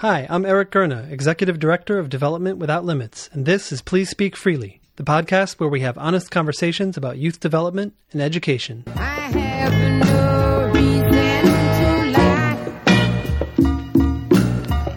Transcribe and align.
Hi, 0.00 0.26
I'm 0.28 0.44
Eric 0.44 0.72
Gurna, 0.72 1.10
Executive 1.10 1.58
Director 1.58 1.98
of 1.98 2.10
Development 2.10 2.58
Without 2.58 2.84
Limits, 2.84 3.30
and 3.32 3.46
this 3.46 3.72
is 3.72 3.80
Please 3.80 4.10
Speak 4.10 4.36
Freely, 4.36 4.80
the 4.96 5.02
podcast 5.02 5.54
where 5.58 5.70
we 5.70 5.80
have 5.80 5.96
honest 5.96 6.30
conversations 6.30 6.98
about 6.98 7.16
youth 7.16 7.40
development 7.40 7.94
and 8.12 8.20
education. 8.20 8.84
I 8.88 9.30
have 9.30 9.72
no 10.04 10.70
reason 10.74 11.10
to 11.10 12.10
lie. 12.12 12.58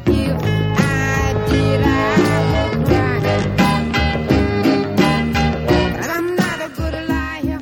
If 0.08 0.44
I 0.44 1.46
did, 1.48 1.82
I 1.82 2.68
would 2.76 2.86
cry. 2.86 3.20
But 5.98 6.10
I'm 6.10 6.36
not 6.36 6.62
a 6.62 6.70
good 6.76 7.08
liar. 7.08 7.62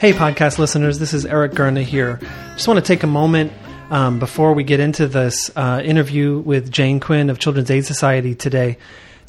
Hey, 0.00 0.12
podcast 0.12 0.58
listeners, 0.58 0.98
this 0.98 1.14
is 1.14 1.24
Eric 1.24 1.52
Gurna 1.52 1.84
here. 1.84 2.18
Just 2.54 2.66
want 2.66 2.78
to 2.78 2.84
take 2.84 3.04
a 3.04 3.06
moment 3.08 3.52
um, 3.90 4.18
before 4.18 4.54
we 4.54 4.64
get 4.64 4.80
into 4.80 5.06
this 5.06 5.50
uh, 5.56 5.80
interview 5.84 6.38
with 6.38 6.70
Jane 6.70 7.00
Quinn 7.00 7.30
of 7.30 7.38
Children's 7.38 7.70
Aid 7.70 7.84
Society 7.84 8.34
today 8.34 8.78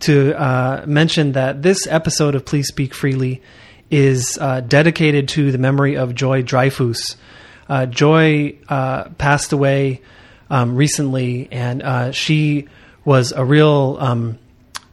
to 0.02 0.40
uh, 0.40 0.84
mention 0.86 1.34
that 1.34 1.62
this 1.62 1.88
episode 1.88 2.36
of 2.36 2.46
Please 2.46 2.68
Speak 2.68 2.94
Freely 2.94 3.42
is 3.92 4.38
uh, 4.40 4.62
dedicated 4.62 5.28
to 5.30 5.52
the 5.52 5.58
memory 5.58 5.98
of 5.98 6.16
Joy 6.16 6.44
Dryfoos. 6.44 7.16
Uh, 7.68 7.86
Joy 7.86 8.58
uh, 8.70 9.10
passed 9.18 9.52
away 9.54 10.02
um, 10.50 10.76
recently, 10.76 11.48
and 11.52 11.82
uh, 11.82 12.12
she 12.12 12.68
was 13.04 13.32
a 13.32 13.44
real 13.44 13.98
um, 14.00 14.38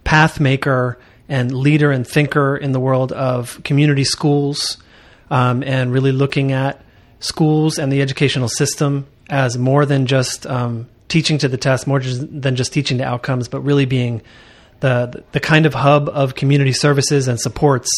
path 0.04 0.40
maker 0.40 0.98
and 1.28 1.52
leader 1.52 1.90
and 1.90 2.06
thinker 2.06 2.56
in 2.56 2.72
the 2.72 2.80
world 2.80 3.12
of 3.12 3.62
community 3.64 4.04
schools 4.04 4.78
um, 5.30 5.62
and 5.62 5.92
really 5.92 6.12
looking 6.12 6.52
at 6.52 6.84
schools 7.20 7.78
and 7.78 7.92
the 7.92 8.02
educational 8.02 8.48
system 8.48 9.06
as 9.32 9.56
more 9.56 9.86
than 9.86 10.04
just 10.06 10.46
um, 10.46 10.86
teaching 11.08 11.38
to 11.38 11.48
the 11.48 11.56
test, 11.56 11.86
more 11.86 11.98
just 11.98 12.20
than 12.40 12.54
just 12.54 12.72
teaching 12.72 12.98
to 12.98 13.04
outcomes, 13.04 13.48
but 13.48 13.60
really 13.62 13.86
being 13.86 14.20
the 14.80 15.24
the 15.32 15.40
kind 15.40 15.64
of 15.64 15.72
hub 15.72 16.08
of 16.10 16.34
community 16.34 16.72
services 16.72 17.26
and 17.28 17.40
supports 17.40 17.90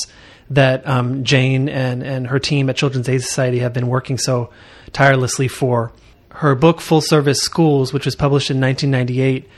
that 0.50 0.86
um, 0.88 1.24
Jane 1.24 1.68
and 1.68 2.04
and 2.04 2.28
her 2.28 2.38
team 2.38 2.70
at 2.70 2.76
Children's 2.76 3.08
Aid 3.08 3.22
Society 3.22 3.58
have 3.58 3.72
been 3.72 3.88
working 3.88 4.16
so 4.16 4.50
tirelessly 4.92 5.48
for. 5.48 5.92
Her 6.30 6.54
book 6.54 6.80
Full 6.80 7.00
Service 7.00 7.40
Schools, 7.40 7.92
which 7.92 8.06
was 8.06 8.16
published 8.16 8.50
in 8.50 8.60
1998, 8.60 9.48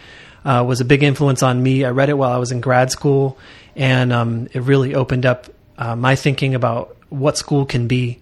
uh, 0.45 0.65
was 0.67 0.81
a 0.81 0.85
big 0.85 1.03
influence 1.03 1.43
on 1.43 1.63
me. 1.63 1.85
I 1.85 1.91
read 1.91 2.09
it 2.09 2.15
while 2.15 2.33
I 2.33 2.39
was 2.39 2.53
in 2.53 2.61
grad 2.61 2.91
school, 2.91 3.39
and 3.75 4.13
um, 4.13 4.49
it 4.53 4.63
really 4.63 4.95
opened 4.95 5.27
up 5.27 5.47
uh, 5.77 5.95
my 5.95 6.17
thinking 6.17 6.55
about 6.55 6.97
what 7.11 7.37
school 7.37 7.67
can 7.67 7.87
be. 7.87 8.21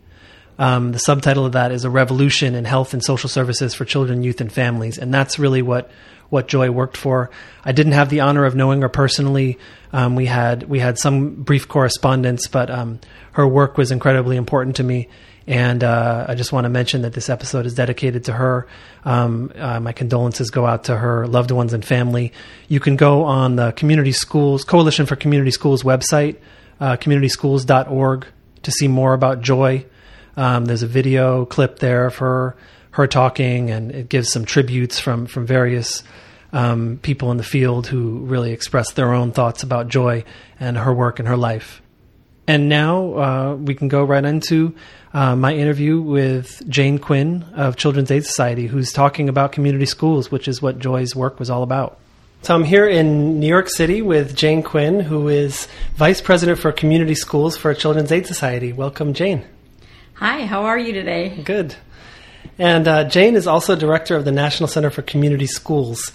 Um, 0.59 0.93
the 0.93 0.99
subtitle 0.99 1.47
of 1.47 1.53
that 1.53 1.73
is 1.73 1.85
a 1.85 1.91
revolution 1.91 2.55
in 2.55 2.65
health 2.65 2.93
and 2.93 3.03
social 3.03 3.29
services 3.29 3.75
for 3.75 3.85
children, 3.85 4.23
youth, 4.23 4.41
and 4.41 4.53
families, 4.53 4.99
and 4.99 5.13
that's 5.13 5.39
really 5.39 5.63
what 5.63 5.91
what 6.31 6.49
Joy 6.49 6.71
worked 6.71 6.97
for. 6.97 7.31
I 7.65 7.73
didn't 7.73 7.93
have 7.93 8.09
the 8.11 8.21
honor 8.21 8.45
of 8.45 8.55
knowing 8.55 8.83
her 8.83 8.89
personally. 8.89 9.59
Um, 9.93 10.17
we 10.17 10.27
had 10.27 10.65
we 10.65 10.79
had 10.79 10.99
some 10.99 11.35
brief 11.43 11.69
correspondence, 11.69 12.49
but 12.49 12.71
um, 12.71 13.01
her 13.33 13.47
work 13.47 13.77
was 13.77 13.91
incredibly 13.91 14.37
important 14.37 14.77
to 14.77 14.83
me. 14.83 15.09
And 15.47 15.85
uh, 15.85 16.25
I 16.29 16.35
just 16.35 16.53
want 16.53 16.65
to 16.65 16.71
mention 16.71 17.03
that 17.03 17.13
this 17.13 17.29
episode 17.29 17.67
is 17.67 17.75
dedicated 17.75 18.25
to 18.25 18.33
her. 18.33 18.67
Um, 19.05 19.53
uh, 19.55 19.79
my 19.79 19.93
condolences 19.93 20.51
go 20.51 20.65
out 20.65 20.85
to 20.85 20.97
her 20.97 21.27
loved 21.27 21.51
ones 21.51 21.75
and 21.75 21.85
family. 21.85 22.33
You 22.69 22.81
can 22.81 22.97
go 22.97 23.25
on 23.25 23.57
the 23.57 23.73
Community 23.73 24.13
Schools 24.13 24.65
Coalition 24.65 25.05
for 25.05 25.17
Community 25.17 25.51
Schools 25.51 25.83
website, 25.83 26.37
uh, 26.81 26.97
communityschools.org, 26.97 28.27
to 28.63 28.71
see 28.71 28.89
more 28.89 29.13
about 29.13 29.43
Joy. 29.43 29.85
Um, 30.37 30.65
there's 30.65 30.83
a 30.83 30.89
video 30.89 31.45
clip 31.45 31.79
there 31.79 32.07
of 32.07 32.17
her 32.17 32.57
talking, 33.09 33.71
and 33.71 33.91
it 33.91 34.09
gives 34.09 34.33
some 34.33 34.45
tributes 34.45 35.01
from 35.01 35.27
from 35.27 35.47
various 35.47 36.03
um, 36.53 36.99
people 37.03 37.31
in 37.31 37.37
the 37.37 37.43
field 37.43 37.87
who 37.87 38.21
really 38.21 38.53
expressed 38.53 38.97
their 38.97 39.13
own 39.13 39.33
thoughts 39.33 39.63
about 39.63 39.89
Joy 39.89 40.25
and 40.61 40.79
her 40.79 40.95
work 40.95 41.19
and 41.19 41.29
her 41.29 41.37
life. 41.37 41.83
And 42.47 42.69
now 42.69 43.15
uh, 43.15 43.55
we 43.57 43.75
can 43.75 43.89
go 43.89 44.05
right 44.05 44.25
into 44.25 44.75
uh, 45.13 45.35
my 45.35 45.55
interview 45.55 46.01
with 46.01 46.63
Jane 46.69 46.99
Quinn 46.99 47.45
of 47.55 47.77
Children's 47.77 48.11
Aid 48.11 48.25
Society, 48.25 48.67
who's 48.67 48.93
talking 48.93 49.29
about 49.29 49.53
community 49.53 49.87
schools, 49.87 50.31
which 50.31 50.47
is 50.47 50.61
what 50.61 50.79
Joy's 50.79 51.17
work 51.17 51.39
was 51.39 51.51
all 51.51 51.63
about. 51.63 51.99
So 52.43 52.55
I'm 52.55 52.65
here 52.65 52.87
in 52.87 53.41
New 53.41 53.47
York 53.47 53.71
City 53.71 54.03
with 54.03 54.37
Jane 54.37 54.63
Quinn, 54.63 55.01
who 55.01 55.29
is 55.29 55.67
Vice 55.97 56.21
President 56.21 56.59
for 56.59 56.71
Community 56.73 57.15
Schools 57.15 57.57
for 57.57 57.73
Children's 57.73 58.13
Aid 58.13 58.27
Society. 58.27 58.73
Welcome, 58.73 59.15
Jane. 59.15 59.45
Hi, 60.15 60.47
how 60.47 60.65
are 60.67 60.79
you 60.79 60.93
today? 60.93 61.41
Good. 61.45 61.75
And 62.59 62.87
uh, 62.87 63.05
Jane 63.05 63.35
is 63.35 63.47
also 63.47 63.75
director 63.75 64.17
of 64.17 64.25
the 64.25 64.31
National 64.31 64.69
Center 64.69 64.91
for 64.91 65.03
Community 65.03 65.47
Schools. 65.47 66.13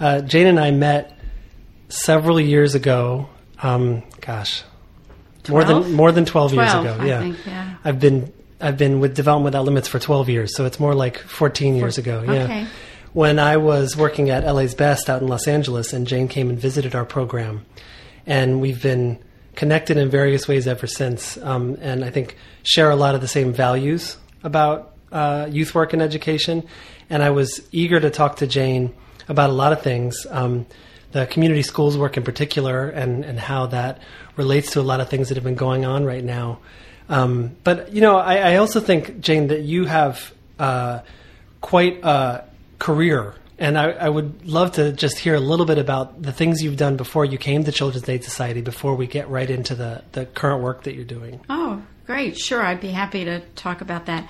Uh, 0.00 0.22
Jane 0.22 0.46
and 0.46 0.58
I 0.58 0.70
met 0.70 1.18
several 1.88 2.40
years 2.40 2.74
ago. 2.74 3.28
Um, 3.62 4.02
gosh, 4.20 4.62
more 5.48 5.62
than 5.64 5.92
more 5.92 6.10
than 6.10 6.24
twelve, 6.24 6.54
years 6.54 6.72
ago. 6.72 7.04
Yeah, 7.04 7.20
think, 7.20 7.46
yeah. 7.46 7.74
I've 7.84 8.00
been 8.00 8.32
I've 8.60 8.78
been 8.78 9.00
with 9.00 9.14
Development 9.14 9.44
Without 9.44 9.64
Limits 9.64 9.88
for 9.88 9.98
twelve 9.98 10.28
years, 10.28 10.56
so 10.56 10.64
it's 10.64 10.80
more 10.80 10.94
like 10.94 11.18
fourteen 11.18 11.76
years 11.76 11.98
ago. 11.98 12.22
Yeah. 12.22 12.44
okay. 12.44 12.66
When 13.12 13.38
I 13.38 13.58
was 13.58 13.96
working 13.96 14.30
at 14.30 14.44
LA's 14.44 14.74
Best 14.74 15.08
out 15.08 15.22
in 15.22 15.28
Los 15.28 15.46
Angeles, 15.46 15.92
and 15.92 16.06
Jane 16.06 16.28
came 16.28 16.50
and 16.50 16.58
visited 16.58 16.94
our 16.94 17.04
program, 17.04 17.64
and 18.26 18.60
we've 18.60 18.82
been 18.82 19.18
connected 19.54 19.96
in 19.96 20.10
various 20.10 20.46
ways 20.48 20.66
ever 20.66 20.86
since. 20.86 21.36
Um, 21.38 21.76
and 21.80 22.04
I 22.04 22.10
think 22.10 22.36
share 22.62 22.90
a 22.90 22.96
lot 22.96 23.14
of 23.14 23.20
the 23.20 23.28
same 23.28 23.52
values 23.52 24.16
about 24.42 24.92
uh, 25.12 25.48
youth 25.50 25.74
work 25.74 25.92
and 25.92 26.02
education. 26.02 26.66
And 27.08 27.22
I 27.22 27.30
was 27.30 27.66
eager 27.72 28.00
to 28.00 28.10
talk 28.10 28.36
to 28.36 28.46
Jane 28.46 28.94
about 29.28 29.50
a 29.50 29.52
lot 29.52 29.72
of 29.72 29.82
things, 29.82 30.26
um, 30.30 30.66
the 31.12 31.26
community 31.26 31.62
schools 31.62 31.96
work 31.96 32.16
in 32.16 32.24
particular, 32.24 32.88
and 32.88 33.24
and 33.24 33.38
how 33.38 33.66
that 33.66 34.00
relates 34.36 34.72
to 34.72 34.80
a 34.80 34.82
lot 34.82 35.00
of 35.00 35.08
things 35.08 35.28
that 35.28 35.36
have 35.36 35.44
been 35.44 35.54
going 35.54 35.84
on 35.84 36.04
right 36.04 36.24
now. 36.24 36.58
Um, 37.08 37.56
but 37.62 37.92
you 37.92 38.00
know, 38.00 38.16
I, 38.16 38.52
I 38.52 38.56
also 38.56 38.80
think 38.80 39.20
Jane 39.20 39.48
that 39.48 39.62
you 39.62 39.84
have 39.84 40.32
uh, 40.58 41.00
quite 41.60 42.00
a 42.02 42.44
career. 42.78 43.34
And 43.58 43.78
I, 43.78 43.90
I 43.92 44.08
would 44.08 44.46
love 44.46 44.72
to 44.72 44.92
just 44.92 45.18
hear 45.18 45.34
a 45.36 45.40
little 45.40 45.66
bit 45.66 45.78
about 45.78 46.20
the 46.22 46.32
things 46.32 46.62
you've 46.62 46.76
done 46.76 46.96
before 46.96 47.24
you 47.24 47.38
came 47.38 47.62
to 47.64 47.70
Children's 47.72 48.08
Aid 48.08 48.24
Society 48.24 48.60
before 48.62 48.96
we 48.96 49.06
get 49.06 49.28
right 49.28 49.48
into 49.48 49.74
the, 49.76 50.02
the 50.12 50.26
current 50.26 50.62
work 50.62 50.82
that 50.84 50.94
you're 50.94 51.04
doing. 51.04 51.40
Oh, 51.48 51.80
great. 52.06 52.36
Sure, 52.36 52.60
I'd 52.60 52.80
be 52.80 52.88
happy 52.90 53.24
to 53.26 53.40
talk 53.54 53.80
about 53.80 54.06
that 54.06 54.28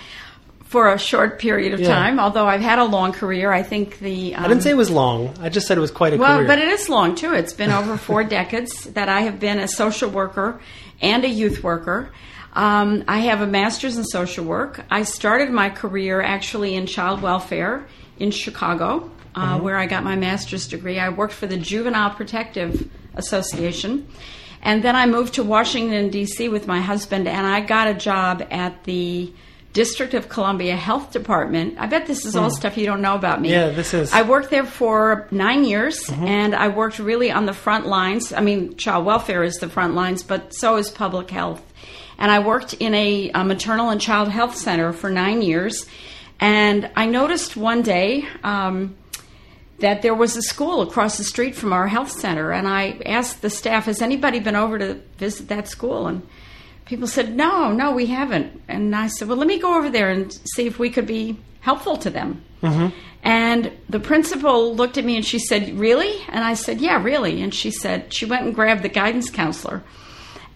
for 0.64 0.92
a 0.92 0.98
short 0.98 1.38
period 1.38 1.72
of 1.72 1.80
Yeah. 1.80 1.88
time. 1.94 2.20
Although 2.20 2.46
I've 2.46 2.60
had 2.60 2.78
a 2.78 2.84
long 2.84 3.12
career, 3.12 3.50
I 3.52 3.62
think 3.62 3.98
the 4.00 4.34
um, 4.34 4.44
I 4.44 4.48
didn't 4.48 4.62
say 4.62 4.70
it 4.70 4.76
was 4.76 4.90
long. 4.90 5.32
I 5.40 5.48
just 5.48 5.66
said 5.66 5.78
it 5.78 5.80
was 5.80 5.90
quite 5.90 6.12
a 6.12 6.16
well, 6.18 6.38
career. 6.38 6.46
but 6.48 6.58
it 6.58 6.68
is 6.68 6.88
long 6.90 7.14
too. 7.14 7.32
It's 7.32 7.52
been 7.54 7.70
over 7.70 7.96
four 7.96 8.24
decades 8.38 8.84
that 8.92 9.08
I 9.08 9.22
have 9.22 9.38
been 9.40 9.58
a 9.58 9.68
social 9.68 10.10
worker 10.10 10.60
and 11.00 11.24
a 11.24 11.28
youth 11.28 11.62
worker. 11.62 12.10
Um, 12.54 13.04
I 13.08 13.20
have 13.20 13.40
a 13.40 13.46
master's 13.46 13.96
in 13.96 14.04
social 14.04 14.44
work. 14.44 14.80
I 14.90 15.04
started 15.04 15.50
my 15.50 15.70
career 15.70 16.20
actually 16.20 16.74
in 16.74 16.86
child 16.86 17.22
welfare 17.22 17.86
in 18.18 18.30
Chicago, 18.30 19.10
uh, 19.34 19.58
where 19.58 19.76
I 19.76 19.86
got 19.86 20.04
my 20.04 20.16
master's 20.16 20.66
degree. 20.68 20.98
I 20.98 21.08
worked 21.08 21.34
for 21.34 21.46
the 21.46 21.56
Juvenile 21.56 22.10
Protective 22.10 22.90
Association. 23.14 24.06
And 24.62 24.82
then 24.82 24.96
I 24.96 25.06
moved 25.06 25.34
to 25.34 25.44
Washington, 25.44 26.08
D.C. 26.08 26.48
with 26.48 26.66
my 26.66 26.80
husband, 26.80 27.28
and 27.28 27.46
I 27.46 27.60
got 27.60 27.88
a 27.88 27.94
job 27.94 28.46
at 28.50 28.84
the 28.84 29.32
District 29.74 30.14
of 30.14 30.28
Columbia 30.28 30.76
Health 30.76 31.10
Department. 31.10 31.74
I 31.78 31.86
bet 31.86 32.06
this 32.06 32.24
is 32.24 32.36
all 32.36 32.48
stuff 32.48 32.78
you 32.78 32.86
don't 32.86 33.02
know 33.02 33.16
about 33.16 33.40
me. 33.40 33.50
Yeah, 33.50 33.70
this 33.70 33.92
is. 33.92 34.12
I 34.12 34.22
worked 34.22 34.50
there 34.50 34.64
for 34.64 35.26
nine 35.32 35.64
years, 35.64 36.08
and 36.10 36.54
I 36.54 36.68
worked 36.68 37.00
really 37.00 37.32
on 37.32 37.44
the 37.44 37.52
front 37.52 37.84
lines. 37.84 38.32
I 38.32 38.40
mean, 38.40 38.76
child 38.76 39.04
welfare 39.04 39.42
is 39.42 39.56
the 39.56 39.68
front 39.68 39.96
lines, 39.96 40.22
but 40.22 40.54
so 40.54 40.76
is 40.76 40.92
public 40.92 41.28
health. 41.28 41.60
And 42.18 42.30
I 42.30 42.38
worked 42.38 42.74
in 42.74 42.94
a, 42.94 43.32
a 43.34 43.44
maternal 43.44 43.90
and 43.90 44.00
child 44.00 44.28
health 44.28 44.56
center 44.56 44.92
for 44.92 45.10
nine 45.10 45.42
years. 45.42 45.86
And 46.38 46.88
I 46.94 47.06
noticed 47.06 47.56
one 47.56 47.82
day 47.82 48.24
um, 48.44 48.94
that 49.80 50.02
there 50.02 50.14
was 50.14 50.36
a 50.36 50.42
school 50.42 50.82
across 50.82 51.18
the 51.18 51.24
street 51.24 51.54
from 51.54 51.72
our 51.72 51.88
health 51.88 52.10
center. 52.10 52.52
And 52.52 52.68
I 52.68 53.00
asked 53.06 53.42
the 53.42 53.50
staff, 53.50 53.86
Has 53.86 54.00
anybody 54.02 54.38
been 54.38 54.56
over 54.56 54.78
to 54.78 54.94
visit 55.18 55.48
that 55.48 55.68
school? 55.68 56.06
And 56.06 56.26
people 56.84 57.06
said, 57.06 57.34
No, 57.34 57.72
no, 57.72 57.92
we 57.92 58.06
haven't. 58.06 58.62
And 58.68 58.94
I 58.94 59.08
said, 59.08 59.28
Well, 59.28 59.36
let 59.36 59.46
me 59.46 59.58
go 59.58 59.76
over 59.76 59.90
there 59.90 60.10
and 60.10 60.32
see 60.54 60.66
if 60.66 60.78
we 60.78 60.90
could 60.90 61.06
be 61.06 61.38
helpful 61.60 61.96
to 61.98 62.10
them. 62.10 62.44
And 63.22 63.72
the 63.88 64.00
principal 64.00 64.74
looked 64.74 64.96
at 64.98 65.04
me 65.04 65.16
and 65.16 65.24
she 65.24 65.38
said, 65.38 65.78
Really? 65.78 66.14
And 66.28 66.44
I 66.44 66.54
said, 66.54 66.80
Yeah, 66.80 67.02
really. 67.02 67.42
And 67.42 67.54
she 67.54 67.70
said, 67.70 68.12
She 68.12 68.26
went 68.26 68.44
and 68.44 68.54
grabbed 68.54 68.82
the 68.82 68.88
guidance 68.88 69.30
counselor. 69.30 69.82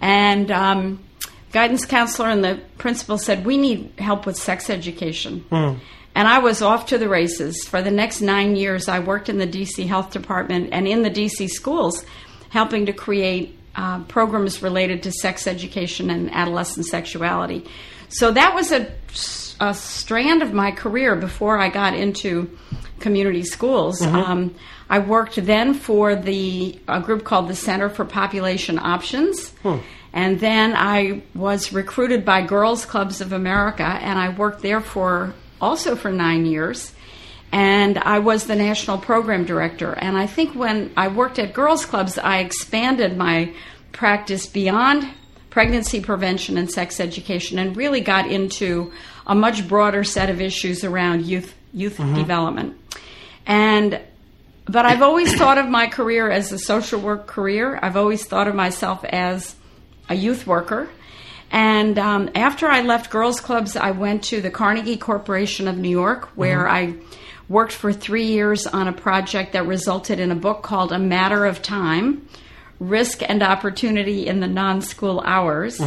And 0.00 0.50
um, 0.50 1.04
guidance 1.52 1.84
counselor 1.84 2.28
and 2.28 2.44
the 2.44 2.60
principal 2.78 3.18
said, 3.18 3.44
We 3.44 3.56
need 3.56 3.92
help 3.98 4.26
with 4.26 4.36
sex 4.36 4.70
education. 4.70 5.44
And 6.18 6.26
I 6.26 6.40
was 6.40 6.62
off 6.62 6.86
to 6.86 6.98
the 6.98 7.08
races. 7.08 7.64
For 7.68 7.80
the 7.80 7.92
next 7.92 8.20
nine 8.20 8.56
years, 8.56 8.88
I 8.88 8.98
worked 8.98 9.28
in 9.28 9.38
the 9.38 9.46
DC 9.46 9.86
Health 9.86 10.10
Department 10.10 10.70
and 10.72 10.88
in 10.88 11.02
the 11.02 11.10
DC 11.10 11.48
schools, 11.48 12.04
helping 12.48 12.86
to 12.86 12.92
create 12.92 13.56
uh, 13.76 14.02
programs 14.02 14.60
related 14.60 15.04
to 15.04 15.12
sex 15.12 15.46
education 15.46 16.10
and 16.10 16.28
adolescent 16.34 16.86
sexuality. 16.86 17.64
So 18.08 18.32
that 18.32 18.52
was 18.52 18.72
a, 18.72 18.90
a 19.60 19.72
strand 19.74 20.42
of 20.42 20.52
my 20.52 20.72
career 20.72 21.14
before 21.14 21.56
I 21.56 21.68
got 21.68 21.94
into 21.94 22.50
community 22.98 23.44
schools. 23.44 24.02
Um, 24.02 24.56
I 24.90 24.98
worked 24.98 25.36
then 25.36 25.72
for 25.72 26.16
the 26.16 26.80
a 26.88 27.00
group 27.00 27.22
called 27.22 27.46
the 27.46 27.54
Center 27.54 27.88
for 27.88 28.04
Population 28.04 28.80
Options. 28.80 29.52
And 30.12 30.40
then 30.40 30.74
I 30.74 31.22
was 31.36 31.72
recruited 31.72 32.24
by 32.24 32.42
Girls 32.42 32.84
Clubs 32.84 33.20
of 33.20 33.32
America, 33.32 33.84
and 33.84 34.18
I 34.18 34.30
worked 34.30 34.62
there 34.62 34.80
for 34.80 35.32
also 35.60 35.96
for 35.96 36.10
nine 36.10 36.46
years. 36.46 36.92
And 37.50 37.98
I 37.98 38.18
was 38.18 38.46
the 38.46 38.56
national 38.56 38.98
program 38.98 39.44
director. 39.44 39.92
And 39.92 40.18
I 40.18 40.26
think 40.26 40.54
when 40.54 40.92
I 40.96 41.08
worked 41.08 41.38
at 41.38 41.54
Girls 41.54 41.86
Clubs, 41.86 42.18
I 42.18 42.38
expanded 42.38 43.16
my 43.16 43.54
practice 43.92 44.46
beyond 44.46 45.08
pregnancy 45.50 46.00
prevention 46.00 46.58
and 46.58 46.70
sex 46.70 47.00
education 47.00 47.58
and 47.58 47.76
really 47.76 48.00
got 48.00 48.30
into 48.30 48.92
a 49.26 49.34
much 49.34 49.66
broader 49.66 50.04
set 50.04 50.30
of 50.30 50.40
issues 50.40 50.84
around 50.84 51.24
youth 51.24 51.54
youth 51.72 51.96
mm-hmm. 51.96 52.14
development. 52.14 52.76
And 53.46 54.00
but 54.66 54.84
I've 54.84 55.02
always 55.02 55.34
thought 55.34 55.56
of 55.56 55.68
my 55.68 55.86
career 55.86 56.30
as 56.30 56.52
a 56.52 56.58
social 56.58 57.00
work 57.00 57.26
career. 57.26 57.78
I've 57.80 57.96
always 57.96 58.26
thought 58.26 58.48
of 58.48 58.54
myself 58.54 59.02
as 59.04 59.56
a 60.08 60.14
youth 60.14 60.46
worker. 60.46 60.90
And 61.50 61.98
um, 61.98 62.30
after 62.34 62.66
I 62.68 62.82
left 62.82 63.10
girls' 63.10 63.40
clubs, 63.40 63.76
I 63.76 63.90
went 63.92 64.24
to 64.24 64.40
the 64.40 64.50
Carnegie 64.50 64.98
Corporation 64.98 65.66
of 65.66 65.78
New 65.78 65.88
York, 65.88 66.26
where 66.36 66.68
I 66.68 66.94
worked 67.48 67.72
for 67.72 67.92
three 67.92 68.26
years 68.26 68.66
on 68.66 68.86
a 68.88 68.92
project 68.92 69.54
that 69.54 69.66
resulted 69.66 70.20
in 70.20 70.30
a 70.30 70.34
book 70.34 70.62
called 70.62 70.92
A 70.92 70.98
Matter 70.98 71.46
of 71.46 71.62
Time 71.62 72.28
Risk 72.78 73.22
and 73.28 73.42
Opportunity 73.42 74.26
in 74.26 74.40
the 74.40 74.46
Non 74.46 74.82
School 74.82 75.20
Hours. 75.24 75.80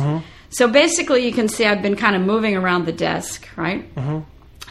So 0.49 0.67
basically, 0.67 1.25
you 1.25 1.31
can 1.31 1.47
see 1.47 1.65
I've 1.65 1.81
been 1.83 1.95
kind 1.95 2.15
of 2.15 2.23
moving 2.23 2.55
around 2.57 2.85
the 2.85 2.91
desk, 2.91 3.47
right? 3.55 3.85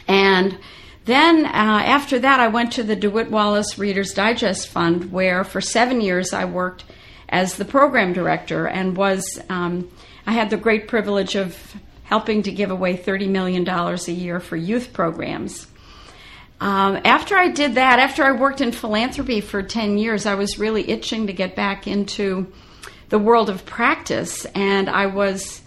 And 0.07 0.57
then 1.05 1.45
uh, 1.45 1.49
after 1.49 2.19
that, 2.19 2.39
I 2.39 2.49
went 2.49 2.73
to 2.73 2.83
the 2.83 2.95
DeWitt 2.95 3.31
Wallace 3.31 3.79
Reader's 3.79 4.13
Digest 4.13 4.67
Fund, 4.67 5.11
where 5.11 5.43
for 5.43 5.61
seven 5.61 6.01
years 6.01 6.33
I 6.33 6.45
worked 6.45 6.83
as 7.29 7.55
the 7.55 7.65
program 7.65 8.11
director 8.13 8.67
and 8.67 8.95
was 8.95 9.23
um, 9.49 9.89
I 10.25 10.33
had 10.33 10.49
the 10.49 10.57
great 10.57 10.87
privilege 10.87 11.35
of 11.35 11.57
helping 12.03 12.43
to 12.43 12.51
give 12.51 12.71
away 12.71 12.95
thirty 12.95 13.27
million 13.27 13.63
dollars 13.63 14.07
a 14.07 14.11
year 14.11 14.39
for 14.39 14.55
youth 14.55 14.93
programs. 14.93 15.67
Um, 16.61 16.99
after 17.05 17.35
I 17.35 17.47
did 17.47 17.75
that, 17.75 17.97
after 17.97 18.23
I 18.23 18.33
worked 18.33 18.61
in 18.61 18.71
philanthropy 18.71 19.41
for 19.41 19.63
10 19.63 19.97
years, 19.97 20.27
I 20.27 20.35
was 20.35 20.59
really 20.59 20.87
itching 20.87 21.25
to 21.25 21.33
get 21.33 21.55
back 21.55 21.87
into 21.87 22.53
the 23.09 23.17
world 23.17 23.49
of 23.49 23.65
practice. 23.65 24.45
And 24.53 24.87
I 24.87 25.07
was 25.07 25.61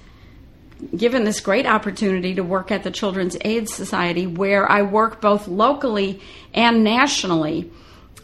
given 0.97 1.25
this 1.25 1.41
great 1.41 1.67
opportunity 1.67 2.35
to 2.37 2.45
work 2.45 2.71
at 2.71 2.85
the 2.85 2.93
Children's 2.93 3.37
Aid 3.41 3.69
Society, 3.69 4.29
where 4.29 4.71
I 4.71 4.83
work 4.83 5.21
both 5.21 5.49
locally 5.49 6.21
and 6.53 6.85
nationally 6.85 7.73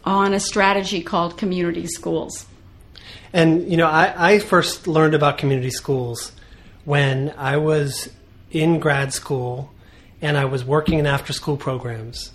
on 0.05 0.33
a 0.33 0.39
strategy 0.39 1.01
called 1.01 1.37
community 1.37 1.87
schools. 1.87 2.45
And 3.33 3.69
you 3.69 3.77
know, 3.77 3.87
I, 3.87 4.33
I 4.33 4.39
first 4.39 4.87
learned 4.87 5.13
about 5.13 5.37
community 5.37 5.71
schools 5.71 6.31
when 6.85 7.33
I 7.37 7.57
was 7.57 8.09
in 8.51 8.79
grad 8.79 9.13
school 9.13 9.71
and 10.21 10.37
I 10.37 10.45
was 10.45 10.63
working 10.63 10.99
in 10.99 11.07
after-school 11.07 11.57
programs, 11.57 12.31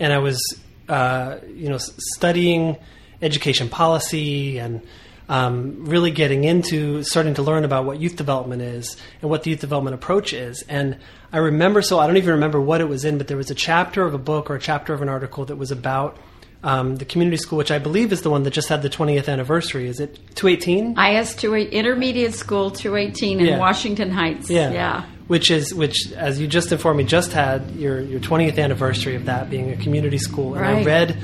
and 0.00 0.12
I 0.12 0.18
was, 0.18 0.40
uh, 0.88 1.36
you 1.54 1.68
know, 1.68 1.78
studying 1.78 2.76
education 3.20 3.68
policy 3.68 4.58
and 4.58 4.80
um, 5.28 5.84
really 5.86 6.10
getting 6.10 6.44
into 6.44 7.02
starting 7.02 7.34
to 7.34 7.42
learn 7.42 7.64
about 7.64 7.84
what 7.84 8.00
youth 8.00 8.16
development 8.16 8.62
is 8.62 8.96
and 9.20 9.30
what 9.30 9.42
the 9.42 9.50
youth 9.50 9.60
development 9.60 9.94
approach 9.94 10.32
is. 10.32 10.64
And 10.68 10.98
I 11.32 11.38
remember, 11.38 11.82
so 11.82 11.98
I 11.98 12.06
don't 12.06 12.16
even 12.16 12.30
remember 12.30 12.60
what 12.60 12.80
it 12.80 12.88
was 12.88 13.04
in, 13.04 13.18
but 13.18 13.26
there 13.26 13.36
was 13.36 13.50
a 13.50 13.54
chapter 13.54 14.04
of 14.04 14.14
a 14.14 14.18
book 14.18 14.48
or 14.50 14.54
a 14.54 14.60
chapter 14.60 14.94
of 14.94 15.02
an 15.02 15.08
article 15.08 15.44
that 15.46 15.56
was 15.56 15.70
about 15.70 16.16
um, 16.62 16.96
the 16.96 17.04
community 17.04 17.36
school, 17.36 17.58
which 17.58 17.70
I 17.70 17.78
believe 17.78 18.12
is 18.12 18.22
the 18.22 18.30
one 18.30 18.42
that 18.44 18.52
just 18.52 18.68
had 18.68 18.82
the 18.82 18.90
20th 18.90 19.28
anniversary. 19.28 19.88
Is 19.88 20.00
it 20.00 20.18
218? 20.36 20.98
IS 20.98 21.34
to 21.36 21.54
intermediate 21.54 22.34
school 22.34 22.70
218 22.70 23.40
in 23.40 23.46
Yeah. 23.46 23.58
Washington 23.58 24.10
Heights. 24.10 24.50
Yeah. 24.50 24.72
Yeah. 24.72 25.04
Which 25.28 25.50
is 25.50 25.74
which, 25.74 26.12
as 26.12 26.40
you 26.40 26.46
just 26.46 26.70
informed 26.72 26.98
me, 26.98 27.04
just 27.04 27.32
had 27.32 27.72
your 27.76 28.00
your 28.00 28.20
20th 28.20 28.58
anniversary 28.58 29.16
of 29.16 29.24
that 29.24 29.50
being 29.50 29.70
a 29.72 29.76
community 29.76 30.18
school, 30.18 30.54
and 30.54 30.64
I 30.64 30.84
read 30.84 31.18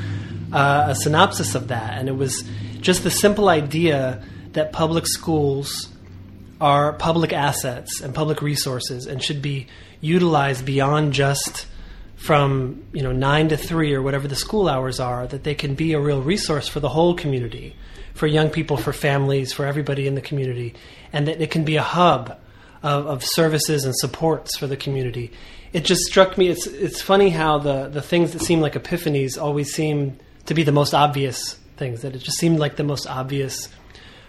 uh, 0.52 0.86
a 0.88 0.94
synopsis 0.96 1.54
of 1.54 1.68
that, 1.68 1.98
and 1.98 2.08
it 2.08 2.16
was 2.16 2.42
just 2.80 3.04
the 3.04 3.10
simple 3.12 3.48
idea 3.48 4.20
that 4.54 4.72
public 4.72 5.06
schools 5.06 5.88
are 6.60 6.92
public 6.94 7.32
assets 7.32 8.00
and 8.00 8.12
public 8.14 8.42
resources 8.42 9.06
and 9.06 9.22
should 9.22 9.40
be 9.40 9.66
utilized 10.00 10.64
beyond 10.64 11.12
just 11.12 11.66
from 12.24 12.82
you 12.92 13.02
know 13.02 13.12
nine 13.12 13.48
to 13.48 13.56
three 13.56 13.92
or 13.94 14.02
whatever 14.02 14.28
the 14.28 14.36
school 14.36 14.68
hours 14.68 15.00
are 15.00 15.26
that 15.26 15.44
they 15.44 15.54
can 15.54 15.74
be 15.74 15.92
a 15.92 16.00
real 16.00 16.22
resource 16.22 16.68
for 16.68 16.80
the 16.80 16.88
whole 16.88 17.14
community 17.14 17.74
for 18.14 18.26
young 18.26 18.48
people 18.48 18.76
for 18.76 18.92
families 18.92 19.52
for 19.52 19.66
everybody 19.66 20.06
in 20.06 20.14
the 20.14 20.20
community 20.20 20.74
and 21.12 21.26
that 21.26 21.40
it 21.40 21.50
can 21.50 21.64
be 21.64 21.76
a 21.76 21.82
hub 21.82 22.38
of, 22.82 23.06
of 23.06 23.24
services 23.24 23.84
and 23.84 23.96
supports 23.96 24.56
for 24.56 24.66
the 24.66 24.76
community 24.76 25.32
it 25.72 25.84
just 25.84 26.02
struck 26.02 26.38
me 26.38 26.48
it's 26.48 26.66
it's 26.66 27.02
funny 27.02 27.30
how 27.30 27.58
the 27.58 27.88
the 27.88 28.02
things 28.02 28.32
that 28.32 28.42
seem 28.42 28.60
like 28.60 28.74
epiphanies 28.74 29.40
always 29.40 29.72
seem 29.72 30.16
to 30.46 30.54
be 30.54 30.62
the 30.62 30.72
most 30.72 30.94
obvious 30.94 31.54
things 31.76 32.02
that 32.02 32.14
it 32.14 32.18
just 32.18 32.38
seemed 32.38 32.58
like 32.58 32.76
the 32.76 32.84
most 32.84 33.06
obvious 33.06 33.68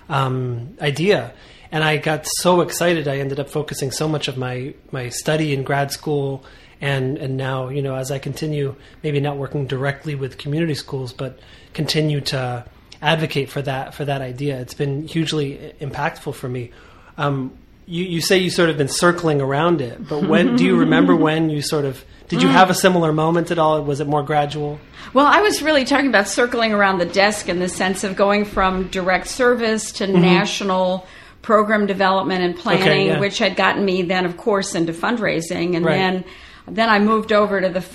um, 0.10 0.75
idea. 0.81 1.34
And 1.72 1.84
I 1.84 1.98
got 1.98 2.25
so 2.25 2.62
excited, 2.62 3.07
I 3.07 3.18
ended 3.18 3.40
up 3.40 3.50
focusing 3.50 3.92
so 3.92 4.07
much 4.07 4.28
of 4.28 4.38
my, 4.38 4.74
my 4.92 5.10
study 5.10 5.54
in 5.54 5.63
grad 5.63 5.92
school 5.92 6.45
and, 6.83 7.18
and 7.18 7.38
now, 7.38 7.69
you 7.69 7.81
know, 7.81 7.95
as 7.95 8.12
I 8.12 8.19
continue, 8.19 8.75
maybe 9.03 9.21
not 9.21 9.38
working 9.38 9.68
directly 9.68 10.15
with 10.15 10.38
community 10.38 10.75
schools, 10.75 11.13
but 11.13 11.39
continue 11.74 12.19
to 12.21 12.65
advocate 13.01 13.50
for 13.50 13.62
that, 13.62 13.94
for 13.94 14.03
that 14.03 14.21
idea. 14.21 14.59
It's 14.59 14.74
been 14.74 15.07
hugely 15.07 15.74
impactful 15.80 16.35
for 16.35 16.50
me. 16.50 16.71
Um, 17.18 17.53
you, 17.85 18.03
you 18.03 18.19
say 18.19 18.38
you 18.38 18.50
sort 18.50 18.69
of 18.69 18.77
been 18.77 18.89
circling 18.89 19.39
around 19.39 19.80
it, 19.80 20.06
but 20.09 20.27
when 20.27 20.57
do 20.57 20.65
you 20.65 20.75
remember 20.77 21.15
when 21.27 21.50
you 21.50 21.62
sort 21.62 21.85
of 21.85 22.03
did 22.27 22.41
you 22.41 22.50
have 22.50 22.69
a 22.69 22.74
similar 22.74 23.13
moment 23.13 23.51
at 23.51 23.59
all? 23.59 23.81
Was 23.83 24.00
it 24.01 24.07
more 24.07 24.24
gradual? 24.24 24.80
Well, 25.13 25.25
I 25.25 25.41
was 25.41 25.62
really 25.62 25.85
talking 25.85 26.07
about 26.09 26.27
circling 26.27 26.74
around 26.74 26.97
the 26.97 27.06
desk 27.06 27.47
in 27.47 27.59
the 27.59 27.69
sense 27.69 28.03
of 28.03 28.15
going 28.18 28.44
from 28.45 28.88
direct 28.88 29.27
service 29.27 29.91
to 29.94 30.07
national 30.07 31.06
program 31.44 31.85
development 31.85 32.41
and 32.44 32.56
planning, 32.57 32.81
Mm-hmm. 32.81 32.89
Okay, 32.91 33.07
yeah. 33.07 33.19
which 33.19 33.38
had 33.38 33.56
gotten 33.56 33.85
me 33.85 34.01
then, 34.01 34.25
of 34.25 34.35
course, 34.38 34.74
into 34.75 34.94
fundraising, 34.94 35.75
and 35.75 35.85
Right. 35.85 35.95
then 35.97 36.24
then 36.68 36.89
I 36.89 37.00
moved 37.00 37.31
over 37.31 37.60
to 37.62 37.69
the. 37.69 37.86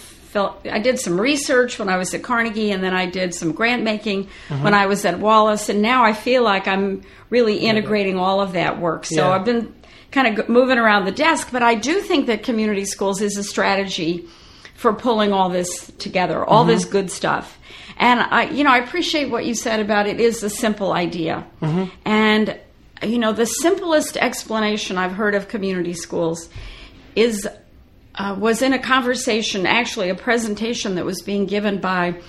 I 0.70 0.78
did 0.78 1.00
some 1.00 1.18
research 1.20 1.78
when 1.78 1.88
I 1.88 1.96
was 1.96 2.12
at 2.14 2.22
Carnegie, 2.22 2.70
and 2.70 2.84
then 2.84 2.94
I 2.94 3.06
did 3.06 3.34
some 3.34 3.52
grant 3.52 3.82
making 3.82 4.24
Mm-hmm. 4.48 4.62
when 4.62 4.74
I 4.74 4.86
was 4.86 5.04
at 5.04 5.18
Wallace, 5.18 5.68
and 5.68 5.80
now 5.82 6.04
I 6.04 6.12
feel 6.12 6.42
like 6.44 6.68
I'm 6.68 7.02
really 7.30 7.56
integrating 7.56 8.18
all 8.18 8.40
of 8.40 8.52
that 8.52 8.78
work. 8.78 9.04
So 9.06 9.16
Yeah. 9.16 9.30
I've 9.30 9.44
been 9.44 9.74
kind 10.12 10.38
of 10.38 10.48
moving 10.48 10.78
around 10.78 11.06
the 11.06 11.12
desk, 11.12 11.48
but 11.50 11.62
I 11.62 11.74
do 11.74 12.00
think 12.00 12.26
that 12.26 12.42
community 12.42 12.84
schools 12.84 13.20
is 13.22 13.36
a 13.36 13.42
strategy 13.42 14.26
for 14.74 14.92
pulling 14.92 15.32
all 15.32 15.48
this 15.48 15.90
together, 15.98 16.44
all 16.44 16.64
this 16.64 16.84
good 16.84 17.10
stuff. 17.10 17.58
And 17.96 18.20
I, 18.20 18.44
you 18.50 18.62
know, 18.64 18.70
I 18.70 18.78
appreciate 18.78 19.28
what 19.30 19.44
you 19.44 19.54
said 19.54 19.80
about 19.80 20.06
it 20.06 20.20
is 20.20 20.42
a 20.44 20.50
simple 20.50 20.92
idea. 20.92 21.44
And, 22.04 22.56
you 23.02 23.18
know, 23.18 23.32
the 23.32 23.46
simplest 23.46 24.16
explanation 24.16 24.96
I've 24.98 25.12
heard 25.12 25.34
of 25.34 25.48
community 25.48 25.94
schools 25.94 26.48
is 27.16 27.48
uh, 28.18 28.36
was 28.38 28.62
in 28.62 28.72
a 28.72 28.78
conversation, 28.78 29.66
actually 29.66 30.10
a 30.10 30.14
presentation 30.14 30.96
that 30.96 31.04
was 31.04 31.22
being 31.22 31.46
given 31.46 31.80
by 31.80 32.20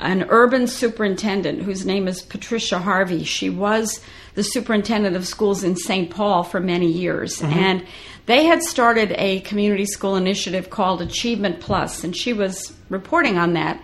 an 0.00 0.26
urban 0.28 0.66
superintendent 0.66 1.62
whose 1.62 1.86
name 1.86 2.08
is 2.08 2.22
Patricia 2.22 2.78
Harvey. 2.78 3.24
She 3.24 3.48
was 3.48 4.00
the 4.34 4.42
superintendent 4.42 5.16
of 5.16 5.26
schools 5.26 5.62
in 5.62 5.76
St. 5.76 6.10
Paul 6.10 6.42
for 6.42 6.60
many 6.60 6.90
years. 6.90 7.42
And 7.42 7.86
they 8.26 8.44
had 8.44 8.62
started 8.62 9.12
a 9.16 9.40
community 9.40 9.86
school 9.86 10.16
initiative 10.16 10.68
called 10.68 11.00
Achievement 11.00 11.60
Plus, 11.60 12.04
and 12.04 12.14
she 12.14 12.32
was 12.32 12.76
reporting 12.90 13.38
on 13.38 13.54
that. 13.54 13.82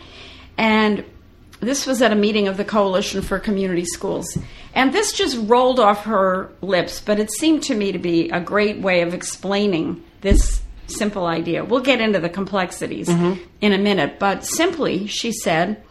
And 0.59 1.05
this 1.61 1.87
was 1.87 2.03
at 2.03 2.13
a 2.13 2.17
meeting 2.17 2.49
of 2.49 2.57
the 2.57 2.65
Coalition 2.65 3.23
for 3.23 3.39
Community 3.39 3.85
Schools. 3.85 4.37
And 4.75 4.93
this 4.93 5.13
just 5.13 5.39
rolled 5.49 5.79
off 5.79 6.05
her 6.05 6.51
lips, 6.61 7.01
but 7.01 7.21
it 7.21 7.31
seemed 7.31 7.63
to 7.65 7.75
me 7.75 7.93
to 7.93 7.99
be 7.99 8.31
a 8.31 8.41
great 8.41 8.81
way 8.81 9.03
of 9.03 9.15
explaining 9.15 10.03
this 10.23 10.62
simple 10.87 11.27
idea. 11.27 11.65
We'll 11.65 11.81
get 11.81 12.01
into 12.01 12.21
the 12.21 12.29
complexities 12.29 13.09
mm-hmm. 13.09 13.43
in 13.61 13.73
a 13.73 13.79
minute, 13.79 14.19
but 14.19 14.45
simply, 14.45 15.07
she 15.07 15.33
said, 15.33 15.83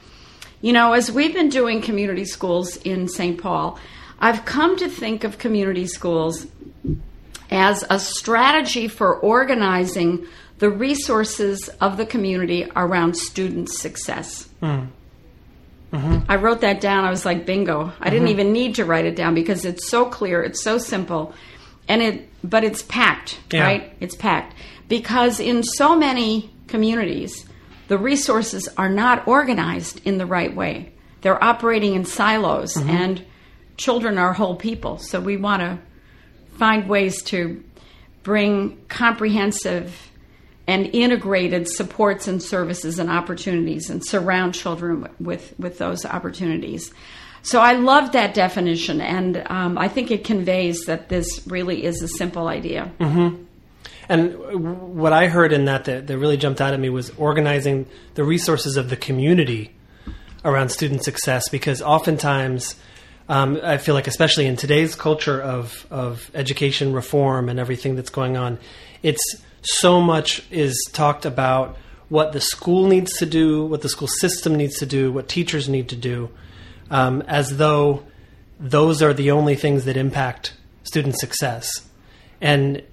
you 0.61 0.73
know, 0.73 0.93
as 0.93 1.11
we've 1.11 1.33
been 1.33 1.49
doing 1.49 1.81
community 1.81 2.25
schools 2.25 2.77
in 2.77 3.07
St. 3.07 3.41
Paul, 3.41 3.79
I've 4.19 4.45
come 4.45 4.77
to 4.77 4.87
think 4.87 5.23
of 5.23 5.37
community 5.37 5.87
schools 5.87 6.45
as 7.49 7.83
a 7.89 7.99
strategy 7.99 8.87
for 8.87 9.17
organizing 9.17 10.27
the 10.59 10.69
resources 10.69 11.69
of 11.81 11.97
the 11.97 12.05
community 12.05 12.69
around 12.75 13.17
student 13.17 13.69
success. 13.69 14.47
Hmm. 14.59 14.85
Mm-hmm. 15.91 16.19
I 16.29 16.35
wrote 16.37 16.61
that 16.61 16.79
down. 16.79 17.03
I 17.03 17.09
was 17.09 17.25
like, 17.25 17.45
bingo. 17.45 17.91
I 17.99 18.09
didn't 18.09 18.27
mm-hmm. 18.27 18.31
even 18.39 18.53
need 18.53 18.75
to 18.75 18.85
write 18.85 19.05
it 19.05 19.15
down 19.15 19.33
because 19.33 19.65
it's 19.65 19.89
so 19.89 20.05
clear, 20.05 20.41
it's 20.41 20.63
so 20.63 20.77
simple. 20.77 21.33
and 21.89 22.01
it 22.01 22.29
but 22.43 22.63
it's 22.63 22.81
packed, 22.83 23.39
Yeah. 23.51 23.63
right? 23.63 23.93
It's 23.99 24.15
packed 24.15 24.55
because 24.91 25.39
in 25.39 25.63
so 25.63 25.95
many 25.95 26.53
communities, 26.67 27.45
the 27.87 27.97
resources 27.97 28.67
are 28.75 28.89
not 28.89 29.25
organized 29.25 30.05
in 30.05 30.17
the 30.17 30.25
right 30.25 30.53
way. 30.53 30.91
They're 31.21 31.41
operating 31.41 31.95
in 31.95 32.03
silos, 32.03 32.75
and 32.75 33.25
children 33.77 34.17
are 34.17 34.33
whole 34.33 34.57
people. 34.57 34.97
So 34.97 35.21
we 35.21 35.37
want 35.37 35.61
to 35.61 35.79
find 36.57 36.89
ways 36.89 37.23
to 37.23 37.63
bring 38.23 38.83
comprehensive 38.89 40.11
and 40.67 40.87
integrated 40.87 41.69
supports 41.69 42.27
and 42.27 42.43
services 42.43 42.99
and 42.99 43.09
opportunities 43.09 43.89
and 43.89 44.05
surround 44.05 44.55
children 44.55 45.07
with, 45.21 45.57
with 45.57 45.77
those 45.77 46.05
opportunities. 46.05 46.93
So 47.43 47.61
I 47.61 47.75
love 47.75 48.11
that 48.11 48.33
definition, 48.33 48.99
and 48.99 49.41
um, 49.49 49.77
I 49.77 49.87
think 49.87 50.11
it 50.11 50.25
conveys 50.25 50.81
that 50.87 51.07
this 51.07 51.47
really 51.47 51.85
is 51.85 52.01
a 52.01 52.09
simple 52.09 52.49
idea. 52.49 52.91
And 54.09 54.95
what 54.95 55.13
I 55.13 55.27
heard 55.27 55.53
in 55.53 55.65
that, 55.65 55.85
that 55.85 56.07
that 56.07 56.17
really 56.17 56.37
jumped 56.37 56.61
out 56.61 56.73
at 56.73 56.79
me 56.79 56.89
was 56.89 57.09
organizing 57.11 57.85
the 58.15 58.23
resources 58.23 58.77
of 58.77 58.89
the 58.89 58.97
community 58.97 59.73
around 60.43 60.69
student 60.69 61.03
success 61.03 61.47
because 61.49 61.81
oftentimes 61.81 62.75
um, 63.29 63.59
I 63.63 63.77
feel 63.77 63.95
like, 63.95 64.07
especially 64.07 64.45
in 64.45 64.57
today's 64.57 64.95
culture 64.95 65.41
of, 65.41 65.87
of 65.89 66.29
education 66.33 66.91
reform 66.91 67.47
and 67.47 67.59
everything 67.59 67.95
that's 67.95 68.09
going 68.09 68.35
on, 68.35 68.59
it's 69.03 69.23
so 69.61 70.01
much 70.01 70.43
is 70.51 70.75
talked 70.91 71.25
about 71.25 71.77
what 72.09 72.33
the 72.33 72.41
school 72.41 72.87
needs 72.87 73.13
to 73.19 73.25
do, 73.25 73.65
what 73.65 73.81
the 73.83 73.89
school 73.89 74.09
system 74.09 74.55
needs 74.55 74.79
to 74.79 74.85
do, 74.85 75.13
what 75.13 75.29
teachers 75.29 75.69
need 75.69 75.87
to 75.89 75.95
do, 75.95 76.29
um, 76.89 77.21
as 77.21 77.55
though 77.55 78.03
those 78.59 79.01
are 79.01 79.13
the 79.13 79.31
only 79.31 79.55
things 79.55 79.85
that 79.85 79.95
impact 79.95 80.53
student 80.83 81.17
success. 81.17 81.69
And 82.41 82.83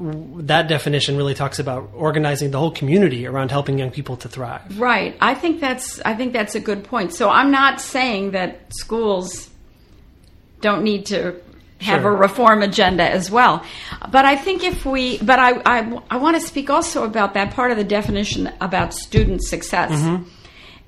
that 0.00 0.68
definition 0.68 1.16
really 1.16 1.34
talks 1.34 1.58
about 1.58 1.90
organizing 1.94 2.50
the 2.50 2.58
whole 2.58 2.70
community 2.70 3.26
around 3.26 3.50
helping 3.50 3.78
young 3.78 3.90
people 3.90 4.16
to 4.18 4.28
thrive. 4.28 4.78
Right. 4.80 5.16
I 5.20 5.34
think 5.34 5.60
that's 5.60 6.00
I 6.02 6.14
think 6.14 6.32
that's 6.32 6.54
a 6.54 6.60
good 6.60 6.84
point. 6.84 7.12
So 7.14 7.28
I'm 7.28 7.50
not 7.50 7.80
saying 7.80 8.30
that 8.32 8.74
schools 8.74 9.50
don't 10.60 10.82
need 10.82 11.06
to 11.06 11.40
have 11.80 12.02
Sure. 12.02 12.12
a 12.12 12.14
reform 12.14 12.62
agenda 12.62 13.08
as 13.08 13.30
well. 13.30 13.64
But 14.10 14.24
I 14.26 14.36
think 14.36 14.64
if 14.64 14.84
we 14.84 15.18
but 15.18 15.38
I 15.38 15.60
I, 15.64 16.02
I 16.10 16.16
want 16.16 16.40
to 16.40 16.46
speak 16.46 16.70
also 16.70 17.04
about 17.04 17.34
that 17.34 17.52
part 17.54 17.70
of 17.70 17.76
the 17.76 17.84
definition 17.84 18.50
about 18.60 18.94
student 18.94 19.42
success. 19.44 19.90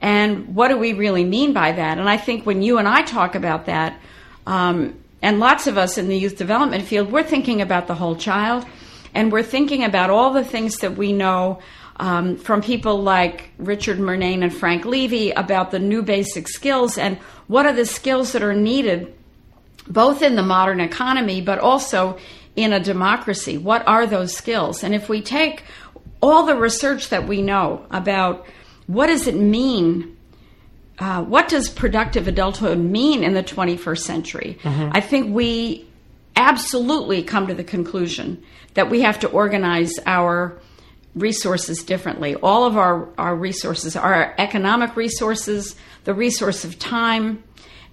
And 0.00 0.54
what 0.56 0.68
do 0.68 0.76
we 0.78 0.94
really 0.94 1.24
mean 1.24 1.52
by 1.52 1.72
that? 1.72 1.98
And 1.98 2.08
I 2.08 2.16
think 2.16 2.44
when 2.44 2.60
you 2.60 2.78
and 2.78 2.88
I 2.88 3.02
talk 3.02 3.34
about 3.36 3.66
that, 3.66 4.00
um, 4.48 4.98
and 5.22 5.38
lots 5.38 5.68
of 5.68 5.78
us 5.78 5.96
in 5.96 6.08
the 6.08 6.16
youth 6.18 6.36
development 6.36 6.84
field, 6.84 7.12
we're 7.12 7.22
thinking 7.22 7.62
about 7.62 7.86
the 7.86 7.94
whole 7.94 8.16
child, 8.16 8.66
and 9.14 9.32
we're 9.32 9.42
thinking 9.42 9.84
about 9.84 10.10
all 10.10 10.32
the 10.32 10.44
things 10.44 10.76
that 10.78 10.96
we 10.96 11.12
know 11.12 11.60
um, 11.96 12.36
from 12.36 12.62
people 12.62 13.02
like 13.02 13.50
Richard 13.58 13.98
Murnane 13.98 14.42
and 14.42 14.54
Frank 14.54 14.84
Levy 14.84 15.30
about 15.30 15.70
the 15.70 15.78
new 15.78 16.02
basic 16.02 16.48
skills 16.48 16.98
and 16.98 17.18
what 17.46 17.66
are 17.66 17.72
the 17.72 17.86
skills 17.86 18.32
that 18.32 18.42
are 18.42 18.54
needed 18.54 19.14
both 19.86 20.22
in 20.22 20.36
the 20.36 20.42
modern 20.42 20.80
economy 20.80 21.40
but 21.40 21.58
also 21.58 22.18
in 22.56 22.72
a 22.72 22.80
democracy. 22.80 23.58
What 23.58 23.86
are 23.86 24.06
those 24.06 24.34
skills? 24.34 24.82
And 24.82 24.94
if 24.94 25.08
we 25.08 25.22
take 25.22 25.64
all 26.20 26.46
the 26.46 26.56
research 26.56 27.08
that 27.10 27.26
we 27.26 27.42
know 27.42 27.86
about 27.90 28.46
what 28.86 29.06
does 29.06 29.26
it 29.26 29.34
mean 29.34 30.16
uh, 30.98 31.22
what 31.24 31.48
does 31.48 31.68
productive 31.68 32.28
adulthood 32.28 32.78
mean 32.78 33.24
in 33.24 33.34
the 33.34 33.42
21st 33.42 33.98
century? 33.98 34.58
I 34.92 35.00
think 35.00 35.34
we 35.34 35.88
absolutely 36.36 37.22
come 37.22 37.46
to 37.46 37.54
the 37.54 37.64
conclusion 37.64 38.42
that 38.74 38.90
we 38.90 39.02
have 39.02 39.20
to 39.20 39.28
organize 39.28 39.92
our 40.06 40.58
resources 41.14 41.82
differently. 41.82 42.34
All 42.36 42.64
of 42.64 42.76
our, 42.76 43.08
our 43.18 43.36
resources, 43.36 43.96
our 43.96 44.34
economic 44.38 44.96
resources, 44.96 45.76
the 46.04 46.14
resource 46.14 46.64
of 46.64 46.78
time, 46.78 47.42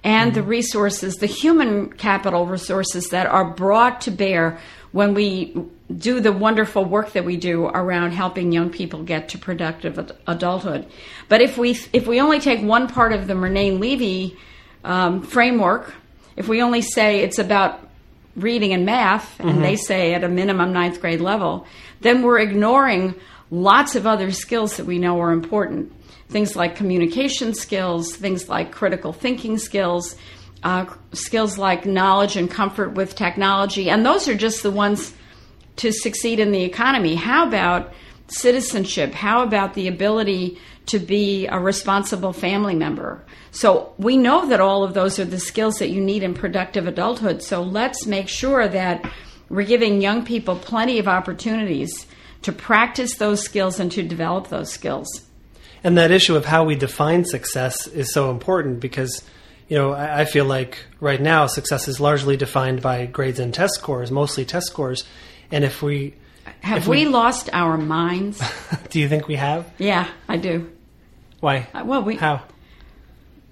and 0.03 0.33
the 0.33 0.43
resources, 0.43 1.15
the 1.15 1.25
human 1.25 1.91
capital 1.91 2.45
resources 2.45 3.09
that 3.09 3.27
are 3.27 3.43
brought 3.43 4.01
to 4.01 4.11
bear 4.11 4.59
when 4.91 5.13
we 5.13 5.53
do 5.95 6.19
the 6.19 6.31
wonderful 6.31 6.85
work 6.85 7.13
that 7.13 7.25
we 7.25 7.35
do 7.35 7.65
around 7.65 8.11
helping 8.11 8.51
young 8.51 8.69
people 8.69 9.03
get 9.03 9.29
to 9.29 9.37
productive 9.37 10.11
adulthood. 10.27 10.87
But 11.27 11.41
if 11.41 11.57
we 11.57 11.71
if 11.91 12.07
we 12.07 12.21
only 12.21 12.39
take 12.39 12.61
one 12.61 12.87
part 12.87 13.11
of 13.11 13.27
the 13.27 13.33
Murnane 13.33 13.79
Levy 13.79 14.37
um, 14.83 15.21
framework, 15.21 15.93
if 16.37 16.47
we 16.47 16.61
only 16.61 16.81
say 16.81 17.19
it's 17.21 17.39
about 17.39 17.88
reading 18.35 18.73
and 18.73 18.85
math, 18.85 19.39
and 19.39 19.63
they 19.63 19.75
say 19.75 20.13
at 20.13 20.23
a 20.23 20.29
minimum 20.29 20.71
ninth 20.71 21.01
grade 21.01 21.21
level, 21.21 21.65
then 22.01 22.21
we're 22.21 22.39
ignoring 22.39 23.15
lots 23.51 23.95
of 23.95 24.05
other 24.05 24.31
skills 24.31 24.77
that 24.77 24.85
we 24.85 24.99
know 24.99 25.19
are 25.19 25.31
important. 25.31 25.91
Things 26.29 26.55
like 26.55 26.75
communication 26.75 27.53
skills, 27.53 28.15
things 28.15 28.47
like 28.47 28.71
critical 28.71 29.11
thinking 29.13 29.57
skills, 29.57 30.15
uh, 30.63 30.85
skills 31.13 31.57
like 31.57 31.85
knowledge 31.85 32.35
and 32.35 32.49
comfort 32.49 32.93
with 32.93 33.15
technology, 33.15 33.89
and 33.89 34.05
those 34.05 34.27
are 34.27 34.35
just 34.35 34.63
the 34.63 34.71
ones 34.71 35.13
to 35.77 35.91
succeed 35.91 36.39
in 36.39 36.51
the 36.51 36.63
economy. 36.63 37.15
How 37.15 37.47
about 37.47 37.93
citizenship? 38.31 39.13
How 39.13 39.43
about 39.43 39.73
the 39.73 39.87
ability 39.87 40.57
to 40.87 40.99
be 40.99 41.47
a 41.47 41.59
responsible 41.59 42.33
family 42.33 42.75
member? 42.75 43.23
So 43.51 43.93
we 43.97 44.17
know 44.17 44.47
that 44.47 44.61
all 44.61 44.83
of 44.83 44.93
those 44.93 45.19
are 45.19 45.25
the 45.25 45.39
skills 45.39 45.79
that 45.79 45.89
you 45.89 46.01
need 46.01 46.23
in 46.23 46.33
productive 46.33 46.87
adulthood. 46.87 47.41
So 47.41 47.61
let's 47.61 48.05
make 48.05 48.27
sure 48.27 48.67
that 48.67 49.09
we're 49.49 49.65
giving 49.65 50.01
young 50.01 50.25
people 50.25 50.55
plenty 50.55 50.99
of 50.99 51.07
opportunities 51.07 52.05
to 52.43 52.51
practice 52.51 53.15
those 53.15 53.41
skills 53.41 53.79
and 53.79 53.91
to 53.91 54.03
develop 54.03 54.47
those 54.47 54.71
skills. 54.71 55.07
And 55.83 55.97
that 55.97 56.11
issue 56.11 56.35
of 56.35 56.45
how 56.45 56.63
we 56.63 56.75
define 56.75 57.25
success 57.25 57.87
is 57.87 58.13
so 58.13 58.31
important 58.31 58.79
because, 58.79 59.23
you 59.67 59.77
know, 59.77 59.93
I, 59.93 60.25
feel 60.25 60.45
like 60.45 60.85
right 60.99 61.21
now 61.21 61.47
success 61.47 61.87
is 61.87 61.99
largely 61.99 62.35
defined 62.37 62.81
by 62.81 63.05
grades 63.05 63.39
and 63.39 63.53
test 63.53 63.75
scores, 63.75 64.11
mostly 64.11 64.45
test 64.45 64.67
scores. 64.67 65.05
And 65.51 65.63
if 65.63 65.81
we, 65.81 66.15
Have 66.61 66.87
we, 66.87 67.05
we- 67.05 67.11
lost 67.11 67.49
our 67.53 67.77
minds? 67.77 68.41
do 68.89 68.99
you 68.99 69.07
think 69.07 69.27
we 69.27 69.35
have? 69.35 69.71
yeah, 69.77 70.09
I 70.27 70.37
do. 70.37 70.69
Why? 71.39 71.67
Uh, 71.73 71.83
Well, 71.85 72.03
we 72.03 72.15
How? 72.15 72.43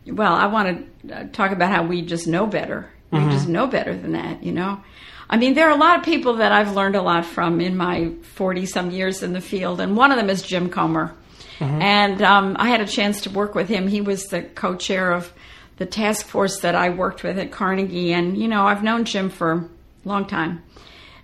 Well, 0.06 0.34
I 0.34 0.48
want 0.48 1.02
to 1.08 1.16
uh, 1.16 1.28
talk 1.32 1.52
about 1.52 1.72
how 1.72 1.84
we 1.84 2.02
just 2.02 2.28
know 2.28 2.46
better. 2.46 2.90
We 3.12 3.20
just 3.32 3.48
know 3.48 3.68
better 3.68 3.96
than 3.96 4.12
that, 4.12 4.44
you 4.44 4.52
know? 4.52 4.82
I 5.30 5.38
mean, 5.38 5.54
there 5.54 5.68
are 5.70 5.76
a 5.76 5.80
lot 5.80 5.98
of 5.98 6.04
people 6.06 6.36
that 6.36 6.52
I've 6.52 6.76
learned 6.76 6.96
a 6.96 7.02
lot 7.02 7.26
from 7.26 7.62
in 7.62 7.78
my 7.78 8.12
40 8.22 8.66
some 8.66 8.92
years 8.92 9.24
in 9.24 9.32
the 9.32 9.40
field, 9.42 9.80
and 9.80 9.96
one 9.96 10.12
of 10.12 10.18
them 10.18 10.30
is 10.30 10.42
Jim 10.42 10.70
Comer. 10.70 11.14
And 11.60 12.22
um, 12.22 12.56
I 12.60 12.70
had 12.70 12.82
a 12.82 12.86
chance 12.86 13.22
to 13.22 13.30
work 13.32 13.56
with 13.56 13.68
him. 13.68 13.88
He 13.88 14.02
was 14.02 14.26
the 14.26 14.44
co 14.44 14.76
chair 14.76 15.12
of 15.12 15.34
the 15.78 15.86
task 15.88 16.28
force 16.28 16.60
that 16.60 16.76
I 16.76 16.90
worked 16.90 17.24
with 17.24 17.40
at 17.40 17.52
Carnegie. 17.52 18.14
And, 18.14 18.38
you 18.38 18.48
know, 18.48 18.68
I've 18.68 18.84
known 18.84 19.06
Jim 19.06 19.30
for 19.30 19.52
a 19.54 19.70
long 20.08 20.28
time. 20.28 20.62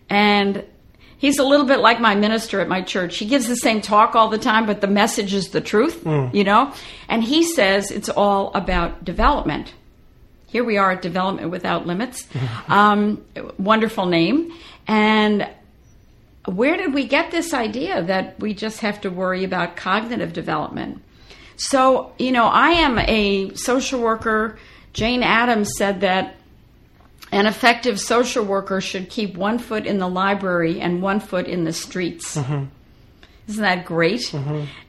And 0.09 0.65
he's 1.23 1.39
a 1.39 1.43
little 1.43 1.65
bit 1.65 1.79
like 1.79 2.01
my 2.01 2.15
minister 2.15 2.59
at 2.59 2.67
my 2.67 2.81
church. 2.81 3.17
He 3.17 3.25
gives 3.25 3.47
the 3.47 3.55
same 3.55 3.79
talk 3.79 4.13
all 4.13 4.27
the 4.27 4.37
time, 4.37 4.65
but 4.65 4.81
the 4.81 4.87
message 4.87 5.33
is 5.33 5.51
the 5.51 5.61
truth, 5.61 6.05
you 6.33 6.43
know? 6.43 6.73
And 7.07 7.23
he 7.23 7.43
says 7.43 7.91
it's 7.91 8.09
all 8.09 8.51
about 8.53 9.05
development. 9.05 9.73
Here 10.47 10.65
we 10.65 10.77
are 10.77 10.91
at 10.91 11.01
Development 11.01 11.49
Without 11.49 11.87
Limits. 11.87 12.27
Um, 12.67 13.23
wonderful 13.57 14.05
name. 14.05 14.51
And 14.85 15.47
where 16.45 16.75
did 16.75 16.93
we 16.93 17.07
get 17.07 17.31
this 17.31 17.53
idea 17.53 18.03
that 18.03 18.37
we 18.39 18.53
just 18.53 18.81
have 18.81 18.99
to 19.01 19.09
worry 19.09 19.45
about 19.45 19.77
cognitive 19.77 20.33
development? 20.33 21.01
So, 21.55 22.11
you 22.19 22.33
know, 22.33 22.45
I 22.45 22.71
am 22.71 22.99
a 22.99 23.53
social 23.55 24.01
worker. 24.01 24.57
Jane 24.91 25.23
Addams 25.23 25.69
said 25.77 26.01
that 26.01 26.35
an 27.33 27.45
effective 27.47 27.99
social 27.99 28.45
worker 28.45 28.79
should 28.81 29.09
keep 29.09 29.35
one 29.35 29.57
foot 29.59 29.85
in 29.85 29.97
the 29.97 30.07
library 30.07 30.79
and 30.79 31.01
one 31.01 31.19
foot 31.19 31.47
in 31.47 31.63
the 31.63 31.73
streets. 31.73 32.37
Isn't 33.47 33.63
that 33.63 33.85
great? 33.85 34.33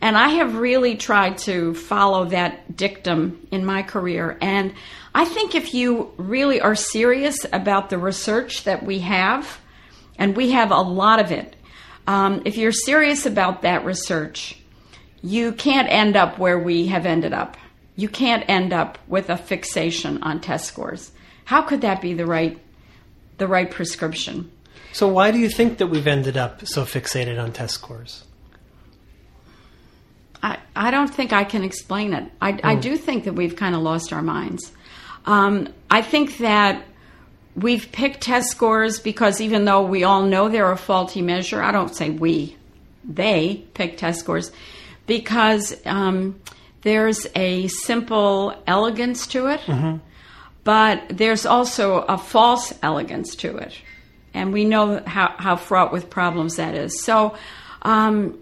And 0.00 0.16
I 0.16 0.28
have 0.28 0.56
really 0.56 0.96
tried 0.96 1.38
to 1.38 1.74
follow 1.74 2.26
that 2.26 2.76
dictum 2.76 3.46
in 3.50 3.64
my 3.64 3.82
career. 3.82 4.38
And 4.40 4.74
I 5.14 5.24
think 5.24 5.54
if 5.54 5.74
you 5.74 6.12
really 6.16 6.60
are 6.60 6.76
serious 6.76 7.44
about 7.52 7.90
the 7.90 7.98
research 7.98 8.64
that 8.64 8.84
we 8.84 9.00
have, 9.00 9.60
and 10.18 10.36
we 10.36 10.52
have 10.52 10.70
a 10.70 10.80
lot 10.80 11.18
of 11.18 11.32
it, 11.32 11.56
um, 12.06 12.42
if 12.44 12.56
you're 12.56 12.70
serious 12.70 13.26
about 13.26 13.62
that 13.62 13.84
research, 13.84 14.56
you 15.22 15.52
can't 15.52 15.88
end 15.88 16.16
up 16.16 16.38
where 16.38 16.58
we 16.58 16.86
have 16.88 17.06
ended 17.06 17.32
up. 17.32 17.56
You 17.96 18.08
can't 18.08 18.44
end 18.48 18.72
up 18.72 18.98
with 19.08 19.30
a 19.30 19.36
fixation 19.36 20.22
on 20.22 20.40
test 20.40 20.66
scores. 20.66 21.10
How 21.44 21.62
could 21.62 21.82
that 21.82 22.00
be 22.00 22.14
the 22.14 22.26
right, 22.26 22.58
the 23.38 23.46
right 23.46 23.70
prescription? 23.70 24.50
So 24.92 25.08
why 25.08 25.30
do 25.30 25.38
you 25.38 25.48
think 25.48 25.78
that 25.78 25.88
we've 25.88 26.06
ended 26.06 26.36
up 26.36 26.66
so 26.66 26.84
fixated 26.84 27.42
on 27.42 27.52
test 27.52 27.74
scores? 27.74 28.24
I, 30.42 30.58
I 30.76 30.90
don't 30.90 31.12
think 31.12 31.32
I 31.32 31.44
can 31.44 31.64
explain 31.64 32.12
it. 32.12 32.30
I, 32.40 32.58
I 32.62 32.74
do 32.76 32.96
think 32.96 33.24
that 33.24 33.32
we've 33.32 33.56
kind 33.56 33.74
of 33.74 33.82
lost 33.82 34.12
our 34.12 34.22
minds. 34.22 34.72
Um, 35.26 35.68
I 35.90 36.02
think 36.02 36.38
that 36.38 36.84
we've 37.56 37.90
picked 37.92 38.20
test 38.22 38.50
scores 38.50 38.98
because 39.00 39.40
even 39.40 39.64
though 39.64 39.82
we 39.82 40.04
all 40.04 40.22
know 40.22 40.48
they're 40.48 40.70
a 40.70 40.76
faulty 40.76 41.22
measure, 41.22 41.62
I 41.62 41.72
don't 41.72 41.94
say 41.94 42.10
we, 42.10 42.56
they 43.04 43.64
pick 43.74 43.96
test 43.96 44.20
scores 44.20 44.52
because 45.06 45.74
um, 45.86 46.40
there's 46.82 47.26
a 47.34 47.68
simple 47.68 48.54
elegance 48.66 49.26
to 49.28 49.46
it, 49.46 49.60
but 50.64 51.02
there's 51.08 51.46
also 51.46 51.98
a 51.98 52.18
false 52.18 52.72
elegance 52.82 53.36
to 53.36 53.56
it. 53.58 53.74
And 54.32 54.52
we 54.52 54.64
know 54.64 55.02
how, 55.06 55.34
how 55.38 55.56
fraught 55.56 55.92
with 55.92 56.10
problems 56.10 56.56
that 56.56 56.74
is. 56.74 57.00
So 57.00 57.36
um, 57.82 58.38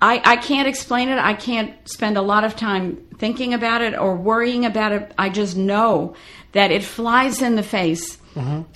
I, 0.00 0.22
I 0.24 0.36
can't 0.36 0.68
explain 0.68 1.08
it. 1.08 1.18
I 1.18 1.34
can't 1.34 1.88
spend 1.88 2.16
a 2.16 2.22
lot 2.22 2.44
of 2.44 2.56
time 2.56 2.96
thinking 3.18 3.52
about 3.52 3.82
it 3.82 3.98
or 3.98 4.14
worrying 4.16 4.64
about 4.64 4.92
it. 4.92 5.12
I 5.18 5.28
just 5.28 5.56
know 5.56 6.14
that 6.52 6.70
it 6.70 6.84
flies 6.84 7.42
in 7.42 7.56
the 7.56 7.62
face 7.62 8.18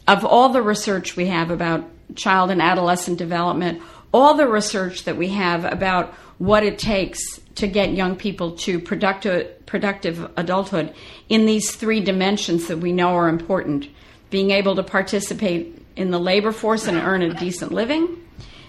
of 0.06 0.24
all 0.24 0.50
the 0.50 0.62
research 0.62 1.16
we 1.16 1.26
have 1.26 1.50
about 1.50 1.84
child 2.14 2.50
and 2.50 2.62
adolescent 2.62 3.18
development, 3.18 3.82
all 4.12 4.34
the 4.34 4.46
research 4.46 5.04
that 5.04 5.16
we 5.16 5.28
have 5.28 5.64
about 5.64 6.14
what 6.38 6.62
it 6.62 6.78
takes 6.78 7.40
to 7.58 7.66
get 7.66 7.92
young 7.92 8.16
people 8.16 8.52
to 8.52 8.80
productive, 8.80 9.66
productive 9.66 10.30
adulthood 10.36 10.94
in 11.28 11.46
these 11.46 11.74
three 11.74 12.00
dimensions 12.00 12.68
that 12.68 12.78
we 12.78 12.92
know 12.92 13.10
are 13.10 13.28
important 13.28 13.88
being 14.30 14.50
able 14.50 14.76
to 14.76 14.82
participate 14.82 15.82
in 15.96 16.10
the 16.10 16.18
labor 16.18 16.52
force 16.52 16.86
and 16.86 16.96
earn 16.98 17.22
a 17.22 17.34
decent 17.34 17.72
living, 17.72 18.22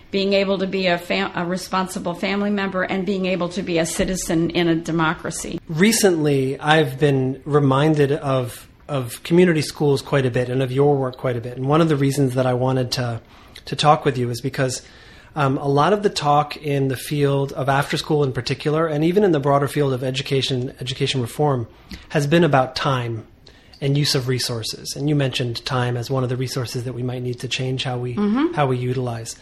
being 0.10 0.34
able 0.34 0.58
to 0.58 0.68
be 0.68 0.88
a, 0.88 0.98
fam- 0.98 1.32
a 1.36 1.46
responsible 1.46 2.14
family 2.14 2.50
member, 2.50 2.84
and 2.84 3.06
being 3.06 3.26
able 3.26 3.50
to 3.50 3.62
be 3.62 3.78
a 3.78 3.86
citizen 3.86 4.50
in 4.52 4.68
a 4.68 4.76
democracy. 4.76 5.60
recently 5.68 6.60
I've 6.60 7.00
been 7.00 7.42
reminded 7.46 8.12
of 8.12 8.68
of 8.88 9.22
community 9.22 9.62
schools 9.62 10.02
quite 10.02 10.26
a 10.26 10.32
bit 10.32 10.50
and 10.50 10.64
of 10.64 10.72
your 10.72 10.96
work 10.96 11.16
quite 11.16 11.38
a 11.38 11.42
bit. 11.42 11.56
And 11.58 11.68
one 11.68 11.80
of 11.80 11.90
the 11.90 11.96
reasons 11.96 12.34
that 12.34 12.48
I 12.48 12.56
wanted 12.56 12.92
to 12.94 13.22
to 13.66 13.76
talk 13.76 14.04
with 14.04 14.18
you 14.18 14.32
is 14.32 14.42
because 14.42 14.82
um, 15.40 15.58
a 15.58 15.70
lot 15.70 15.94
of 15.94 16.04
the 16.04 16.10
talk 16.10 16.58
in 16.58 16.90
the 16.90 16.98
field 16.98 17.54
of 17.54 17.70
after 17.70 17.96
school 17.96 18.26
in 18.26 18.34
particular, 18.34 18.88
and 18.88 19.06
even 19.06 19.24
in 19.24 19.32
the 19.32 19.40
broader 19.40 19.70
field 19.70 19.94
of 19.94 20.04
education 20.04 20.76
education 20.82 21.22
reform, 21.22 21.66
has 22.10 22.28
been 22.28 22.44
about 22.44 22.76
time 22.76 23.26
and 23.80 23.98
use 23.98 24.16
of 24.16 24.28
resources. 24.28 24.94
And 24.98 25.08
you 25.08 25.16
mentioned 25.16 25.66
time 25.66 25.96
as 25.96 26.12
one 26.12 26.24
of 26.24 26.30
the 26.30 26.36
resources 26.36 26.84
that 26.84 26.92
we 26.92 27.04
might 27.04 27.24
need 27.24 27.40
to 27.40 27.48
change 27.48 27.86
how 27.86 27.98
we 27.98 28.16
how 28.54 28.68
we 28.68 28.78
utilize. 28.78 29.38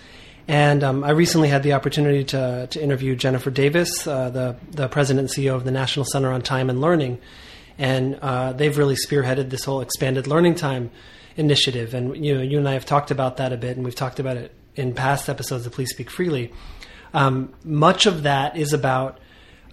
And 0.47 0.83
um, 0.83 1.03
I 1.03 1.09
recently 1.09 1.49
had 1.49 1.63
the 1.63 1.73
opportunity 1.73 2.23
to, 2.25 2.67
to 2.69 2.81
interview 2.81 3.15
Jennifer 3.15 3.49
Davis, 3.49 4.05
uh, 4.05 4.29
the 4.29 4.55
the 4.69 4.87
president 4.89 5.35
and 5.35 5.45
CEO 5.45 5.55
of 5.55 5.63
the 5.63 5.71
National 5.71 6.05
Center 6.05 6.31
on 6.31 6.43
Time 6.43 6.69
and 6.69 6.79
Learning, 6.79 7.17
and 7.79 8.19
uh, 8.21 8.53
they've 8.53 8.77
really 8.77 8.95
spearheaded 8.95 9.49
this 9.49 9.63
whole 9.63 9.81
expanded 9.81 10.27
learning 10.27 10.53
time 10.53 10.91
initiative. 11.37 11.95
And 11.95 12.23
you 12.23 12.35
know, 12.35 12.43
you 12.43 12.59
and 12.59 12.69
I 12.69 12.73
have 12.73 12.85
talked 12.85 13.09
about 13.09 13.37
that 13.37 13.51
a 13.51 13.57
bit, 13.57 13.77
and 13.77 13.83
we've 13.83 13.95
talked 13.95 14.19
about 14.19 14.37
it 14.37 14.53
in 14.77 14.93
past 14.93 15.29
episodes 15.29 15.65
of 15.65 15.73
Please 15.73 15.89
Speak 15.89 16.09
Freely. 16.09 16.53
Um, 17.13 17.53
much 17.63 18.05
of 18.05 18.23
that 18.23 18.57
is 18.57 18.73
about 18.73 19.19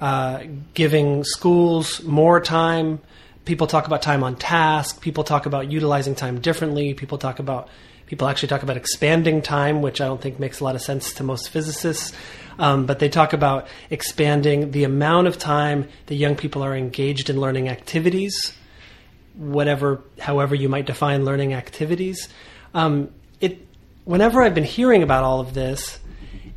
uh, 0.00 0.44
giving 0.74 1.24
schools 1.24 2.02
more 2.02 2.40
time. 2.40 3.00
People 3.44 3.66
talk 3.66 3.86
about 3.86 4.02
time 4.02 4.22
on 4.22 4.36
task. 4.36 5.00
People 5.00 5.24
talk 5.24 5.46
about 5.46 5.70
utilizing 5.70 6.14
time 6.14 6.40
differently. 6.40 6.94
People 6.94 7.18
talk 7.18 7.38
about 7.38 7.68
people 8.06 8.28
actually 8.28 8.48
talk 8.48 8.62
about 8.62 8.76
expanding 8.76 9.42
time, 9.42 9.82
which 9.82 10.00
I 10.00 10.06
don't 10.06 10.20
think 10.20 10.38
makes 10.38 10.60
a 10.60 10.64
lot 10.64 10.74
of 10.74 10.82
sense 10.82 11.12
to 11.14 11.24
most 11.24 11.48
physicists. 11.48 12.12
Um, 12.58 12.86
but 12.86 12.98
they 12.98 13.08
talk 13.08 13.32
about 13.32 13.66
expanding 13.90 14.70
the 14.70 14.84
amount 14.84 15.26
of 15.26 15.38
time 15.38 15.88
that 16.06 16.14
young 16.14 16.36
people 16.36 16.62
are 16.62 16.76
engaged 16.76 17.28
in 17.28 17.40
learning 17.40 17.68
activities, 17.68 18.54
whatever, 19.34 20.02
however 20.20 20.54
you 20.54 20.68
might 20.68 20.86
define 20.86 21.24
learning 21.24 21.54
activities. 21.54 22.28
Um, 22.72 23.10
it, 23.40 23.66
whenever 24.04 24.42
I've 24.42 24.54
been 24.54 24.64
hearing 24.64 25.02
about 25.02 25.24
all 25.24 25.40
of 25.40 25.54
this, 25.54 25.98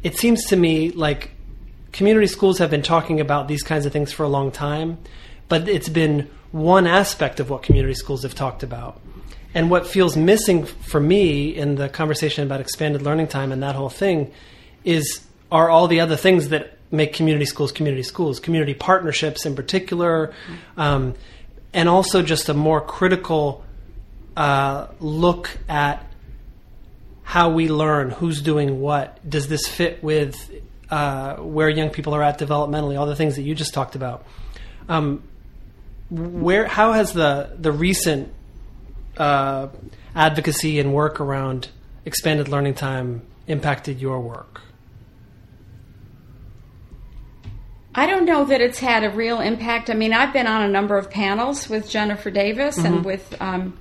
it 0.04 0.18
seems 0.18 0.46
to 0.46 0.56
me 0.56 0.92
like 0.92 1.32
community 1.92 2.28
schools 2.28 2.60
have 2.60 2.70
been 2.70 2.82
talking 2.82 3.20
about 3.20 3.48
these 3.48 3.64
kinds 3.64 3.86
of 3.86 3.94
things 3.94 4.12
for 4.12 4.24
a 4.24 4.28
long 4.28 4.52
time, 4.52 4.98
but 5.48 5.68
it's 5.68 5.90
been 5.90 6.30
one 6.52 6.88
aspect 6.88 7.40
of 7.40 7.50
what 7.50 7.64
community 7.64 7.94
schools 7.94 8.24
have 8.24 8.36
talked 8.36 8.64
about. 8.64 9.02
And 9.54 9.72
what 9.72 9.88
feels 9.88 10.16
missing 10.16 10.66
for 10.66 11.00
me 11.00 11.56
in 11.56 11.76
the 11.76 11.90
conversation 11.90 12.44
about 12.44 12.62
expanded 12.62 13.02
learning 13.02 13.28
time 13.28 13.52
and 13.52 13.64
that 13.64 13.76
whole 13.76 13.90
thing 13.90 14.32
is 14.84 15.26
are 15.52 15.70
all 15.70 15.88
the 15.88 16.00
other 16.00 16.16
things 16.16 16.50
that 16.50 16.78
make 16.92 17.14
community 17.14 17.46
schools 17.46 17.72
community 17.72 18.04
schools, 18.04 18.40
community 18.40 18.74
partnerships 18.74 19.46
in 19.46 19.56
particular, 19.56 20.34
um, 20.76 21.16
and 21.74 21.90
also 21.90 22.22
just 22.22 22.50
a 22.50 22.54
more 22.54 22.82
critical 22.82 23.64
uh, 24.36 24.88
look 25.00 25.58
at 25.68 26.07
how 27.28 27.50
we 27.50 27.68
learn, 27.68 28.10
who's 28.10 28.42
doing 28.42 28.80
what, 28.80 29.20
does 29.30 29.50
this 29.50 29.68
fit 29.68 30.02
with 30.02 30.50
uh, 30.90 31.36
where 31.36 31.68
young 31.68 31.90
people 31.90 32.16
are 32.16 32.24
at 32.24 32.40
developmentally, 32.40 32.98
all 32.98 33.06
the 33.06 33.18
things 33.18 33.36
that 33.36 33.42
you 33.42 33.54
just 33.54 33.74
talked 33.74 33.96
about. 33.96 34.26
Um, 34.88 35.22
where, 36.10 36.68
how 36.68 36.94
has 36.94 37.12
the 37.12 37.52
the 37.60 37.74
recent 37.74 38.34
uh, 39.18 39.68
advocacy 40.16 40.80
and 40.80 40.94
work 40.94 41.20
around 41.20 41.68
expanded 42.06 42.48
learning 42.48 42.76
time 42.76 43.24
impacted 43.46 44.00
your 44.00 44.22
work? 44.22 44.62
I 47.94 48.06
don't 48.06 48.24
know 48.24 48.46
that 48.46 48.62
it's 48.62 48.80
had 48.80 49.04
a 49.04 49.10
real 49.10 49.42
impact. 49.42 49.90
I 49.90 49.96
mean, 49.96 50.14
I've 50.14 50.32
been 50.32 50.48
on 50.48 50.62
a 50.62 50.70
number 50.70 50.98
of 50.98 51.12
panels 51.12 51.68
with 51.68 51.90
Jennifer 51.90 52.32
Davis 52.32 52.78
and 52.78 53.04
with 53.04 53.36
um, 53.42 53.78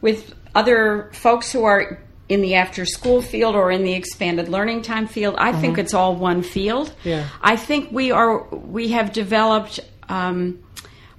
with 0.00 0.34
other 0.52 1.10
folks 1.12 1.52
who 1.52 1.62
are 1.62 2.00
in 2.28 2.42
the 2.42 2.54
after 2.54 2.84
school 2.84 3.22
field 3.22 3.54
or 3.54 3.70
in 3.70 3.84
the 3.84 3.94
expanded 3.94 4.48
learning 4.48 4.82
time 4.82 5.06
field. 5.06 5.34
I 5.38 5.52
think 5.52 5.78
it's 5.78 5.94
all 5.94 6.14
one 6.14 6.42
field. 6.42 6.92
Yeah. 7.04 7.26
I 7.40 7.56
think 7.56 7.90
we 7.90 8.10
are 8.10 8.42
we 8.48 8.88
have 8.88 9.12
developed 9.12 9.80
um, 10.08 10.62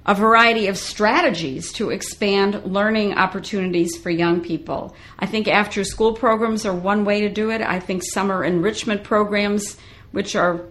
a 0.06 0.14
variety 0.14 0.68
of 0.68 0.78
strategies 0.78 1.72
to 1.74 1.90
expand 1.90 2.64
learning 2.64 3.14
opportunities 3.14 3.96
for 3.96 4.10
young 4.10 4.40
people. 4.40 4.94
I 5.18 5.26
think 5.26 5.48
after 5.48 5.84
school 5.84 6.14
programs 6.14 6.64
are 6.64 6.74
one 6.74 7.04
way 7.04 7.20
to 7.22 7.28
do 7.28 7.50
it. 7.50 7.60
I 7.60 7.80
think 7.80 8.02
summer 8.04 8.44
enrichment 8.44 9.04
programs, 9.04 9.76
which 10.12 10.34
are 10.36 10.62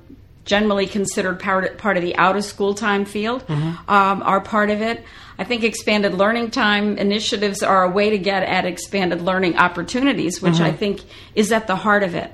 generally 0.46 0.88
considered 0.88 1.40
part, 1.40 1.78
part 1.78 1.98
of 1.98 2.04
the 2.04 2.16
out 2.16 2.36
of 2.36 2.44
school 2.44 2.74
time 2.74 3.06
field, 3.06 3.44
um, 3.88 4.24
are 4.24 4.42
part 4.42 4.70
of 4.70 4.82
it. 4.82 5.04
I 5.38 5.44
think 5.44 5.64
expanded 5.64 6.14
learning 6.14 6.52
time 6.52 6.98
initiatives 6.98 7.64
are 7.64 7.84
a 7.84 7.90
way 7.90 8.10
to 8.10 8.18
get 8.18 8.44
at 8.44 8.66
expanded 8.66 9.22
learning 9.22 9.58
opportunities, 9.58 10.42
which 10.42 10.60
I 10.60 10.72
think 10.72 11.02
is 11.36 11.52
at 11.52 11.68
the 11.68 11.76
heart 11.76 12.04
of 12.04 12.16
it. 12.16 12.32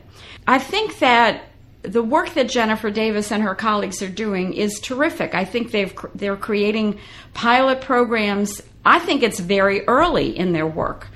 I 0.47 0.59
think 0.59 0.99
that 0.99 1.43
the 1.81 2.01
work 2.01 2.33
that 2.33 2.49
Jennifer 2.49 2.89
Davis 2.89 3.31
and 3.31 3.43
her 3.43 3.53
colleagues 3.53 4.01
are 4.01 4.09
doing 4.09 4.53
is 4.53 4.79
terrific. 4.79 5.35
I 5.35 5.45
think 5.45 5.71
they've 5.71 5.93
they're 6.15 6.35
creating 6.35 6.99
pilot 7.33 7.81
programs. 7.81 8.61
I 8.83 8.99
think 8.99 9.23
it's 9.23 9.39
very 9.39 9.87
early 9.87 10.35
in 10.35 10.51
their 10.53 10.67
work, 10.67 11.07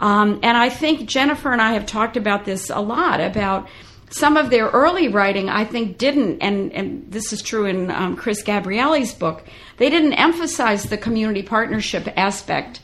um, 0.00 0.40
and 0.42 0.56
I 0.56 0.68
think 0.68 1.08
Jennifer 1.08 1.52
and 1.52 1.62
I 1.62 1.74
have 1.74 1.86
talked 1.86 2.16
about 2.16 2.44
this 2.44 2.70
a 2.70 2.80
lot 2.80 3.20
about 3.20 3.68
some 4.10 4.36
of 4.36 4.50
their 4.50 4.68
early 4.68 5.08
writing. 5.08 5.48
I 5.48 5.64
think 5.64 5.98
didn't, 5.98 6.40
and 6.40 6.72
and 6.72 7.10
this 7.10 7.32
is 7.32 7.42
true 7.42 7.66
in 7.66 7.90
um, 7.90 8.16
Chris 8.16 8.42
Gabrieli's 8.42 9.14
book. 9.14 9.44
They 9.78 9.90
didn't 9.90 10.14
emphasize 10.14 10.84
the 10.84 10.96
community 10.96 11.42
partnership 11.42 12.08
aspect 12.16 12.80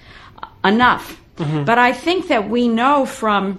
enough. 0.65 1.21
But 1.65 1.79
I 1.79 1.93
think 1.93 2.29
that 2.29 2.49
we 2.49 2.69
know 2.69 3.07
from 3.07 3.59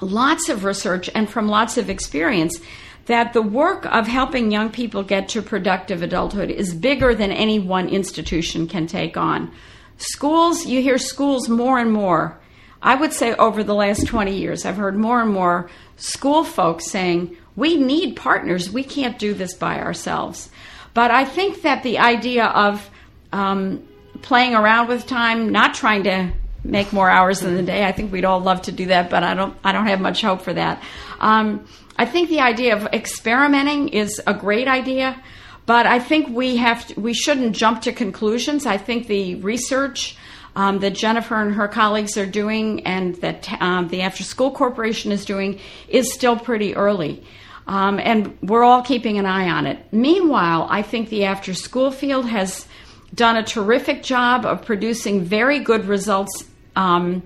lots 0.00 0.48
of 0.48 0.64
research 0.64 1.10
and 1.14 1.28
from 1.28 1.48
lots 1.48 1.76
of 1.76 1.90
experience 1.90 2.58
that 3.06 3.32
the 3.32 3.42
work 3.42 3.84
of 3.86 4.06
helping 4.06 4.50
young 4.50 4.70
people 4.70 5.02
get 5.02 5.28
to 5.30 5.42
productive 5.42 6.02
adulthood 6.02 6.50
is 6.50 6.72
bigger 6.72 7.14
than 7.14 7.30
any 7.30 7.58
one 7.58 7.88
institution 7.88 8.66
can 8.66 8.86
take 8.86 9.16
on. 9.16 9.52
Schools, 9.98 10.66
you 10.66 10.80
hear 10.80 10.98
schools 10.98 11.48
more 11.48 11.78
and 11.78 11.92
more. 11.92 12.40
I 12.84 12.94
would 12.94 13.12
say 13.12 13.34
over 13.34 13.64
the 13.64 13.74
last 13.74 14.06
20 14.06 14.36
years, 14.36 14.64
I've 14.64 14.76
heard 14.76 14.94
more 14.96 15.20
and 15.20 15.32
more 15.32 15.70
school 15.96 16.44
folks 16.44 16.88
saying, 16.90 17.36
we 17.56 17.76
need 17.76 18.14
partners. 18.14 18.70
We 18.70 18.84
can't 18.84 19.18
do 19.18 19.32
this 19.32 19.54
by 19.54 19.80
ourselves. 19.80 20.50
But 20.92 21.10
I 21.10 21.24
think 21.24 21.62
that 21.62 21.82
the 21.82 21.98
idea 21.98 22.44
of 22.44 22.88
um, 23.32 23.88
playing 24.22 24.54
around 24.54 24.88
with 24.88 25.06
time, 25.06 25.50
not 25.50 25.74
trying 25.74 26.04
to 26.04 26.32
make 26.62 26.92
more 26.92 27.10
hours 27.10 27.42
in 27.42 27.54
the 27.56 27.62
day. 27.62 27.84
I 27.84 27.92
think 27.92 28.12
we'd 28.12 28.24
all 28.24 28.40
love 28.40 28.62
to 28.62 28.72
do 28.72 28.86
that, 28.86 29.10
but 29.10 29.22
I 29.22 29.34
don't. 29.34 29.56
I 29.62 29.72
don't 29.72 29.86
have 29.86 30.00
much 30.00 30.22
hope 30.22 30.42
for 30.42 30.52
that. 30.52 30.82
Um, 31.20 31.66
I 31.96 32.06
think 32.06 32.30
the 32.30 32.40
idea 32.40 32.76
of 32.76 32.86
experimenting 32.92 33.88
is 33.88 34.20
a 34.26 34.34
great 34.34 34.66
idea, 34.66 35.20
but 35.66 35.86
I 35.86 35.98
think 35.98 36.28
we 36.28 36.56
have. 36.56 36.86
To, 36.88 37.00
we 37.00 37.12
shouldn't 37.12 37.54
jump 37.54 37.82
to 37.82 37.92
conclusions. 37.92 38.66
I 38.66 38.78
think 38.78 39.06
the 39.06 39.36
research. 39.36 40.16
Um, 40.56 40.78
that 40.78 40.94
Jennifer 40.94 41.34
and 41.34 41.52
her 41.54 41.66
colleagues 41.66 42.16
are 42.16 42.26
doing, 42.26 42.86
and 42.86 43.16
that 43.16 43.50
um, 43.60 43.88
the 43.88 44.02
After 44.02 44.22
School 44.22 44.52
Corporation 44.52 45.10
is 45.10 45.24
doing, 45.24 45.58
is 45.88 46.12
still 46.12 46.38
pretty 46.38 46.76
early. 46.76 47.24
Um, 47.66 47.98
and 47.98 48.36
we're 48.42 48.62
all 48.62 48.82
keeping 48.82 49.18
an 49.18 49.26
eye 49.26 49.48
on 49.48 49.66
it. 49.66 49.78
Meanwhile, 49.90 50.66
I 50.70 50.82
think 50.82 51.08
the 51.08 51.24
after 51.24 51.54
school 51.54 51.90
field 51.90 52.26
has 52.26 52.66
done 53.14 53.36
a 53.36 53.42
terrific 53.42 54.02
job 54.02 54.44
of 54.44 54.64
producing 54.64 55.22
very 55.22 55.60
good 55.60 55.86
results 55.86 56.44
um, 56.76 57.22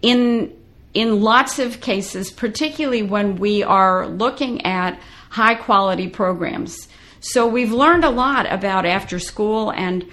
in 0.00 0.52
in 0.94 1.22
lots 1.22 1.58
of 1.58 1.80
cases, 1.80 2.30
particularly 2.30 3.02
when 3.02 3.36
we 3.36 3.62
are 3.62 4.06
looking 4.06 4.66
at 4.66 5.00
high 5.30 5.54
quality 5.54 6.06
programs. 6.06 6.86
So 7.20 7.46
we've 7.46 7.72
learned 7.72 8.04
a 8.04 8.10
lot 8.10 8.50
about 8.52 8.84
after 8.84 9.18
school 9.18 9.70
and 9.70 10.04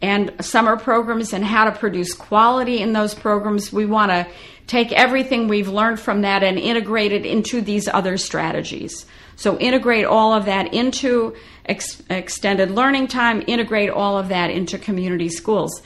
and 0.00 0.32
summer 0.40 0.76
programs 0.76 1.32
and 1.32 1.44
how 1.44 1.64
to 1.64 1.72
produce 1.72 2.14
quality 2.14 2.80
in 2.80 2.92
those 2.92 3.14
programs. 3.14 3.72
We 3.72 3.86
want 3.86 4.10
to 4.10 4.26
take 4.66 4.92
everything 4.92 5.48
we've 5.48 5.68
learned 5.68 5.98
from 5.98 6.22
that 6.22 6.42
and 6.42 6.58
integrate 6.58 7.12
it 7.12 7.26
into 7.26 7.60
these 7.60 7.88
other 7.88 8.16
strategies. 8.16 9.06
So 9.36 9.58
integrate 9.58 10.04
all 10.04 10.32
of 10.32 10.44
that 10.44 10.74
into 10.74 11.34
ex- 11.64 12.02
extended 12.10 12.70
learning 12.70 13.08
time, 13.08 13.42
integrate 13.46 13.90
all 13.90 14.18
of 14.18 14.28
that 14.28 14.50
into 14.50 14.78
community 14.78 15.28
schools. 15.28 15.82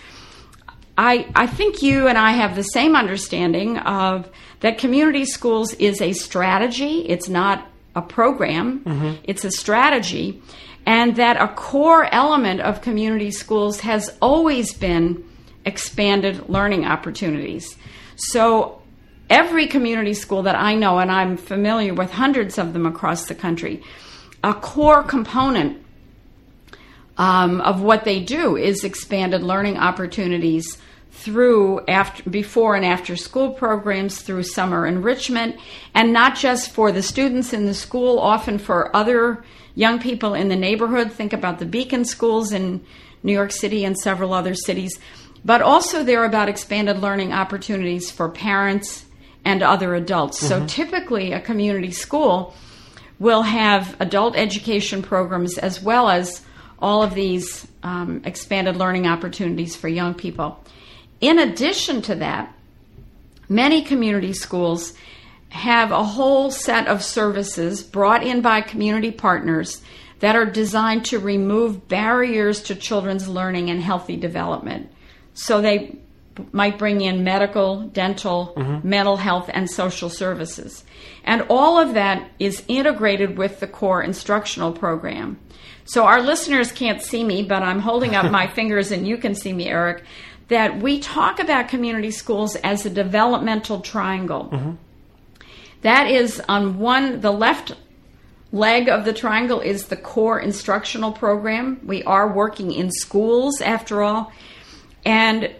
I, 0.96 1.26
I 1.34 1.46
think 1.46 1.82
you 1.82 2.06
and 2.08 2.18
I 2.18 2.32
have 2.32 2.54
the 2.54 2.62
same 2.62 2.96
understanding 2.96 3.78
of 3.78 4.30
that 4.60 4.78
community 4.78 5.24
schools 5.24 5.74
is 5.74 6.00
a 6.00 6.12
strategy. 6.12 7.00
It's 7.08 7.28
not 7.28 7.66
a 7.94 8.02
program. 8.02 8.80
Mm-hmm. 8.80 9.20
It's 9.24 9.44
a 9.44 9.50
strategy. 9.50 10.42
And 10.84 11.16
that 11.16 11.40
a 11.40 11.48
core 11.48 12.12
element 12.12 12.60
of 12.60 12.82
community 12.82 13.30
schools 13.30 13.80
has 13.80 14.10
always 14.20 14.74
been 14.74 15.24
expanded 15.64 16.48
learning 16.48 16.84
opportunities. 16.84 17.76
So 18.16 18.82
every 19.30 19.66
community 19.66 20.14
school 20.14 20.42
that 20.42 20.56
I 20.56 20.74
know, 20.74 20.98
and 20.98 21.10
I'm 21.10 21.36
familiar 21.36 21.94
with 21.94 22.10
hundreds 22.10 22.58
of 22.58 22.72
them 22.72 22.86
across 22.86 23.26
the 23.26 23.34
country, 23.34 23.82
a 24.42 24.54
core 24.54 25.02
component 25.02 25.82
um, 27.16 27.60
of 27.60 27.80
what 27.80 28.04
they 28.04 28.20
do 28.20 28.56
is 28.56 28.84
expanded 28.84 29.42
learning 29.42 29.78
opportunities 29.78 30.78
through 31.12 31.84
after 31.86 32.28
before 32.28 32.74
and 32.74 32.84
after 32.84 33.16
school 33.16 33.52
programs 33.52 34.22
through 34.22 34.42
summer 34.42 34.86
enrichment 34.86 35.56
and 35.94 36.12
not 36.12 36.34
just 36.34 36.70
for 36.70 36.90
the 36.90 37.02
students 37.02 37.52
in 37.52 37.66
the 37.66 37.74
school 37.74 38.18
often 38.18 38.58
for 38.58 38.94
other 38.96 39.44
young 39.74 40.00
people 40.00 40.34
in 40.34 40.48
the 40.48 40.56
neighborhood. 40.56 41.12
Think 41.12 41.34
about 41.34 41.58
the 41.58 41.66
beacon 41.66 42.04
schools 42.06 42.50
in 42.50 42.82
new 43.22 43.32
york 43.32 43.52
city 43.52 43.84
and 43.84 43.96
several 43.96 44.32
other 44.32 44.54
cities. 44.54 44.98
But 45.44 45.60
also 45.60 46.02
they're 46.02 46.24
about 46.24 46.48
expanded 46.48 46.98
learning 46.98 47.32
opportunities 47.32 48.10
for 48.10 48.28
parents 48.30 49.04
and 49.44 49.62
other 49.62 49.94
adults. 49.94 50.40
So 50.40 50.66
typically 50.66 51.32
a 51.32 51.40
community 51.40 51.90
school 51.90 52.54
will 53.18 53.42
have 53.42 54.00
adult 54.00 54.34
education 54.34 55.02
programs 55.02 55.58
as 55.58 55.82
well 55.82 56.08
as 56.08 56.42
all 56.78 57.02
of 57.02 57.14
these 57.14 57.66
um, 57.82 58.22
expanded 58.24 58.76
learning 58.76 59.06
opportunities 59.06 59.76
for 59.76 59.88
young 59.88 60.14
people. 60.14 60.64
In 61.22 61.38
addition 61.38 62.02
to 62.02 62.16
that, 62.16 62.52
many 63.48 63.82
community 63.82 64.34
schools 64.34 64.92
have 65.48 65.92
a 65.92 66.04
whole 66.04 66.50
set 66.50 66.88
of 66.88 67.02
services 67.02 67.82
brought 67.82 68.24
in 68.24 68.42
by 68.42 68.60
community 68.60 69.10
partners 69.10 69.80
that 70.18 70.34
are 70.34 70.46
designed 70.46 71.04
to 71.04 71.18
remove 71.18 71.88
barriers 71.88 72.62
to 72.62 72.74
children's 72.74 73.28
learning 73.28 73.70
and 73.70 73.80
healthy 73.80 74.16
development. 74.16 74.90
So 75.34 75.60
they 75.60 75.96
might 76.52 76.78
bring 76.78 77.00
in 77.00 77.22
medical, 77.22 77.82
dental, 77.82 78.54
mm-hmm. 78.56 78.88
mental 78.88 79.16
health, 79.16 79.50
and 79.52 79.70
social 79.70 80.08
services. 80.08 80.84
And 81.24 81.46
all 81.48 81.78
of 81.78 81.94
that 81.94 82.30
is 82.38 82.64
integrated 82.66 83.38
with 83.38 83.60
the 83.60 83.66
core 83.66 84.02
instructional 84.02 84.72
program. 84.72 85.38
So 85.84 86.04
our 86.04 86.22
listeners 86.22 86.72
can't 86.72 87.02
see 87.02 87.24
me, 87.24 87.42
but 87.42 87.62
I'm 87.62 87.80
holding 87.80 88.14
up 88.14 88.30
my 88.30 88.46
fingers 88.46 88.90
and 88.90 89.06
you 89.06 89.18
can 89.18 89.34
see 89.34 89.52
me, 89.52 89.68
Eric, 89.68 90.04
that 90.52 90.78
we 90.80 90.98
talk 90.98 91.40
about 91.40 91.68
community 91.68 92.10
schools 92.10 92.56
as 92.56 92.86
a 92.86 92.90
developmental 92.90 93.80
triangle. 93.80 94.48
Mm-hmm. 94.52 94.72
That 95.82 96.10
is 96.10 96.40
on 96.48 96.78
one, 96.78 97.20
the 97.20 97.32
left 97.32 97.74
leg 98.52 98.88
of 98.88 99.04
the 99.04 99.12
triangle 99.12 99.60
is 99.60 99.86
the 99.86 99.96
core 99.96 100.38
instructional 100.38 101.12
program. 101.12 101.80
We 101.84 102.02
are 102.04 102.32
working 102.32 102.70
in 102.72 102.90
schools 102.90 103.60
after 103.60 104.02
all. 104.02 104.32
And 105.04 105.50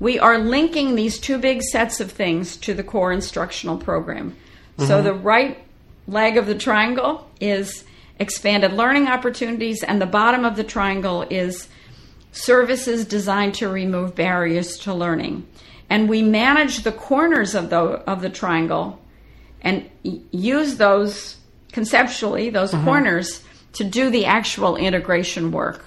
we 0.00 0.18
are 0.18 0.38
linking 0.38 0.96
these 0.96 1.18
two 1.18 1.38
big 1.38 1.62
sets 1.62 2.00
of 2.00 2.10
things 2.10 2.56
to 2.58 2.74
the 2.74 2.82
core 2.82 3.12
instructional 3.12 3.78
program. 3.78 4.36
So 4.78 4.84
mm-hmm. 4.84 5.04
the 5.04 5.14
right 5.14 5.64
leg 6.06 6.36
of 6.36 6.46
the 6.46 6.56
triangle 6.56 7.30
is 7.40 7.84
expanded 8.18 8.72
learning 8.72 9.08
opportunities, 9.08 9.82
and 9.82 10.00
the 10.00 10.06
bottom 10.06 10.44
of 10.44 10.56
the 10.56 10.64
triangle 10.64 11.22
is 11.30 11.68
services 12.34 13.04
designed 13.04 13.54
to 13.54 13.68
remove 13.68 14.14
barriers 14.14 14.76
to 14.78 14.92
learning. 14.92 15.46
And 15.88 16.08
we 16.08 16.22
manage 16.22 16.82
the 16.82 16.92
corners 16.92 17.54
of 17.54 17.70
the, 17.70 17.78
of 17.78 18.20
the 18.22 18.30
triangle 18.30 19.00
and 19.62 19.88
use 20.02 20.76
those 20.76 21.36
conceptually, 21.72 22.50
those 22.50 22.72
mm-hmm. 22.72 22.84
corners, 22.84 23.42
to 23.74 23.84
do 23.84 24.10
the 24.10 24.26
actual 24.26 24.76
integration 24.76 25.52
work. 25.52 25.84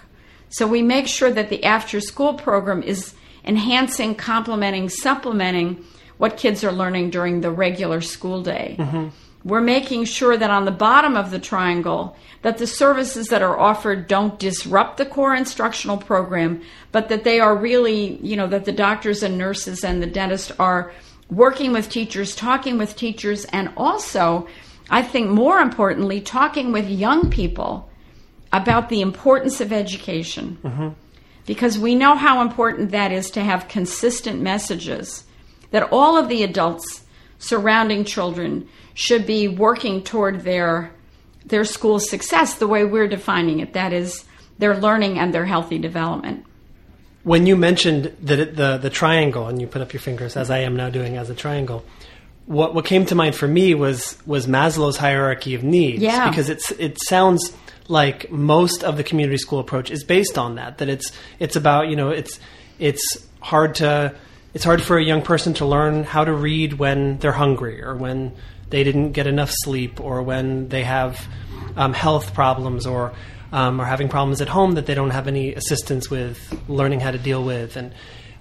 So 0.49 0.65
we 0.65 0.81
make 0.81 1.07
sure 1.07 1.31
that 1.31 1.49
the 1.49 1.63
after 1.63 1.99
school 1.99 2.33
program 2.33 2.81
is 2.81 3.13
enhancing, 3.43 4.15
complementing, 4.15 4.89
supplementing 4.89 5.83
what 6.17 6.37
kids 6.37 6.63
are 6.63 6.71
learning 6.71 7.09
during 7.09 7.41
the 7.41 7.51
regular 7.51 8.01
school 8.01 8.41
day. 8.41 8.75
Mm-hmm. 8.79 9.09
We're 9.47 9.61
making 9.61 10.03
sure 10.03 10.35
that 10.35 10.49
on 10.49 10.65
the 10.65 10.71
bottom 10.71 11.15
of 11.15 11.31
the 11.31 11.39
triangle 11.39 12.17
that 12.41 12.57
the 12.57 12.67
services 12.67 13.29
that 13.29 13.41
are 13.41 13.57
offered 13.57 14.05
don't 14.05 14.37
disrupt 14.37 14.97
the 14.97 15.05
core 15.05 15.33
instructional 15.33 15.97
program, 15.97 16.61
but 16.91 17.07
that 17.07 17.23
they 17.23 17.39
are 17.39 17.55
really, 17.55 18.17
you 18.17 18.35
know, 18.35 18.47
that 18.47 18.65
the 18.65 18.73
doctors 18.73 19.23
and 19.23 19.37
nurses 19.37 19.85
and 19.85 20.03
the 20.03 20.07
dentist 20.07 20.51
are 20.59 20.91
working 21.29 21.71
with 21.71 21.89
teachers, 21.89 22.35
talking 22.35 22.77
with 22.77 22.97
teachers, 22.97 23.45
and 23.45 23.71
also, 23.77 24.47
I 24.89 25.01
think 25.01 25.29
more 25.29 25.59
importantly, 25.59 26.19
talking 26.19 26.73
with 26.73 26.89
young 26.89 27.29
people 27.29 27.89
about 28.51 28.89
the 28.89 28.99
importance 28.99 29.61
of 29.61 29.71
education. 29.71 30.57
Mm-hmm. 30.61 30.89
Because 31.45 31.79
we 31.79 31.95
know 31.95 32.17
how 32.17 32.41
important 32.41 32.91
that 32.91 33.13
is 33.13 33.31
to 33.31 33.41
have 33.41 33.69
consistent 33.69 34.41
messages 34.41 35.23
that 35.71 35.87
all 35.93 36.17
of 36.17 36.27
the 36.27 36.43
adults 36.43 37.05
surrounding 37.39 38.03
children 38.03 38.67
should 38.93 39.25
be 39.25 39.47
working 39.47 40.03
toward 40.03 40.41
their 40.41 40.91
their 41.45 41.63
school 41.63 41.99
success 41.99 42.55
the 42.55 42.67
way 42.67 42.83
we're 42.83 43.07
defining 43.07 43.59
it 43.59 43.73
that 43.73 43.93
is 43.93 44.25
their 44.59 44.75
learning 44.75 45.17
and 45.19 45.33
their 45.33 45.45
healthy 45.45 45.77
development 45.77 46.45
When 47.23 47.45
you 47.45 47.55
mentioned 47.57 48.15
the, 48.21 48.45
the 48.45 48.77
the 48.77 48.89
triangle 48.89 49.47
and 49.47 49.59
you 49.61 49.67
put 49.67 49.81
up 49.81 49.93
your 49.93 49.99
fingers 49.99 50.37
as 50.37 50.49
I 50.49 50.59
am 50.59 50.75
now 50.75 50.89
doing 50.89 51.17
as 51.17 51.29
a 51.29 51.35
triangle, 51.35 51.83
what 52.45 52.73
what 52.73 52.85
came 52.85 53.05
to 53.07 53.15
mind 53.15 53.35
for 53.35 53.47
me 53.47 53.75
was 53.75 54.17
was 54.25 54.47
Maslow's 54.47 54.97
hierarchy 54.97 55.53
of 55.53 55.63
needs. 55.63 56.01
Yeah. 56.01 56.29
Because 56.29 56.49
it's 56.49 56.71
it 56.71 56.97
sounds 57.03 57.53
like 57.89 58.31
most 58.31 58.83
of 58.83 58.95
the 58.97 59.03
community 59.03 59.37
school 59.37 59.59
approach 59.59 59.91
is 59.91 60.03
based 60.03 60.37
on 60.37 60.55
that. 60.55 60.77
That 60.77 60.87
it's 60.89 61.11
it's 61.39 61.55
about 61.57 61.89
you 61.89 61.95
know 61.97 62.09
it's 62.09 62.39
it's 62.79 63.27
hard 63.41 63.75
to 63.75 64.15
it's 64.53 64.63
hard 64.63 64.81
for 64.81 64.97
a 64.97 65.03
young 65.03 65.21
person 65.21 65.53
to 65.55 65.65
learn 65.65 66.03
how 66.03 66.23
to 66.23 66.33
read 66.33 66.73
when 66.73 67.17
they're 67.19 67.31
hungry 67.31 67.83
or 67.83 67.95
when 67.95 68.33
they 68.69 68.83
didn't 68.83 69.11
get 69.11 69.27
enough 69.27 69.51
sleep 69.51 69.99
or 70.01 70.21
when 70.21 70.67
they 70.69 70.83
have 70.83 71.25
um, 71.75 71.93
health 71.93 72.33
problems 72.33 72.85
or 72.85 73.13
um, 73.51 73.79
are 73.79 73.85
having 73.85 74.09
problems 74.09 74.41
at 74.41 74.49
home 74.49 74.73
that 74.73 74.85
they 74.87 74.93
don't 74.95 75.11
have 75.11 75.27
any 75.27 75.53
assistance 75.53 76.09
with 76.09 76.37
learning 76.67 76.99
how 76.99 77.11
to 77.11 77.17
deal 77.17 77.43
with, 77.43 77.77
and 77.77 77.93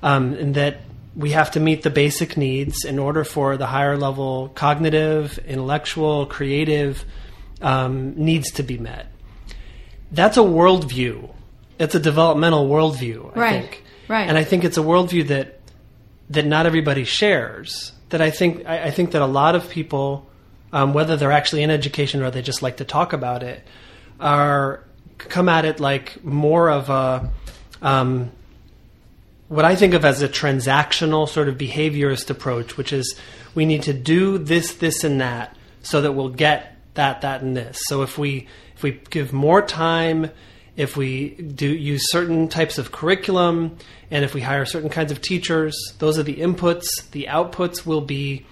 um, 0.03 0.33
and 0.35 0.55
that 0.57 0.79
we 1.14 1.31
have 1.31 1.53
to 1.53 1.61
meet 1.61 1.83
the 1.83 1.90
basic 1.90 2.37
needs 2.37 2.85
in 2.85 2.99
order 2.99 3.23
for 3.25 3.57
the 3.57 3.66
higher 3.66 3.97
level 3.97 4.49
cognitive, 4.55 5.38
intellectual, 5.47 6.27
creative 6.27 7.05
um, 7.62 8.14
needs 8.16 8.51
to 8.53 8.62
be 8.64 8.79
met. 8.79 9.07
That's 10.11 10.37
a 10.37 10.40
worldview. 10.40 11.33
It's 11.79 11.95
a 11.95 12.01
developmental 12.01 12.69
worldview, 12.69 13.37
I 13.37 13.40
Right, 13.40 13.61
think. 13.62 13.85
right. 14.09 14.29
And 14.29 14.37
I 14.37 14.45
think 14.45 14.64
it's 14.64 14.77
a 14.77 14.83
worldview 14.83 15.29
that 15.29 15.56
that 16.31 16.47
not 16.47 16.67
everybody 16.67 17.05
shares. 17.05 17.93
That 18.11 18.21
I 18.21 18.31
think 18.31 18.67
I, 18.67 18.85
I 18.85 18.91
think 18.91 19.12
that 19.12 19.23
a 19.23 19.27
lot 19.27 19.55
of 19.55 19.69
people, 19.69 20.27
um, 20.73 20.93
whether 20.93 21.17
they're 21.17 21.33
actually 21.33 21.62
in 21.62 21.71
education 21.71 22.23
or 22.23 22.31
they 22.31 22.43
just 22.43 22.62
like 22.62 22.79
to 22.79 22.85
talk 22.85 23.12
about 23.12 23.43
it, 23.43 23.62
are 24.21 24.85
come 25.19 25.49
at 25.49 25.65
it 25.65 25.81
like 25.81 26.23
more 26.25 26.71
of 26.71 26.91
a 26.91 27.31
um, 27.83 28.31
what 29.49 29.65
I 29.65 29.77
think 29.77 29.95
of 29.95 30.05
as 30.05 30.23
a 30.23 30.29
transactional 30.29 31.29
sort 31.29 31.49
of 31.49 31.57
behaviorist 31.57 32.31
approach, 32.31 32.77
which 32.77 32.93
is 32.93 33.19
we 33.55 33.65
need 33.65 33.85
to 33.85 33.93
do 33.93 34.39
this, 34.39 34.75
this, 34.75 35.05
and 35.05 35.21
that 35.21 35.57
so 35.83 36.01
that 36.01 36.12
we'll 36.12 36.31
get 36.31 36.77
that, 36.95 37.21
that, 37.21 37.43
and 37.43 37.57
this. 37.57 37.81
So 37.87 38.03
if 38.03 38.19
we 38.19 38.49
if 38.75 38.83
we 38.83 39.01
give 39.11 39.33
more 39.33 39.62
time, 39.62 40.31
if 40.77 40.97
we 40.97 41.31
do 41.31 41.67
use 41.67 42.11
certain 42.11 42.49
types 42.49 42.79
of 42.79 42.93
curriculum, 42.93 43.79
and 44.11 44.25
if 44.25 44.35
we 44.35 44.43
hire 44.43 44.67
certain 44.67 44.91
kinds 44.91 45.11
of 45.11 45.23
teachers, 45.23 45.77
those 45.99 46.19
are 46.19 46.23
the 46.23 46.37
inputs. 46.37 46.87
The 47.12 47.29
outputs 47.31 47.87
will 47.87 48.03
be 48.03 48.45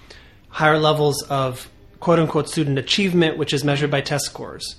higher 0.49 0.79
levels 0.79 1.23
of 1.25 1.69
quote 2.01 2.19
unquote 2.19 2.49
student 2.49 2.79
achievement, 2.79 3.37
which 3.37 3.53
is 3.53 3.63
measured 3.65 3.91
by 3.91 4.01
test 4.01 4.25
scores. 4.25 4.77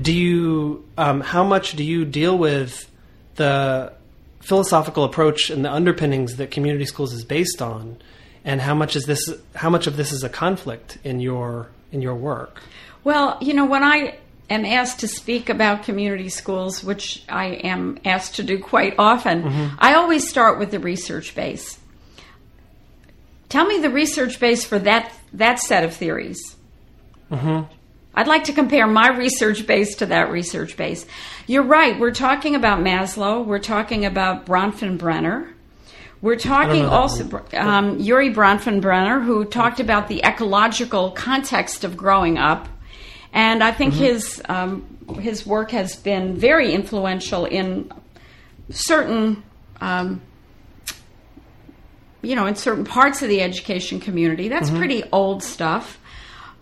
Do 0.00 0.12
you 0.12 0.84
um, 0.96 1.20
how 1.20 1.44
much 1.44 1.72
do 1.72 1.84
you 1.84 2.04
deal 2.04 2.38
with 2.38 2.90
the 3.34 3.92
philosophical 4.40 5.04
approach 5.04 5.50
and 5.50 5.64
the 5.64 5.72
underpinnings 5.72 6.36
that 6.36 6.50
community 6.50 6.86
schools 6.86 7.12
is 7.12 7.24
based 7.24 7.60
on, 7.60 7.98
and 8.44 8.60
how 8.60 8.74
much 8.74 8.96
is 8.96 9.04
this? 9.04 9.20
How 9.54 9.68
much 9.68 9.86
of 9.86 9.98
this 9.98 10.12
is 10.12 10.24
a 10.24 10.30
conflict 10.30 10.96
in 11.04 11.20
your 11.20 11.68
in 11.92 12.00
your 12.00 12.14
work? 12.14 12.62
Well, 13.02 13.36
you 13.42 13.52
know, 13.52 13.66
when 13.66 13.82
I 13.82 14.18
am 14.50 14.64
asked 14.64 15.00
to 15.00 15.08
speak 15.08 15.48
about 15.48 15.84
community 15.84 16.28
schools, 16.28 16.84
which 16.84 17.24
I 17.28 17.46
am 17.46 17.98
asked 18.04 18.36
to 18.36 18.42
do 18.42 18.58
quite 18.58 18.94
often, 18.98 19.42
I 19.78 19.94
always 19.94 20.28
start 20.28 20.58
with 20.58 20.70
the 20.70 20.78
research 20.78 21.34
base. 21.34 21.78
Tell 23.48 23.66
me 23.66 23.78
the 23.78 23.90
research 23.90 24.40
base 24.40 24.64
for 24.64 24.78
that 24.80 25.12
that 25.32 25.58
set 25.60 25.84
of 25.84 25.94
theories. 25.94 26.56
I'd 28.16 28.28
like 28.28 28.44
to 28.44 28.52
compare 28.52 28.86
my 28.86 29.08
research 29.08 29.66
base 29.66 29.96
to 29.96 30.06
that 30.06 30.30
research 30.30 30.76
base. 30.76 31.04
You're 31.46 31.64
right. 31.64 31.98
We're 31.98 32.12
talking 32.12 32.54
about 32.54 32.78
Maslow. 32.80 33.44
We're 33.44 33.58
talking 33.58 34.04
about 34.04 34.46
Bronfenbrenner. 34.46 35.50
We're 36.22 36.36
talking 36.36 36.84
also 36.86 37.44
um, 37.52 37.98
Urie 37.98 38.32
Bronfenbrenner, 38.32 39.22
who 39.24 39.44
talked 39.44 39.78
about 39.78 40.08
the 40.08 40.24
ecological 40.24 41.10
context 41.10 41.84
of 41.84 41.96
growing 41.96 42.38
up, 42.38 42.66
and 43.34 43.62
I 43.62 43.72
think 43.72 43.92
his 43.92 44.40
um, 44.48 44.86
his 45.20 45.46
work 45.46 45.72
has 45.72 45.96
been 45.96 46.36
very 46.36 46.72
influential 46.72 47.44
in 47.44 47.92
certain. 48.70 49.42
Um, 49.80 50.22
you 52.22 52.34
know, 52.34 52.46
in 52.46 52.56
certain 52.56 52.86
parts 52.86 53.20
of 53.20 53.28
the 53.28 53.42
education 53.42 54.00
community. 54.00 54.48
That's 54.48 54.70
pretty 54.70 55.04
old 55.12 55.42
stuff. 55.42 56.00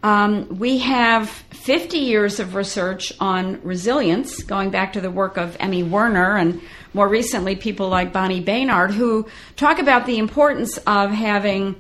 Um, 0.03 0.59
we 0.59 0.79
have 0.79 1.31
50 1.31 1.99
years 1.99 2.41
of 2.41 2.57
research 2.57 3.13
on 3.21 3.63
resilience, 3.63 4.43
going 4.43 4.71
back 4.71 4.95
to 4.95 5.01
the 5.01 5.11
work 5.11 5.37
of 5.37 5.57
Emmy 5.61 5.85
Werner 5.85 6.37
and 6.37 6.61
more 6.93 7.09
recently 7.09 7.55
people 7.55 7.89
like 7.89 8.13
Bonnie 8.13 8.43
Benard, 8.43 8.91
who 8.91 9.29
talk 9.55 9.79
about 9.79 10.07
the 10.07 10.19
importance 10.19 10.77
of 10.79 11.13
having 11.13 11.77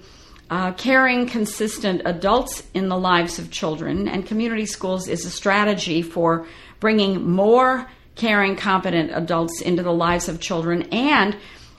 uh, 0.52 0.70
caring, 0.72 1.26
consistent 1.26 2.02
adults 2.04 2.62
in 2.74 2.90
the 2.90 2.98
lives 2.98 3.38
of 3.38 3.50
children. 3.50 4.06
And 4.06 4.26
community 4.26 4.66
schools 4.66 5.08
is 5.08 5.24
a 5.24 5.30
strategy 5.30 6.02
for 6.02 6.46
bringing 6.78 7.30
more 7.30 7.88
caring, 8.16 8.54
competent 8.54 9.12
adults 9.14 9.62
into 9.62 9.82
the 9.82 9.94
lives 9.94 10.28
of 10.28 10.40
children 10.40 10.82
and 10.92 11.38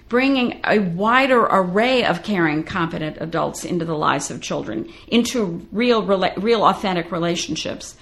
bringing 0.09 0.59
a 0.63 0.79
wider 0.79 1.41
array 1.41 2.03
of 2.03 2.23
caring, 2.23 2.63
competent 2.63 3.17
adults 3.19 3.63
into 3.63 3.85
the 3.85 3.95
lives 3.95 4.31
of 4.31 4.41
children, 4.41 4.91
into 5.07 5.67
real, 5.71 6.01
real 6.01 6.63
authentic 6.63 7.11
relationships. 7.11 7.95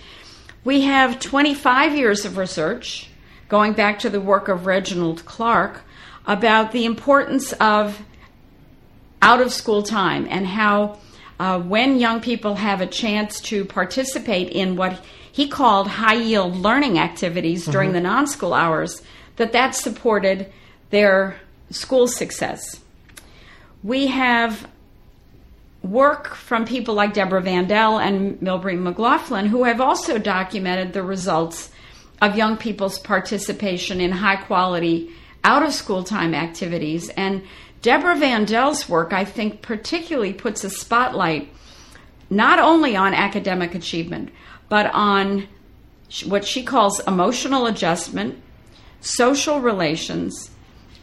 We 0.64 0.84
have 0.84 1.20
25 1.20 1.98
years 1.98 2.24
of 2.24 2.38
research, 2.38 3.10
going 3.50 3.74
back 3.74 4.00
to 4.00 4.10
the 4.10 4.22
work 4.22 4.48
of 4.48 4.66
Reginald 4.66 5.26
Clark, 5.26 5.82
about 6.26 6.72
the 6.72 6.86
importance 6.86 7.52
of 7.60 8.02
out 9.22 9.42
of 9.42 9.52
school 9.52 9.84
time 9.84 10.28
and 10.30 10.46
how 10.48 10.98
uh, 11.40 11.60
when 11.60 12.00
young 12.00 12.22
people 12.22 12.56
have 12.56 12.82
a 12.82 12.88
chance 12.88 13.42
to 13.42 13.66
participate 13.66 14.50
in 14.50 14.76
what 14.76 15.02
he 15.32 15.48
called 15.48 15.88
high 15.88 16.14
yield 16.14 16.56
learning 16.56 17.00
activities 17.00 17.66
during 17.66 17.94
the 17.94 18.02
non 18.02 18.28
school 18.28 18.54
hours, 18.54 19.02
that 19.38 19.54
that 19.54 19.74
supported 19.74 20.52
their 20.90 21.38
school 21.70 22.08
success. 22.08 22.80
We 23.82 24.08
have 24.08 24.68
work 25.82 26.36
from 26.36 26.66
people 26.66 26.94
like 26.94 27.14
Deborah 27.14 27.42
Vandell 27.42 28.00
and 28.00 28.40
Milbrey 28.40 28.80
McLaughlin 28.80 29.48
who 29.48 29.64
have 29.64 29.82
also 29.82 30.20
documented 30.20 30.94
the 30.94 31.02
results 31.02 31.72
of 32.22 32.38
young 32.38 32.56
people's 32.56 33.00
participation 33.00 34.00
in 34.00 34.12
high 34.12 34.36
quality 34.36 35.10
out 35.44 35.64
of 35.64 35.74
school 35.74 36.04
time 36.04 36.36
activities. 36.36 37.10
And 37.10 37.44
Deborah 37.82 38.16
Vandell's 38.16 38.88
work, 38.88 39.14
I 39.14 39.26
think, 39.26 39.62
particularly 39.62 40.34
puts 40.34 40.64
a 40.64 40.70
spotlight 40.70 41.52
not 42.30 42.60
only 42.60 42.96
on 42.96 43.14
academic 43.14 43.76
achievement, 43.76 44.32
but 44.70 44.90
on 44.94 45.48
what 46.26 46.46
she 46.46 46.64
calls 46.64 47.00
emotional 47.08 47.66
adjustment, 47.68 48.42
social 49.02 49.60
relations, 49.60 50.52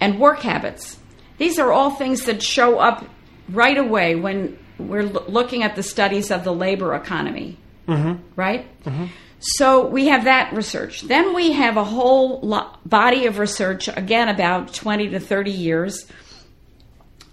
and 0.01 0.19
work 0.19 0.41
habits. 0.41 0.99
These 1.38 1.59
are 1.59 1.73
all 1.73 1.91
things 1.91 2.25
that 2.25 2.43
show 2.43 2.79
up 2.79 3.05
right 3.49 3.77
away 3.77 4.14
when 4.14 4.59
we're 4.79 5.03
l- 5.03 5.25
looking 5.29 5.62
at 5.62 5.77
the 5.77 5.83
studies 5.83 6.31
of 6.31 6.45
the 6.45 6.53
labor 6.53 6.95
economy, 6.95 7.59
mm-hmm. 7.87 8.23
right? 8.37 8.67
Mm-hmm. 8.85 9.07
So 9.41 9.87
we 9.87 10.07
have 10.09 10.25
that 10.25 10.53
research. 10.53 11.03
Then 11.03 11.35
we 11.35 11.53
have 11.53 11.77
a 11.77 11.85
whole 11.85 12.41
lo- 12.41 12.71
body 12.85 13.27
of 13.27 13.38
research, 13.38 13.88
again 13.88 14.29
about 14.29 14.75
20 14.75 15.11
to 15.11 15.21
30 15.21 15.51
years, 15.51 16.07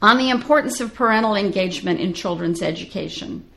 on 0.01 0.17
the 0.17 0.29
importance 0.29 0.79
of 0.81 0.93
parental 0.93 1.35
engagement 1.35 1.99
in 1.99 2.13
children's 2.13 2.61
education. 2.61 3.49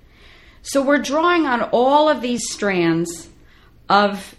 So 0.63 0.83
we're 0.83 0.99
drawing 0.99 1.47
on 1.47 1.63
all 1.73 2.09
of 2.09 2.21
these 2.21 2.51
strands 2.51 3.29
of 3.89 4.35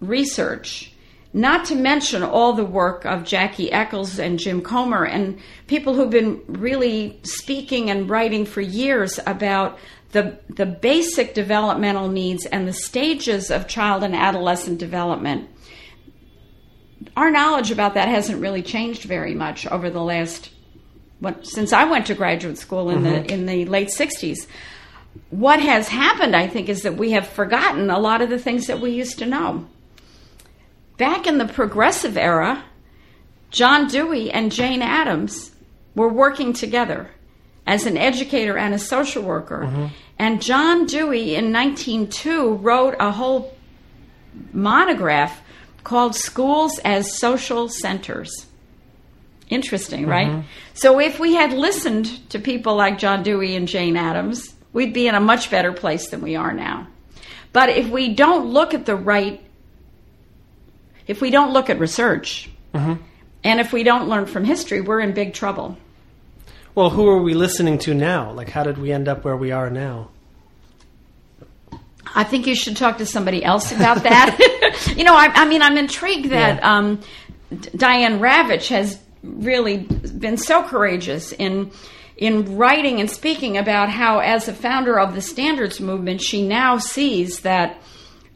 research, 0.00 0.92
not 1.32 1.64
to 1.66 1.74
mention 1.74 2.22
all 2.22 2.52
the 2.52 2.64
work 2.64 3.04
of 3.04 3.24
Jackie 3.24 3.72
Eccles 3.72 4.18
and 4.18 4.38
Jim 4.38 4.62
Comer 4.62 5.04
and 5.04 5.38
people 5.66 5.94
who've 5.94 6.10
been 6.10 6.40
really 6.46 7.20
speaking 7.24 7.90
and 7.90 8.08
writing 8.08 8.46
for 8.46 8.60
years 8.60 9.18
about 9.26 9.78
the, 10.12 10.38
the 10.48 10.66
basic 10.66 11.34
developmental 11.34 12.08
needs 12.08 12.46
and 12.46 12.68
the 12.68 12.72
stages 12.72 13.50
of 13.50 13.66
child 13.66 14.04
and 14.04 14.14
adolescent 14.14 14.78
development. 14.78 15.50
Our 17.16 17.30
knowledge 17.30 17.72
about 17.72 17.94
that 17.94 18.08
hasn't 18.08 18.40
really 18.40 18.62
changed 18.62 19.02
very 19.02 19.34
much 19.34 19.66
over 19.66 19.90
the 19.90 20.02
last 20.02 20.50
what, 21.20 21.46
since 21.46 21.72
I 21.72 21.84
went 21.84 22.06
to 22.06 22.14
graduate 22.14 22.58
school 22.58 22.90
in 22.90 23.02
the 23.02 23.10
mm-hmm. 23.10 23.30
in 23.30 23.46
the 23.46 23.64
late 23.66 23.88
'60s. 23.88 24.46
What 25.30 25.60
has 25.60 25.88
happened, 25.88 26.34
I 26.34 26.48
think, 26.48 26.68
is 26.68 26.82
that 26.82 26.96
we 26.96 27.12
have 27.12 27.26
forgotten 27.26 27.88
a 27.88 27.98
lot 27.98 28.20
of 28.20 28.30
the 28.30 28.38
things 28.38 28.66
that 28.66 28.80
we 28.80 28.90
used 28.90 29.18
to 29.20 29.26
know. 29.26 29.66
Back 30.96 31.26
in 31.26 31.38
the 31.38 31.46
progressive 31.46 32.16
era, 32.16 32.64
John 33.50 33.86
Dewey 33.86 34.30
and 34.30 34.50
Jane 34.50 34.82
Addams 34.82 35.52
were 35.94 36.08
working 36.08 36.52
together 36.52 37.10
as 37.66 37.86
an 37.86 37.96
educator 37.96 38.58
and 38.58 38.74
a 38.74 38.78
social 38.78 39.22
worker. 39.22 39.62
Mm-hmm. 39.66 39.86
And 40.18 40.42
John 40.42 40.86
Dewey 40.86 41.34
in 41.34 41.52
1902 41.52 42.54
wrote 42.54 42.94
a 43.00 43.10
whole 43.10 43.56
monograph 44.52 45.40
called 45.82 46.14
Schools 46.14 46.78
as 46.84 47.16
Social 47.18 47.68
Centers. 47.68 48.46
Interesting, 49.50 50.06
right? 50.06 50.44
So 50.72 50.98
if 51.00 51.20
we 51.20 51.34
had 51.34 51.52
listened 51.52 52.06
to 52.30 52.38
people 52.38 52.74
like 52.76 52.98
John 52.98 53.22
Dewey 53.22 53.54
and 53.56 53.68
Jane 53.68 53.96
Addams, 53.96 54.54
we'd 54.72 54.92
be 54.94 55.06
in 55.06 55.14
a 55.14 55.20
much 55.20 55.50
better 55.50 55.72
place 55.72 56.08
than 56.08 56.22
we 56.22 56.34
are 56.36 56.52
now. 56.52 56.86
But 57.52 57.68
if 57.68 57.88
we 57.88 58.14
don't 58.14 58.46
look 58.52 58.74
at 58.74 58.86
the 58.86 58.96
right, 58.96 59.40
if 61.06 61.20
we 61.20 61.30
don't 61.30 61.52
look 61.52 61.68
at 61.70 61.78
research, 61.78 62.50
and 62.72 62.98
if 63.44 63.72
we 63.72 63.82
don't 63.84 64.08
learn 64.08 64.26
from 64.26 64.44
history, 64.44 64.80
we're 64.80 65.00
in 65.00 65.12
big 65.12 65.34
trouble. 65.34 65.76
Well, 66.74 66.90
who 66.90 67.06
are 67.08 67.22
we 67.22 67.34
listening 67.34 67.78
to 67.80 67.94
now? 67.94 68.32
Like, 68.32 68.48
how 68.48 68.64
did 68.64 68.78
we 68.78 68.90
end 68.90 69.06
up 69.06 69.24
where 69.24 69.36
we 69.36 69.52
are 69.52 69.70
now? 69.70 70.08
I 72.16 72.24
think 72.24 72.46
you 72.46 72.54
should 72.54 72.76
talk 72.76 72.98
to 72.98 73.06
somebody 73.06 73.44
else 73.44 73.70
about 73.72 74.02
that. 74.04 74.38
you 74.96 75.04
know, 75.04 75.14
I, 75.14 75.26
I 75.26 75.44
mean, 75.46 75.62
I'm 75.62 75.76
intrigued 75.76 76.30
that 76.30 76.56
Yeah. 76.58 76.76
um, 76.78 77.00
D- 77.50 77.70
Diane 77.76 78.18
Ravitch 78.20 78.68
has 78.68 78.98
really 79.24 79.78
been 79.78 80.36
so 80.36 80.62
courageous 80.62 81.32
in 81.32 81.70
in 82.16 82.56
writing 82.56 83.00
and 83.00 83.10
speaking 83.10 83.56
about 83.58 83.88
how, 83.88 84.20
as 84.20 84.46
a 84.46 84.52
founder 84.52 85.00
of 85.00 85.14
the 85.16 85.20
standards 85.20 85.80
movement, 85.80 86.20
she 86.22 86.46
now 86.46 86.78
sees 86.78 87.40
that 87.40 87.76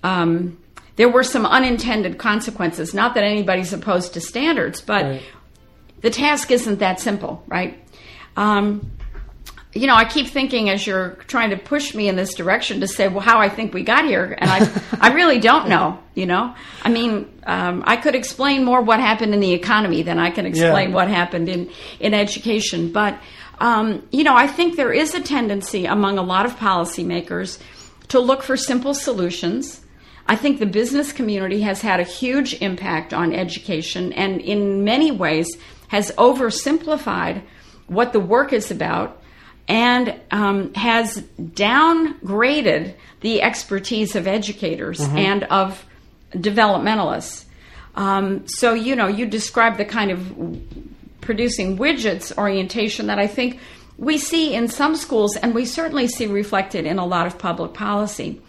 um, 0.03 0.59
there 0.97 1.09
were 1.09 1.23
some 1.23 1.47
unintended 1.47 2.19
consequences. 2.19 2.93
Not 2.93 3.15
that 3.15 3.23
anybody's 3.23 3.73
opposed 3.73 4.15
to 4.15 4.21
standards, 4.21 4.81
but 4.81 5.05
Right. 5.05 5.23
the 6.01 6.11
task 6.11 6.51
isn't 6.51 6.81
that 6.81 6.99
simple, 6.99 7.45
right? 7.47 7.79
Um, 8.37 8.91
you 9.75 9.87
know, 9.87 9.95
I 9.95 10.05
keep 10.07 10.29
thinking 10.29 10.71
as 10.71 10.87
you're 10.87 11.11
trying 11.27 11.51
to 11.51 11.57
push 11.57 11.95
me 11.95 12.09
in 12.09 12.17
this 12.17 12.35
direction 12.35 12.81
to 12.81 12.89
say, 12.89 13.07
well, 13.09 13.21
how 13.21 13.39
I 13.39 13.49
think 13.51 13.75
we 13.75 13.83
got 13.83 14.07
here, 14.07 14.35
and 14.39 14.51
I, 14.51 14.83
I 15.01 15.13
really 15.13 15.39
don't 15.39 15.69
know. 15.69 15.99
You 16.15 16.27
know, 16.27 16.55
I 16.83 16.89
mean, 16.89 17.31
um, 17.45 17.85
I 17.87 17.97
could 17.97 18.15
explain 18.15 18.65
more 18.65 18.81
what 18.83 18.99
happened 18.99 19.35
in 19.35 19.41
the 19.41 19.53
economy 19.53 20.03
than 20.03 20.19
I 20.19 20.31
can 20.31 20.47
explain 20.47 20.89
Yeah. 20.89 20.95
what 20.95 21.09
happened 21.09 21.49
in 21.49 21.71
in 22.01 22.15
education. 22.15 22.93
But 22.93 23.19
um, 23.61 24.07
you 24.11 24.25
know, 24.25 24.35
I 24.37 24.47
think 24.47 24.77
there 24.77 24.93
is 24.93 25.15
a 25.15 25.21
tendency 25.21 25.85
among 25.85 26.17
a 26.19 26.23
lot 26.23 26.47
of 26.47 26.57
policymakers 26.57 27.59
to 28.09 28.21
look 28.21 28.43
for 28.43 28.57
simple 28.57 28.95
solutions. 28.95 29.81
I 30.27 30.37
think 30.37 30.59
the 30.59 30.67
business 30.67 31.13
community 31.13 31.61
has 31.63 31.81
had 31.83 32.01
a 32.01 32.05
huge 32.05 32.55
impact 32.63 33.13
on 33.15 33.33
education, 33.35 34.13
and 34.15 34.41
in 34.41 34.85
many 34.85 35.11
ways 35.11 35.47
has 35.89 36.11
oversimplified 36.13 37.43
what 37.87 38.13
the 38.13 38.21
work 38.21 38.53
is 38.53 38.71
about 38.71 39.18
and 39.69 40.19
um, 40.31 40.73
has 40.75 41.23
downgraded 41.39 42.95
the 43.21 43.43
expertise 43.43 44.17
of 44.17 44.27
educators 44.27 45.01
and 45.01 45.45
of 45.45 45.85
developmentalists. 46.33 47.45
Um, 47.95 48.47
so, 48.49 48.73
you 48.75 48.97
know, 48.97 49.09
you 49.09 49.27
describe 49.27 49.77
the 49.77 49.85
kind 49.85 50.11
of 50.11 50.63
producing 51.21 51.77
widgets 51.77 52.37
orientation 52.39 53.09
that 53.09 53.19
I 53.19 53.27
think 53.27 53.61
we 53.99 54.17
see 54.17 54.55
in 54.55 54.69
some 54.69 54.97
schools 54.97 55.37
and 55.37 55.55
we 55.55 55.65
certainly 55.65 56.07
see 56.07 56.27
reflected 56.27 56.87
in 56.87 56.99
a 56.99 57.05
lot 57.05 57.27
of 57.27 57.39
public 57.39 57.75
policy. 57.75 58.41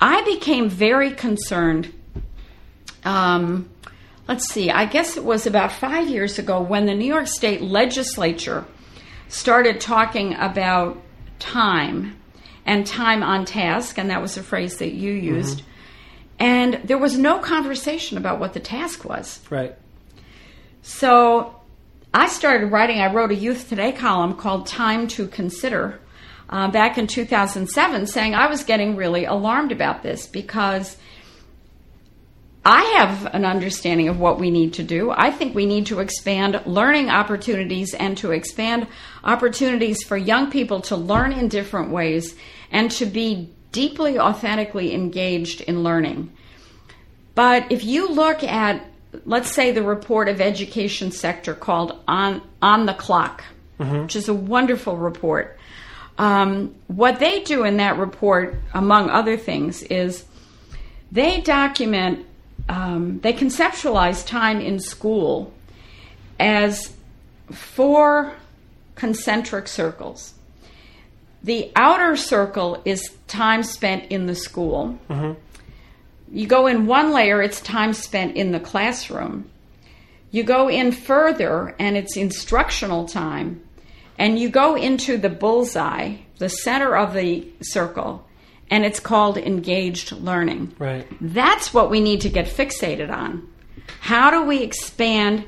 I 0.00 0.22
became 0.24 0.68
very 0.68 1.12
concerned. 1.12 1.94
Um, 3.04 3.70
let's 4.28 4.52
see, 4.52 4.70
I 4.70 4.84
guess 4.84 5.16
it 5.16 5.24
was 5.24 5.46
about 5.46 5.72
five 5.72 6.08
years 6.08 6.38
ago 6.38 6.60
when 6.60 6.86
the 6.86 6.94
New 6.94 7.06
York 7.06 7.28
State 7.28 7.62
legislature 7.62 8.66
started 9.28 9.80
talking 9.80 10.34
about 10.34 11.02
time 11.38 12.16
and 12.64 12.86
time 12.86 13.22
on 13.22 13.44
task, 13.44 13.98
and 13.98 14.10
that 14.10 14.20
was 14.20 14.36
a 14.36 14.42
phrase 14.42 14.78
that 14.78 14.92
you 14.92 15.12
used. 15.12 15.62
And 16.38 16.80
there 16.84 16.98
was 16.98 17.16
no 17.16 17.38
conversation 17.38 18.18
about 18.18 18.40
what 18.40 18.52
the 18.52 18.60
task 18.60 19.04
was. 19.04 19.40
Right. 19.48 19.74
So 20.82 21.60
I 22.12 22.28
started 22.28 22.66
writing, 22.66 23.00
I 23.00 23.12
wrote 23.12 23.30
a 23.30 23.34
Youth 23.34 23.68
Today 23.68 23.92
column 23.92 24.34
called 24.34 24.66
Time 24.66 25.06
to 25.08 25.26
Consider 25.28 26.00
uh, 26.48 26.70
back 26.70 26.98
in 26.98 27.06
2007, 27.06 28.06
saying 28.06 28.34
I 28.34 28.46
was 28.48 28.64
getting 28.64 28.96
really 28.96 29.24
alarmed 29.24 29.72
about 29.72 30.02
this 30.02 30.26
because 30.26 30.96
I 32.68 32.82
have 32.96 33.32
an 33.32 33.44
understanding 33.44 34.08
of 34.08 34.18
what 34.18 34.40
we 34.40 34.50
need 34.50 34.74
to 34.74 34.82
do. 34.82 35.12
I 35.12 35.30
think 35.30 35.54
we 35.54 35.66
need 35.66 35.86
to 35.86 36.00
expand 36.00 36.60
learning 36.66 37.10
opportunities 37.10 37.94
and 37.94 38.18
to 38.18 38.32
expand 38.32 38.88
opportunities 39.22 40.02
for 40.02 40.16
young 40.16 40.50
people 40.50 40.80
to 40.80 40.96
learn 40.96 41.30
in 41.30 41.46
different 41.46 41.90
ways 41.90 42.34
and 42.72 42.90
to 42.90 43.06
be 43.06 43.48
deeply, 43.70 44.18
authentically 44.18 44.92
engaged 44.94 45.60
in 45.60 45.84
learning. 45.84 46.32
But 47.36 47.70
if 47.70 47.84
you 47.84 48.08
look 48.08 48.42
at, 48.42 48.84
let's 49.24 49.52
say, 49.52 49.70
the 49.70 49.84
report 49.84 50.28
of 50.28 50.40
education 50.40 51.12
sector 51.12 51.54
called 51.54 52.02
On, 52.08 52.42
On 52.60 52.84
the 52.84 52.94
Clock, 52.94 53.44
which 53.76 54.16
is 54.16 54.28
a 54.28 54.34
wonderful 54.34 54.96
report, 54.96 55.56
um, 56.18 56.74
what 56.88 57.20
they 57.20 57.44
do 57.44 57.62
in 57.62 57.76
that 57.76 57.96
report, 57.96 58.56
among 58.74 59.08
other 59.08 59.36
things, 59.36 59.84
is 59.84 60.24
they 61.12 61.40
document, 61.42 62.26
um, 62.68 63.20
they 63.20 63.32
conceptualize 63.32 64.26
time 64.26 64.60
in 64.60 64.80
school 64.80 65.52
as 66.38 66.92
four 67.50 68.34
concentric 68.94 69.68
circles. 69.68 70.34
The 71.42 71.70
outer 71.76 72.16
circle 72.16 72.82
is 72.84 73.16
time 73.28 73.62
spent 73.62 74.10
in 74.10 74.26
the 74.26 74.34
school. 74.34 74.98
You 76.32 76.46
go 76.48 76.66
in 76.66 76.86
one 76.86 77.12
layer, 77.12 77.40
it's 77.40 77.60
time 77.60 77.92
spent 77.92 78.36
in 78.36 78.50
the 78.50 78.58
classroom. 78.58 79.48
You 80.32 80.42
go 80.42 80.68
in 80.68 80.90
further, 80.90 81.76
and 81.78 81.96
it's 81.96 82.16
instructional 82.16 83.06
time. 83.06 83.62
And 84.18 84.38
you 84.38 84.48
go 84.48 84.74
into 84.74 85.18
the 85.18 85.28
bullseye, 85.28 86.16
the 86.38 86.48
center 86.48 86.96
of 86.96 87.14
the 87.14 87.46
circle, 87.60 88.25
and 88.70 88.84
it's 88.84 89.00
called 89.00 89.38
engaged 89.38 90.12
learning. 90.12 90.74
Right. 90.78 91.06
That's 91.20 91.72
what 91.72 91.90
we 91.90 92.00
need 92.00 92.22
to 92.22 92.28
get 92.28 92.46
fixated 92.46 93.10
on. 93.10 93.48
How 94.00 94.30
do 94.30 94.42
we 94.42 94.62
expand 94.62 95.44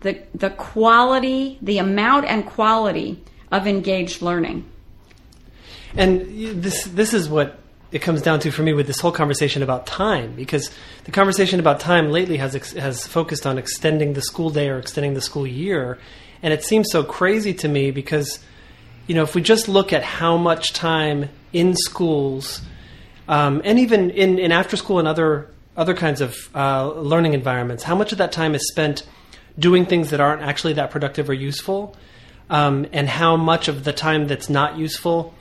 the, 0.00 0.22
the 0.34 0.50
quality, 0.50 1.58
the 1.62 1.78
amount 1.78 2.26
and 2.26 2.46
quality 2.46 3.22
of 3.50 3.66
engaged 3.66 4.22
learning? 4.22 4.68
And 5.94 6.62
this 6.62 6.84
this 6.84 7.12
is 7.12 7.28
what 7.28 7.58
it 7.90 8.00
comes 8.00 8.22
down 8.22 8.40
to 8.40 8.50
for 8.50 8.62
me 8.62 8.72
with 8.72 8.86
this 8.86 9.00
whole 9.00 9.12
conversation 9.12 9.62
about 9.62 9.86
time, 9.86 10.34
because 10.34 10.70
the 11.04 11.10
conversation 11.10 11.60
about 11.60 11.78
time 11.78 12.10
lately 12.10 12.38
has 12.38 12.56
ex- 12.56 12.72
has 12.72 13.06
focused 13.06 13.46
on 13.46 13.58
extending 13.58 14.14
the 14.14 14.22
school 14.22 14.48
day 14.48 14.70
or 14.70 14.78
extending 14.78 15.12
the 15.12 15.20
school 15.20 15.46
year, 15.46 15.98
and 16.42 16.54
it 16.54 16.64
seems 16.64 16.90
so 16.90 17.04
crazy 17.04 17.52
to 17.52 17.68
me 17.68 17.90
because, 17.90 18.38
you 19.12 19.16
know, 19.16 19.24
if 19.24 19.34
we 19.34 19.42
just 19.42 19.68
look 19.68 19.92
at 19.92 20.02
how 20.02 20.38
much 20.38 20.72
time 20.72 21.28
in 21.52 21.76
schools, 21.76 22.62
um, 23.28 23.60
and 23.62 23.78
even 23.78 24.08
in, 24.08 24.38
in 24.38 24.52
after 24.52 24.74
school 24.74 24.98
and 24.98 25.06
other 25.06 25.50
other 25.76 25.92
kinds 25.92 26.22
of 26.22 26.34
uh, 26.54 26.90
learning 26.92 27.34
environments, 27.34 27.82
how 27.82 27.94
much 27.94 28.12
of 28.12 28.16
that 28.18 28.32
time 28.32 28.54
is 28.54 28.66
spent 28.68 29.06
doing 29.58 29.84
things 29.84 30.08
that 30.08 30.20
aren't 30.20 30.40
actually 30.40 30.72
that 30.72 30.90
productive 30.90 31.28
or 31.28 31.34
useful, 31.34 31.94
um, 32.48 32.86
and 32.94 33.06
how 33.06 33.36
much 33.36 33.68
of 33.68 33.84
the 33.84 33.92
time 33.92 34.28
that's 34.28 34.48
not 34.48 34.78
useful 34.78 35.34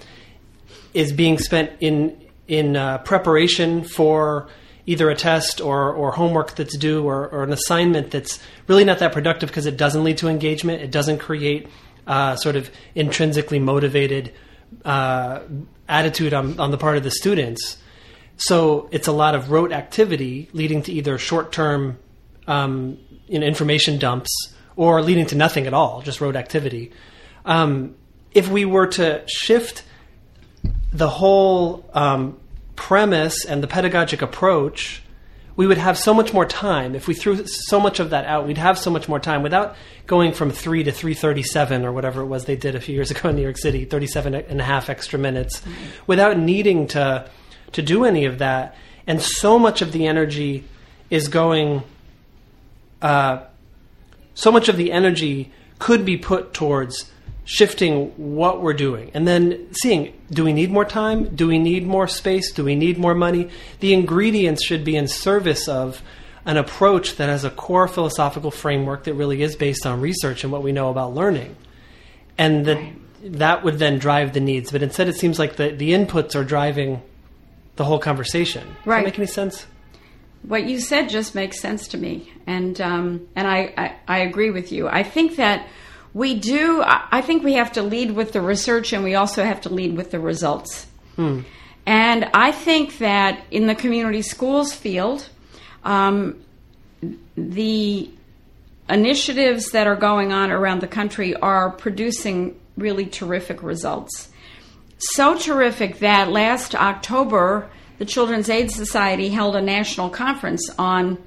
is 0.94 1.14
being 1.14 1.38
spent 1.38 1.72
in 1.80 2.22
in 2.50 2.76
uh, 2.76 2.98
preparation 2.98 3.86
for 3.86 4.50
either 4.86 5.10
a 5.10 5.16
test 5.16 5.62
or, 5.62 5.94
or 5.94 6.12
homework 6.12 6.56
that's 6.58 6.76
due 6.76 7.06
or, 7.06 7.30
or 7.30 7.44
an 7.44 7.54
assignment 7.54 8.12
that's 8.12 8.38
really 8.68 8.84
not 8.84 9.00
that 9.00 9.14
productive 9.14 9.48
because 9.48 9.66
it 9.66 9.78
doesn't 9.78 10.04
lead 10.04 10.18
to 10.18 10.28
engagement. 10.28 10.82
It 10.82 10.92
doesn't 10.92 11.20
create 11.20 11.70
uh, 12.08 12.36
sort 12.36 12.56
of 12.56 12.70
intrinsically 12.96 13.60
motivated 13.60 14.34
uh, 14.86 15.42
attitude 15.88 16.34
on, 16.34 16.60
on 16.60 16.72
the 16.72 16.78
part 16.78 16.98
of 16.98 17.04
the 17.04 17.12
students. 17.12 17.78
So 18.38 18.90
it's 18.92 19.08
a 19.08 19.12
lot 19.12 19.36
of 19.36 19.52
rote 19.52 19.72
activity 19.72 20.50
leading 20.54 20.82
to 20.84 20.92
either 20.92 21.18
short 21.18 21.52
term 21.52 22.00
um, 22.48 22.98
information 23.28 24.00
dumps 24.00 24.54
or 24.76 25.02
leading 25.02 25.26
to 25.28 25.36
nothing 25.36 25.68
at 25.68 25.74
all, 25.74 26.02
just 26.02 26.22
rote 26.22 26.36
activity. 26.36 26.92
Um, 27.46 27.96
if 28.34 28.50
we 28.50 28.66
were 28.66 28.88
to 28.88 29.24
shift 29.28 29.84
the 30.92 31.10
whole 31.10 31.90
um, 31.94 32.40
premise 32.76 33.46
and 33.46 33.62
the 33.62 33.68
pedagogic 33.68 34.22
approach, 34.22 35.04
we 35.62 35.68
would 35.68 35.78
have 35.78 35.96
so 35.96 36.12
much 36.12 36.34
more 36.34 36.44
time. 36.44 36.96
If 36.96 37.08
we 37.08 37.14
threw 37.14 37.46
so 37.46 37.80
much 37.80 38.00
of 38.00 38.10
that 38.10 38.26
out, 38.26 38.48
we'd 38.48 38.58
have 38.58 38.80
so 38.80 38.90
much 38.90 39.08
more 39.08 39.20
time 39.20 39.44
without 39.44 39.76
going 40.08 40.34
from 40.34 40.50
three 40.50 40.84
to 40.84 40.92
three 40.92 41.14
thirty-seven 41.14 41.86
or 41.86 41.92
whatever 41.92 42.24
it 42.24 42.26
was 42.26 42.46
they 42.46 42.56
did 42.56 42.74
a 42.74 42.82
few 42.82 42.96
years 42.96 43.12
ago 43.12 43.30
in 43.30 43.36
New 43.36 43.44
York 43.44 43.60
City, 43.60 43.86
thirty-seven 43.86 44.34
and 44.34 44.60
a 44.60 44.64
half 44.64 44.90
extra 44.90 45.20
minutes, 45.20 45.62
without 46.08 46.36
needing 46.36 46.88
to 46.88 47.30
to 47.74 47.82
do 47.84 48.06
any 48.06 48.26
of 48.26 48.40
that. 48.40 48.76
And 49.06 49.22
so 49.22 49.60
much 49.60 49.84
of 49.84 49.92
the 49.92 50.08
energy 50.08 50.64
is 51.12 51.28
going. 51.28 51.84
Uh, 53.00 53.44
so 54.34 54.52
much 54.52 54.68
of 54.68 54.78
the 54.78 54.92
energy 54.92 55.52
could 55.78 56.06
be 56.06 56.18
put 56.18 56.56
towards 56.56 57.12
shifting 57.44 58.08
what 58.18 58.62
we're 58.62 58.74
doing. 58.74 59.12
And 59.14 59.28
then 59.28 59.68
seeing 59.74 60.14
do 60.30 60.44
we 60.46 60.54
need 60.54 60.72
more 60.72 60.86
time? 60.86 61.36
Do 61.36 61.48
we 61.48 61.58
need 61.60 61.86
more 61.86 62.08
space? 62.08 62.52
Do 62.52 62.64
we 62.64 62.76
need 62.76 62.98
more 62.98 63.16
money? 63.16 63.50
The 63.80 63.94
ingredients 63.94 64.64
should 64.66 64.84
be 64.84 64.96
in 64.96 65.08
service 65.08 65.68
of 65.68 66.02
an 66.46 66.58
approach 66.58 67.18
that 67.18 67.30
has 67.30 67.44
a 67.44 67.50
core 67.50 67.88
philosophical 67.88 68.52
framework 68.52 69.04
that 69.04 69.14
really 69.14 69.42
is 69.42 69.56
based 69.56 69.86
on 69.86 70.02
research 70.02 70.44
and 70.44 70.52
what 70.52 70.64
we 70.64 70.72
know 70.72 70.90
about 70.90 71.14
learning. 71.14 71.56
And 72.38 72.66
that 72.66 72.94
that 73.24 73.64
would 73.64 73.78
then 73.78 74.00
drive 74.00 74.34
the 74.34 74.40
needs. 74.40 74.72
But 74.72 74.82
instead 74.82 75.08
it 75.08 75.16
seems 75.16 75.38
like 75.38 75.56
the, 75.58 75.70
the 75.72 75.92
inputs 75.92 76.34
are 76.36 76.44
driving 76.44 77.02
the 77.76 77.84
whole 77.86 78.00
conversation. 78.00 78.68
Does 78.68 78.86
Right. 78.88 79.00
that 79.02 79.06
make 79.12 79.20
any 79.20 79.28
sense? 79.28 79.66
What 80.44 80.64
you 80.64 80.80
said 80.80 81.10
just 81.10 81.36
makes 81.36 81.60
sense 81.60 81.88
to 81.90 81.98
me, 82.00 82.32
and 82.48 82.82
um, 82.82 83.28
and 83.36 83.48
I, 83.48 83.74
I 83.78 83.96
I 84.08 84.18
agree 84.22 84.50
with 84.50 84.72
you. 84.72 84.88
I 84.88 85.04
think 85.04 85.36
that 85.36 85.68
we 86.14 86.36
do. 86.36 86.84
I 86.86 87.22
think 87.22 87.44
we 87.44 87.54
have 87.54 87.72
to 87.74 87.84
lead 87.84 88.12
with 88.12 88.34
the 88.34 88.42
research, 88.42 88.94
and 88.94 89.04
we 89.04 89.16
also 89.16 89.44
have 89.44 89.62
to 89.62 89.70
lead 89.70 89.96
with 89.96 90.12
the 90.12 90.20
results. 90.20 90.88
And 91.86 92.30
I 92.34 92.52
think 92.52 92.98
that 93.00 93.44
in 93.50 93.68
the 93.68 93.76
community 93.76 94.22
schools 94.22 94.74
field, 94.74 95.28
um, 95.84 96.44
the 97.36 98.10
initiatives 98.90 99.72
that 99.72 99.88
are 99.88 99.96
going 99.96 100.32
on 100.34 100.52
around 100.52 100.82
the 100.82 100.88
country 100.88 101.36
are 101.36 101.72
producing 101.72 102.60
really 102.78 103.06
terrific 103.06 103.64
results. 103.64 104.30
So 104.98 105.38
terrific 105.38 106.00
that 106.00 106.30
last 106.30 106.76
October, 106.76 107.70
the 107.98 108.06
Children's 108.06 108.50
Aid 108.50 108.70
Society 108.70 109.30
held 109.30 109.56
a 109.56 109.62
national 109.62 110.10
conference 110.10 110.70
on. 110.78 111.18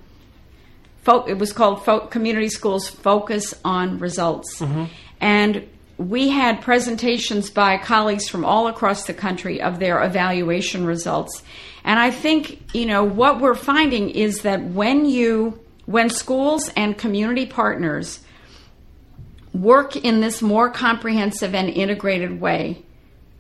Fo- 1.05 1.25
it 1.25 1.39
was 1.39 1.53
called 1.53 1.85
Fo- 1.85 2.07
Community 2.07 2.49
Schools 2.49 2.89
Focus 2.89 3.55
on 3.65 3.99
Results. 3.99 4.61
Mm-hmm. 4.61 4.85
And 5.21 5.69
we 5.97 6.31
had 6.31 6.61
presentations 6.61 7.51
by 7.51 7.79
colleagues 7.79 8.29
from 8.29 8.45
all 8.45 8.67
across 8.67 9.07
the 9.07 9.15
country 9.15 9.63
of 9.63 9.79
their 9.79 10.03
evaluation 10.03 10.85
results. 10.85 11.43
And 11.85 12.01
I 12.01 12.11
think, 12.11 12.75
you 12.75 12.87
know, 12.87 13.05
what 13.05 13.41
we're 13.41 13.55
finding 13.55 14.11
is 14.11 14.43
that 14.43 14.63
when 14.63 15.05
you, 15.07 15.61
when 15.87 16.11
schools 16.11 16.71
and 16.77 16.99
community 16.99 17.47
partners 17.47 18.21
work 19.53 19.95
in 19.95 20.21
this 20.21 20.43
more 20.43 20.71
comprehensive 20.71 21.55
and 21.55 21.69
integrated 21.69 22.41
way, 22.41 22.83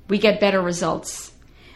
we 0.09 0.19
get 0.19 0.39
better 0.39 0.61
results. 0.61 1.33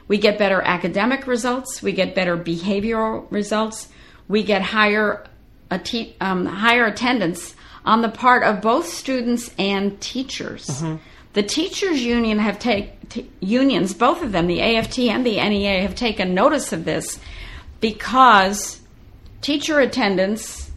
We 0.06 0.18
get 0.18 0.38
better 0.38 0.60
academic 0.60 1.26
results. 1.26 1.82
We 1.82 1.92
get 1.92 2.14
better 2.14 2.36
behavioral 2.36 3.26
results. 3.30 3.88
We 4.28 4.42
get 4.42 4.62
higher, 4.62 5.24
atti- 5.70 6.14
um, 6.20 6.46
higher 6.46 6.86
attendance 6.86 7.54
on 7.84 8.02
the 8.02 8.08
part 8.08 8.42
of 8.42 8.60
both 8.60 8.86
students 8.88 9.50
and 9.58 10.00
teachers. 10.00 10.82
The 11.34 11.42
teachers 11.42 12.02
union 12.02 12.38
have 12.38 12.58
take 12.58 13.08
t- 13.08 13.30
unions, 13.40 13.94
both 13.94 14.22
of 14.22 14.32
them, 14.32 14.46
the 14.46 14.60
AFT 14.60 14.98
and 15.08 15.24
the 15.24 15.36
NEA, 15.36 15.82
have 15.82 15.94
taken 15.94 16.34
notice 16.34 16.72
of 16.72 16.84
this 16.84 17.18
because 17.80 18.80
teacher 19.40 19.78
attendance 19.80 20.70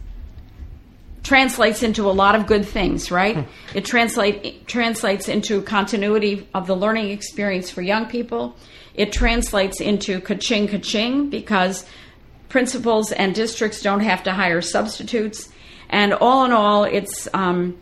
translates 1.22 1.82
into 1.82 2.08
a 2.08 2.12
lot 2.12 2.34
of 2.34 2.46
good 2.46 2.64
things, 2.64 3.10
right? 3.10 3.46
It 3.74 3.84
translate 3.84 4.44
it 4.44 4.66
translates 4.66 5.28
into 5.28 5.62
continuity 5.62 6.48
of 6.54 6.66
the 6.66 6.76
learning 6.76 7.10
experience 7.10 7.70
for 7.70 7.82
young 7.82 8.06
people. 8.06 8.56
It 8.94 9.12
translates 9.12 9.80
into 9.80 10.20
ka-ching 10.20 10.68
ka-ching 10.68 11.30
because 11.30 11.86
principals 12.52 13.12
and 13.12 13.34
districts 13.34 13.80
don't 13.80 14.00
have 14.00 14.22
to 14.24 14.32
hire 14.32 14.60
substitutes. 14.60 15.48
And 15.88 16.12
all 16.12 16.44
in 16.44 16.52
all, 16.52 16.84
it's 16.84 17.26
um, 17.32 17.78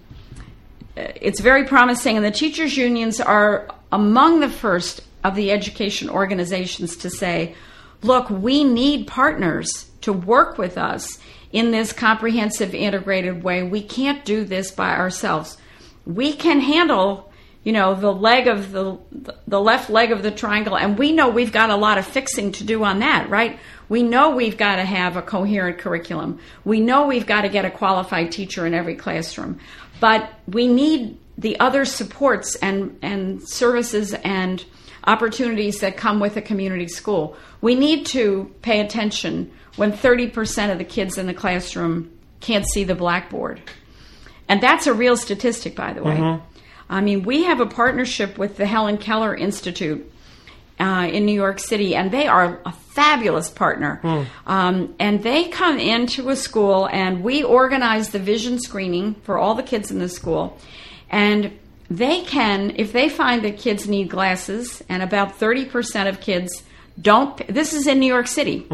it's 0.96 1.40
very 1.40 1.64
promising, 1.64 2.16
and 2.16 2.24
the 2.24 2.30
teachers' 2.30 2.76
unions 2.76 3.20
are 3.20 3.68
among 3.90 4.40
the 4.40 4.48
first 4.48 5.02
of 5.24 5.34
the 5.34 5.50
education 5.50 6.08
organizations 6.08 6.96
to 6.98 7.10
say, 7.10 7.54
look, 8.02 8.30
we 8.30 8.64
need 8.64 9.06
partners 9.06 9.90
to 10.02 10.12
work 10.12 10.56
with 10.56 10.78
us 10.78 11.18
in 11.52 11.72
this 11.72 11.92
comprehensive, 11.92 12.74
integrated 12.74 13.42
way. 13.42 13.62
We 13.62 13.82
can't 13.82 14.24
do 14.24 14.44
this 14.44 14.70
by 14.70 14.94
ourselves. 14.96 15.58
We 16.06 16.32
can 16.32 16.60
handle, 16.60 17.32
you 17.64 17.72
know, 17.72 17.94
the 17.94 18.12
leg 18.12 18.46
of 18.46 18.70
the 18.70 18.98
the 19.48 19.60
left 19.60 19.90
leg 19.90 20.12
of 20.12 20.22
the 20.22 20.30
triangle, 20.30 20.76
and 20.76 20.96
we 20.96 21.10
know 21.12 21.28
we've 21.28 21.52
got 21.52 21.70
a 21.70 21.76
lot 21.76 21.98
of 21.98 22.06
fixing 22.06 22.52
to 22.52 22.64
do 22.64 22.84
on 22.84 23.00
that, 23.00 23.28
right? 23.28 23.58
We 23.90 24.02
know 24.04 24.30
we've 24.30 24.56
got 24.56 24.76
to 24.76 24.84
have 24.84 25.16
a 25.16 25.22
coherent 25.22 25.78
curriculum. 25.78 26.38
We 26.64 26.80
know 26.80 27.06
we've 27.06 27.26
got 27.26 27.42
to 27.42 27.48
get 27.48 27.64
a 27.66 27.70
qualified 27.70 28.32
teacher 28.32 28.64
in 28.64 28.72
every 28.72 28.94
classroom. 28.94 29.58
But 29.98 30.32
we 30.46 30.68
need 30.68 31.18
the 31.36 31.58
other 31.58 31.84
supports 31.84 32.54
and, 32.56 32.98
and 33.02 33.46
services 33.46 34.14
and 34.14 34.64
opportunities 35.04 35.80
that 35.80 35.96
come 35.96 36.20
with 36.20 36.36
a 36.36 36.42
community 36.42 36.86
school. 36.86 37.36
We 37.60 37.74
need 37.74 38.06
to 38.06 38.54
pay 38.62 38.80
attention 38.80 39.50
when 39.76 39.92
30% 39.92 40.70
of 40.70 40.78
the 40.78 40.84
kids 40.84 41.18
in 41.18 41.26
the 41.26 41.34
classroom 41.34 42.16
can't 42.40 42.66
see 42.66 42.84
the 42.84 42.94
blackboard. 42.94 43.60
And 44.48 44.62
that's 44.62 44.86
a 44.86 44.94
real 44.94 45.16
statistic, 45.16 45.74
by 45.74 45.92
the 45.92 46.02
way. 46.02 46.16
Mm-hmm. 46.16 46.44
I 46.88 47.00
mean, 47.00 47.22
we 47.22 47.44
have 47.44 47.60
a 47.60 47.66
partnership 47.66 48.38
with 48.38 48.56
the 48.56 48.66
Helen 48.66 48.98
Keller 48.98 49.34
Institute 49.34 50.09
uh, 50.80 51.06
in 51.12 51.26
New 51.26 51.34
York 51.34 51.58
City, 51.60 51.94
and 51.94 52.10
they 52.10 52.26
are 52.26 52.60
a 52.64 52.72
fabulous 52.72 53.50
partner. 53.50 54.00
Um, 54.46 54.94
and 54.98 55.22
they 55.22 55.48
come 55.48 55.78
into 55.78 56.30
a 56.30 56.36
school, 56.36 56.88
and 56.90 57.22
we 57.22 57.42
organize 57.42 58.10
the 58.10 58.18
vision 58.18 58.58
screening 58.58 59.14
for 59.22 59.38
all 59.38 59.54
the 59.54 59.62
kids 59.62 59.90
in 59.90 59.98
the 59.98 60.08
school. 60.08 60.58
And 61.10 61.52
they 61.88 62.22
can, 62.22 62.74
if 62.76 62.92
they 62.92 63.08
find 63.08 63.44
that 63.44 63.58
kids 63.58 63.86
need 63.86 64.08
glasses, 64.08 64.82
and 64.88 65.02
about 65.02 65.38
30% 65.38 66.08
of 66.08 66.20
kids 66.20 66.62
don't, 67.00 67.36
this 67.46 67.72
is 67.72 67.86
in 67.86 68.00
New 68.00 68.06
York 68.06 68.26
City 68.26 68.66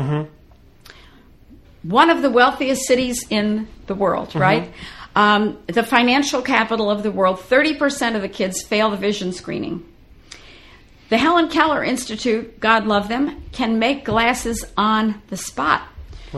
one 1.82 2.10
of 2.10 2.20
the 2.20 2.30
wealthiest 2.30 2.82
cities 2.86 3.24
in 3.30 3.68
the 3.86 3.94
world, 3.94 4.34
right? 4.34 4.72
Um, 5.14 5.58
the 5.66 5.84
financial 5.84 6.42
capital 6.42 6.90
of 6.90 7.02
the 7.02 7.12
world, 7.12 7.38
30% 7.38 8.16
of 8.16 8.22
the 8.22 8.28
kids 8.28 8.62
fail 8.62 8.90
the 8.90 8.96
vision 8.96 9.32
screening. 9.32 9.84
The 11.08 11.18
Helen 11.18 11.48
Keller 11.48 11.84
Institute, 11.84 12.58
God 12.58 12.86
love 12.86 13.08
them, 13.08 13.42
can 13.52 13.78
make 13.78 14.04
glasses 14.04 14.64
on 14.76 15.22
the 15.28 15.36
spot. 15.36 15.82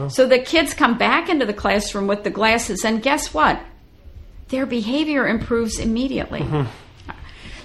So 0.08 0.26
the 0.26 0.38
kids 0.38 0.74
come 0.74 0.96
back 0.96 1.28
into 1.28 1.44
the 1.44 1.54
classroom 1.54 2.06
with 2.06 2.22
the 2.22 2.30
glasses, 2.30 2.84
and 2.84 3.02
guess 3.02 3.34
what? 3.34 3.60
Their 4.48 4.66
behavior 4.66 5.26
improves 5.26 5.78
immediately. 5.78 6.46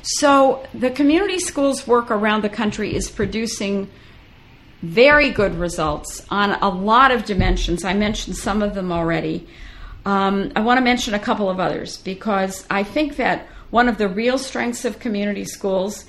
So 0.02 0.66
the 0.74 0.90
community 0.90 1.40
schools 1.40 1.86
work 1.86 2.10
around 2.10 2.44
the 2.44 2.50
country 2.50 2.96
is 2.96 3.10
producing 3.10 3.90
very 4.82 5.30
good 5.30 5.56
results 5.56 6.26
on 6.30 6.52
a 6.62 6.68
lot 6.68 7.12
of 7.12 7.24
dimensions. 7.24 7.86
I 7.86 7.94
mentioned 7.94 8.36
some 8.36 8.62
of 8.62 8.74
them 8.74 8.92
already. 8.92 9.48
Um, 10.06 10.52
I 10.56 10.62
want 10.62 10.78
to 10.78 10.84
mention 10.84 11.14
a 11.14 11.20
couple 11.20 11.50
of 11.50 11.60
others 11.60 11.98
because 11.98 12.66
I 12.70 12.84
think 12.84 13.16
that 13.16 13.48
one 13.70 13.88
of 13.88 13.98
the 13.98 14.10
real 14.10 14.38
strengths 14.38 14.84
of 14.84 15.00
community 15.00 15.46
schools 15.46 16.06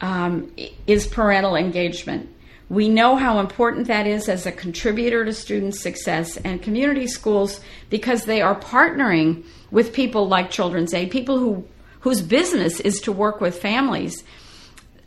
um, 0.00 0.52
is 0.86 1.06
parental 1.06 1.56
engagement. 1.56 2.28
We 2.68 2.88
know 2.88 3.16
how 3.16 3.40
important 3.40 3.86
that 3.86 4.06
is 4.06 4.28
as 4.28 4.44
a 4.44 4.52
contributor 4.52 5.24
to 5.24 5.32
student 5.32 5.74
success, 5.74 6.36
and 6.36 6.62
community 6.62 7.06
schools, 7.06 7.60
because 7.88 8.24
they 8.24 8.42
are 8.42 8.54
partnering 8.54 9.44
with 9.70 9.92
people 9.92 10.28
like 10.28 10.50
Children's 10.50 10.92
Aid, 10.92 11.10
people 11.10 11.38
who 11.38 11.66
whose 12.00 12.22
business 12.22 12.78
is 12.80 13.00
to 13.00 13.10
work 13.10 13.40
with 13.40 13.60
families 13.60 14.22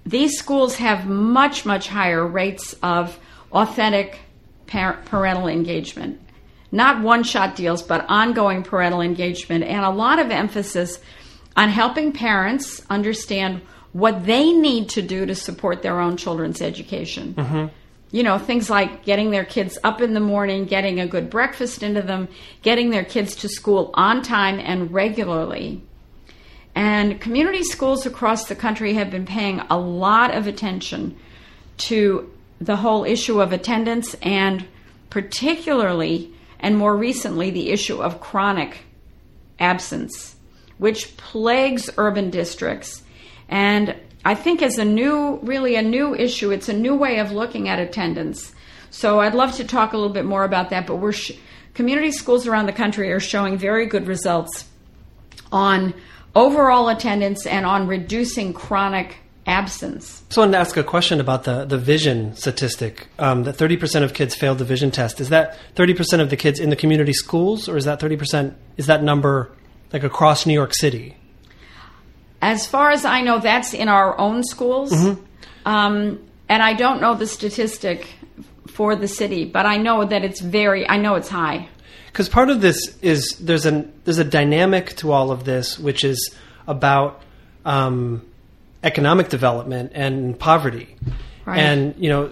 these 0.06 0.38
schools 0.38 0.76
have 0.76 1.08
much, 1.08 1.66
much 1.66 1.88
higher 1.88 2.26
rates 2.26 2.76
of 2.82 3.20
authentic 3.52 4.20
par- 4.68 5.00
parental 5.06 5.48
engagement. 5.48 6.20
Not 6.72 7.02
one 7.02 7.24
shot 7.24 7.56
deals, 7.56 7.84
but 7.84 8.06
ongoing 8.08 8.64
parental 8.64 9.02
engagement, 9.02 9.64
and 9.64 9.84
a 9.84 9.90
lot 9.90 10.20
of 10.20 10.32
emphasis 10.32 11.00
on 11.56 11.70
helping 11.70 12.14
parents 12.14 12.82
understand 12.90 13.62
what 13.94 14.26
they 14.26 14.52
need 14.52 14.90
to 14.90 15.02
do 15.02 15.26
to 15.26 15.36
support 15.36 15.82
their 15.82 16.00
own 16.00 16.18
children's 16.18 16.62
education. 16.62 17.34
Mm-hmm. 17.34 17.66
You 18.12 18.24
know, 18.24 18.38
things 18.38 18.70
like 18.70 19.06
getting 19.06 19.32
their 19.32 19.46
kids 19.46 19.78
up 19.84 20.02
in 20.02 20.14
the 20.14 20.20
morning, 20.20 20.66
getting 20.66 21.00
a 21.00 21.08
good 21.08 21.30
breakfast 21.30 21.82
into 21.82 22.02
them, 22.02 22.28
getting 22.62 22.90
their 22.90 23.06
kids 23.06 23.36
to 23.38 23.50
school 23.50 23.92
on 23.94 24.22
time 24.22 24.60
and 24.60 24.92
regularly. 24.94 25.82
And 26.76 27.20
community 27.20 27.64
schools 27.64 28.06
across 28.06 28.46
the 28.46 28.56
country 28.56 28.94
have 28.94 29.12
been 29.12 29.26
paying 29.26 29.62
a 29.70 29.78
lot 29.78 30.34
of 30.34 30.48
attention 30.48 31.18
to 31.78 32.32
the 32.60 32.78
whole 32.78 33.04
issue 33.04 33.42
of 33.42 33.52
attendance 33.52 34.14
and 34.22 34.66
particularly 35.10 36.32
and 36.60 36.78
more 36.78 36.96
recently 36.96 37.50
the 37.50 37.72
issue 37.72 38.02
of 38.02 38.22
chronic 38.22 38.86
absence, 39.60 40.36
which 40.78 41.18
plagues 41.18 41.90
urban 41.98 42.30
districts. 42.30 43.04
And 43.52 43.96
I 44.24 44.34
think 44.34 44.62
as 44.62 44.78
a 44.78 44.86
new, 44.86 45.40
really 45.44 45.76
a 45.76 45.82
new 45.82 46.16
issue, 46.16 46.52
it's 46.52 46.70
a 46.70 46.74
new 46.74 46.96
way 46.96 47.20
of 47.20 47.32
looking 47.32 47.68
at 47.68 47.80
attendance. 47.80 48.54
So 48.90 49.20
I'd 49.20 49.36
love 49.36 49.54
to 49.56 49.64
talk 49.64 49.94
a 49.94 49.98
little 49.98 50.14
bit 50.14 50.26
more 50.26 50.44
about 50.44 50.70
that, 50.70 50.88
but 50.88 50.96
we're 50.96 51.12
sh- 51.12 51.34
community 51.74 52.12
schools 52.12 52.48
around 52.48 52.66
the 52.66 52.74
country 52.74 53.12
are 53.12 53.20
showing 53.20 53.58
very 53.58 53.86
good 53.86 54.08
results 54.08 54.68
on 55.52 55.94
overall 56.34 56.90
attendance 56.90 57.46
and 57.46 57.66
on 57.66 57.88
reducing 57.88 58.54
chronic 58.54 59.18
absence. 59.48 60.24
So 60.30 60.42
I 60.42 60.46
wanted 60.46 60.52
to 60.54 60.60
ask 60.60 60.78
a 60.78 60.84
question 60.84 61.20
about 61.20 61.44
the, 61.44 61.66
the 61.66 61.78
vision 61.78 62.36
statistic. 62.36 63.08
Um, 63.20 63.44
that 63.44 63.58
30% 63.58 64.04
of 64.04 64.14
kids 64.14 64.36
failed 64.36 64.60
the 64.60 64.66
vision 64.66 64.92
test. 64.92 65.20
Is 65.20 65.30
that 65.30 65.58
30% 65.76 66.22
of 66.22 66.30
the 66.30 66.38
kids 66.38 66.60
in 66.60 66.70
the 66.70 66.76
community 66.76 67.14
schools, 67.14 67.68
or 67.68 67.76
is 67.76 67.86
that 67.86 68.00
30%, 68.00 68.56
is 68.78 68.86
that 68.86 69.04
number 69.04 69.52
like 69.92 70.04
across 70.04 70.46
New 70.46 70.54
York 70.54 70.74
City? 70.74 71.18
As 72.42 72.66
far 72.66 72.90
as 72.92 73.06
I 73.06 73.22
know, 73.22 73.40
that's 73.40 73.74
in 73.74 73.88
our 73.88 74.18
own 74.20 74.44
schools. 74.44 74.92
Um, 75.66 76.20
and 76.50 76.64
I 76.64 76.74
don't 76.74 77.02
know 77.02 77.16
the 77.16 77.28
statistic 77.28 78.08
for 78.68 78.96
the 78.96 79.08
city, 79.08 79.46
but 79.46 79.66
I 79.66 79.78
know 79.78 80.06
that 80.06 80.24
it's 80.24 80.42
very, 80.42 80.88
I 80.90 80.98
know 80.98 81.16
it's 81.16 81.30
high. 81.30 81.68
Because 82.08 82.28
part 82.30 82.50
of 82.50 82.60
this 82.62 82.98
is 83.02 83.38
there's 83.40 83.66
an 83.66 83.94
there's 84.04 84.18
a 84.18 84.24
dynamic 84.26 84.96
to 84.98 85.12
all 85.12 85.32
of 85.32 85.46
this, 85.46 85.80
which 85.80 86.04
is 86.04 86.36
about 86.68 87.22
um, 87.64 88.26
economic 88.84 89.30
development 89.30 89.92
and 89.94 90.38
poverty, 90.38 90.96
Right. 91.46 91.60
and 91.60 91.96
you 91.98 92.10
know, 92.10 92.32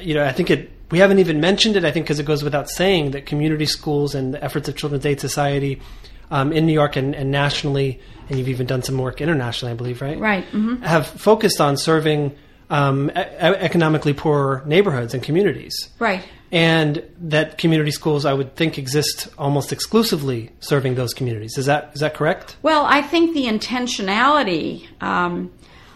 you 0.00 0.14
know, 0.14 0.24
I 0.24 0.32
think 0.32 0.50
it. 0.50 0.70
We 0.90 0.98
haven't 1.00 1.18
even 1.18 1.38
mentioned 1.40 1.76
it. 1.76 1.84
I 1.84 1.90
think 1.90 2.06
because 2.06 2.18
it 2.18 2.24
goes 2.26 2.42
without 2.42 2.68
saying 2.70 3.10
that 3.12 3.24
community 3.26 3.66
schools 3.66 4.14
and 4.14 4.32
the 4.34 4.42
efforts 4.42 4.68
of 4.68 4.76
Children's 4.76 5.04
Aid 5.06 5.20
Society 5.20 5.80
um, 6.30 6.52
in 6.52 6.66
New 6.66 6.72
York 6.72 6.96
and, 6.96 7.14
and 7.14 7.30
nationally, 7.30 8.00
and 8.28 8.38
you've 8.38 8.48
even 8.48 8.66
done 8.66 8.82
some 8.82 8.98
work 8.98 9.20
internationally, 9.20 9.72
I 9.72 9.76
believe, 9.76 10.00
right? 10.02 10.18
Right. 10.18 10.44
hmm 10.46 10.76
Have 10.82 11.06
focused 11.06 11.60
on 11.60 11.76
serving 11.76 12.36
um, 12.70 13.10
e- 13.10 13.14
economically 13.16 14.12
poor 14.12 14.62
neighborhoods 14.66 15.14
and 15.14 15.22
communities 15.22 15.88
Right. 15.98 16.22
and 16.52 17.02
that 17.22 17.56
community 17.56 17.90
schools 17.90 18.26
I 18.26 18.34
would 18.34 18.56
think 18.56 18.76
exist 18.76 19.28
almost 19.38 19.72
exclusively 19.72 20.50
serving 20.60 20.94
those 20.94 21.14
communities. 21.14 21.56
Is 21.56 21.64
that 21.64 21.92
is 21.94 22.00
that 22.00 22.12
correct? 22.14 22.56
Well, 22.62 22.84
I 22.84 23.00
think 23.00 23.32
the 23.34 23.46
intentionality 23.46 24.86
um, 25.02 25.50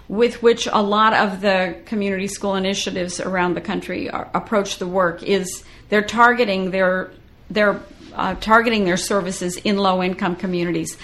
with 0.08 0.42
which 0.42 0.66
a 0.72 0.82
lot 0.82 1.12
of 1.14 1.40
the 1.42 1.76
community 1.86 2.26
school 2.26 2.54
initiatives 2.54 3.20
around 3.20 3.54
the 3.54 3.60
country 3.60 4.10
are, 4.10 4.30
approach 4.34 4.78
the 4.78 4.86
work 4.86 5.22
is 5.22 5.64
they're 5.90 6.02
targeting 6.02 6.70
their 6.70 7.10
they're 7.50 7.80
uh, 8.14 8.34
targeting 8.36 8.84
their 8.84 8.96
services 8.96 9.56
in 9.56 9.76
low 9.76 10.02
income 10.02 10.36
communities. 10.36 10.96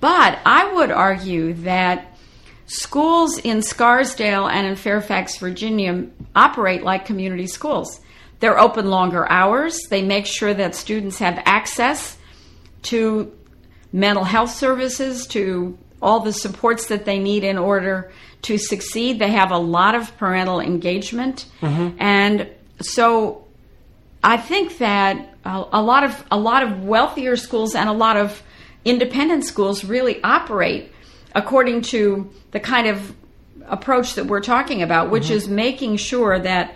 But 0.00 0.38
I 0.44 0.72
would 0.74 0.90
argue 0.90 1.54
that 1.54 2.16
schools 2.66 3.38
in 3.38 3.62
Scarsdale 3.62 4.46
and 4.48 4.66
in 4.66 4.76
Fairfax, 4.76 5.38
Virginia, 5.38 6.06
operate 6.34 6.82
like 6.82 7.06
community 7.06 7.46
schools. 7.46 8.00
They're 8.40 8.58
open 8.58 8.90
longer 8.90 9.30
hours. 9.30 9.80
They 9.88 10.02
make 10.02 10.26
sure 10.26 10.52
that 10.52 10.74
students 10.74 11.18
have 11.18 11.42
access 11.46 12.16
to 12.82 13.32
mental 13.92 14.24
health 14.24 14.50
services, 14.50 15.26
to 15.28 15.78
all 16.02 16.20
the 16.20 16.32
supports 16.32 16.86
that 16.88 17.06
they 17.06 17.18
need 17.18 17.44
in 17.44 17.56
order 17.56 18.12
to 18.42 18.58
succeed. 18.58 19.18
They 19.18 19.30
have 19.30 19.52
a 19.52 19.58
lot 19.58 19.94
of 19.94 20.14
parental 20.18 20.60
engagement. 20.60 21.46
And 21.98 22.50
so 22.80 23.46
I 24.22 24.36
think 24.36 24.78
that 24.78 25.33
a, 25.44 25.64
a 25.72 25.82
lot 25.82 26.04
of 26.04 26.24
a 26.30 26.38
lot 26.38 26.62
of 26.62 26.84
wealthier 26.84 27.36
schools 27.36 27.74
and 27.74 27.88
a 27.88 27.92
lot 27.92 28.16
of 28.16 28.42
independent 28.84 29.44
schools 29.44 29.84
really 29.84 30.22
operate 30.22 30.90
according 31.34 31.82
to 31.82 32.30
the 32.52 32.60
kind 32.60 32.86
of 32.86 33.14
approach 33.66 34.14
that 34.14 34.26
we're 34.26 34.40
talking 34.40 34.82
about, 34.82 35.10
which 35.10 35.24
mm-hmm. 35.24 35.34
is 35.34 35.48
making 35.48 35.96
sure 35.96 36.38
that 36.38 36.74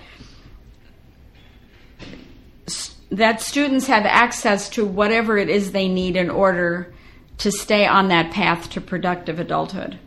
that 3.10 3.40
students 3.40 3.86
have 3.86 4.04
access 4.04 4.68
to 4.68 4.84
whatever 4.84 5.38
it 5.38 5.48
is 5.48 5.72
they 5.72 5.88
need 5.88 6.16
in 6.16 6.28
order 6.28 6.92
to 7.38 7.50
stay 7.50 7.86
on 7.86 8.08
that 8.08 8.30
path 8.32 8.68
to 8.70 8.80
productive 8.80 9.40
adulthood. 9.40 9.98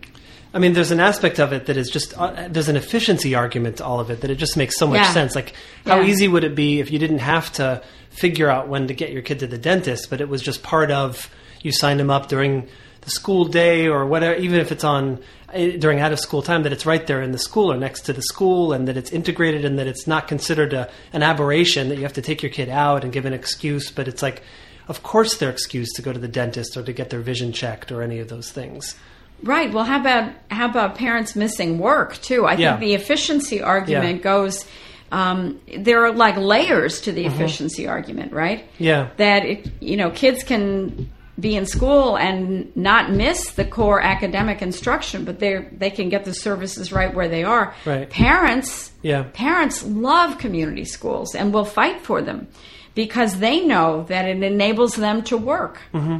I 0.54 0.60
mean, 0.60 0.74
there's 0.74 0.92
an 0.92 1.00
aspect 1.00 1.40
of 1.40 1.54
it 1.54 1.68
that 1.68 1.78
is 1.78 1.90
just 1.90 2.14
uh, 2.18 2.48
there's 2.50 2.68
an 2.68 2.76
efficiency 2.76 3.36
argument 3.36 3.78
to 3.78 3.86
all 3.86 4.00
of 4.02 4.10
it 4.10 4.22
that 4.22 4.30
it 4.30 4.36
just 4.36 4.58
makes 4.58 4.78
so 4.78 4.86
much 4.88 4.98
Yeah. 4.98 5.14
sense. 5.14 5.34
Like, 5.36 5.54
how 5.86 6.02
Yeah. 6.02 6.08
easy 6.08 6.28
would 6.28 6.44
it 6.44 6.56
be 6.56 6.80
if 6.80 6.92
you 6.92 7.00
didn't 7.00 7.20
have 7.20 7.52
to 7.54 7.82
figure 8.10 8.50
out 8.50 8.68
when 8.68 8.88
to 8.88 8.94
get 8.94 9.12
your 9.12 9.22
kid 9.22 9.40
to 9.40 9.48
the 9.48 9.58
dentist, 9.58 10.10
but 10.10 10.20
it 10.20 10.28
was 10.28 10.42
just 10.42 10.62
part 10.62 10.92
of 10.92 11.30
you 11.62 11.72
signed 11.72 12.00
them 12.02 12.10
up 12.10 12.28
during 12.28 12.68
the 13.02 13.10
school 13.10 13.46
day 13.46 13.88
or 13.88 14.06
whatever, 14.06 14.36
even 14.36 14.60
if 14.60 14.72
it's 14.72 14.84
on 14.84 15.20
eh, 15.54 15.78
during 15.78 16.00
out 16.00 16.12
of 16.12 16.20
school 16.20 16.42
time, 16.42 16.64
that 16.64 16.74
it's 16.74 16.86
right 16.86 17.08
there 17.08 17.22
in 17.22 17.32
the 17.32 17.38
school 17.38 17.72
or 17.72 17.78
next 17.78 18.02
to 18.02 18.14
the 18.14 18.22
school, 18.22 18.74
and 18.74 18.88
that 18.88 18.98
it's 18.98 19.12
integrated, 19.12 19.64
and 19.66 19.80
that 19.80 19.88
it's 19.88 20.06
not 20.06 20.28
considered 20.28 20.74
a, 20.74 20.90
an 21.14 21.24
aberration 21.24 21.88
that 21.90 21.96
you 21.96 22.04
have 22.04 22.14
to 22.14 22.22
take 22.22 22.44
your 22.44 22.52
kid 22.52 22.68
out 22.70 23.04
and 23.04 23.12
give 23.14 23.26
an 23.26 23.34
excuse, 23.34 23.90
but 23.90 24.08
it's 24.08 24.22
like. 24.22 24.44
Of 24.88 25.04
course, 25.04 25.38
they're 25.38 25.50
excused 25.52 25.96
to 25.96 26.02
go 26.02 26.12
to 26.12 26.20
the 26.20 26.28
dentist 26.28 26.76
or 26.76 26.84
to 26.84 26.92
get 26.92 27.12
their 27.12 27.22
vision 27.22 27.54
checked 27.54 27.94
or 27.94 28.02
any 28.02 28.20
of 28.20 28.28
those 28.28 28.52
things. 28.52 28.96
Right. 29.44 29.74
Well, 29.74 29.84
how 29.86 30.00
about 30.00 30.32
how 30.50 30.70
about 30.70 30.96
parents 30.96 31.36
missing 31.36 31.80
work 31.80 32.18
too? 32.22 32.46
I 32.46 32.54
Yeah. 32.56 32.72
think 32.78 32.80
the 32.82 32.94
efficiency 32.94 33.62
argument 33.62 34.18
Yeah. 34.18 34.24
goes. 34.24 34.66
Um, 35.12 35.60
there 35.78 36.06
are 36.06 36.14
like 36.14 36.38
layers 36.38 37.02
to 37.02 37.12
the 37.12 37.26
efficiency 37.26 37.88
argument, 37.88 38.32
right? 38.32 38.60
Mm-hmm. 38.60 38.84
Yeah. 38.84 39.08
That 39.18 39.46
it, 39.46 39.68
you 39.82 39.98
know, 39.98 40.10
kids 40.10 40.44
can 40.44 41.10
be 41.40 41.56
in 41.56 41.66
school 41.66 42.18
and 42.18 42.72
not 42.76 43.12
miss 43.12 43.52
the 43.52 43.66
core 43.66 44.00
academic 44.00 44.62
instruction, 44.62 45.26
but 45.26 45.40
they 45.40 45.66
they 45.78 45.90
can 45.90 46.10
get 46.10 46.24
the 46.24 46.34
services 46.34 46.92
right 46.92 47.14
where 47.14 47.28
they 47.28 47.44
are. 47.44 47.74
Right. 47.86 48.10
Parents. 48.10 48.92
Yeah. 49.02 49.24
Parents 49.34 49.84
love 49.84 50.38
community 50.38 50.86
schools 50.86 51.34
and 51.36 51.52
will 51.54 51.66
fight 51.66 52.02
for 52.02 52.22
them 52.22 52.48
because 52.94 53.40
they 53.40 53.66
know 53.66 54.06
that 54.08 54.26
it 54.26 54.44
enables 54.44 54.96
them 54.96 55.24
to 55.24 55.36
work. 55.38 55.80
Hmm. 55.92 56.18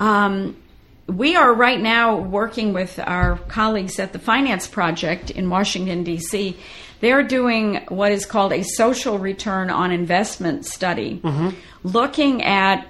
Um, 0.00 0.56
we 1.06 1.36
are 1.36 1.52
right 1.52 1.80
now 1.80 2.16
working 2.16 2.72
with 2.72 2.98
our 2.98 3.36
colleagues 3.48 3.98
at 3.98 4.12
the 4.12 4.18
Finance 4.18 4.66
Project 4.66 5.30
in 5.30 5.50
Washington, 5.50 6.02
D.C. 6.02 6.56
They're 7.00 7.22
doing 7.22 7.84
what 7.88 8.12
is 8.12 8.24
called 8.24 8.52
a 8.52 8.62
social 8.62 9.18
return 9.18 9.68
on 9.70 9.92
investment 9.92 10.64
study, 10.64 11.20
looking 11.82 12.42
at 12.42 12.86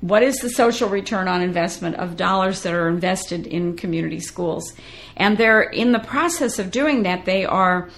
what 0.00 0.22
is 0.22 0.36
the 0.36 0.50
social 0.50 0.88
return 0.88 1.26
on 1.26 1.40
investment 1.40 1.96
of 1.96 2.16
dollars 2.16 2.62
that 2.62 2.74
are 2.74 2.88
invested 2.88 3.46
in 3.46 3.76
community 3.76 4.20
schools. 4.20 4.74
And 5.16 5.38
they're 5.38 5.62
in 5.62 5.92
the 5.92 5.98
process 5.98 6.58
of 6.58 6.70
doing 6.70 7.04
that, 7.04 7.24
they 7.24 7.46
are 7.46 7.88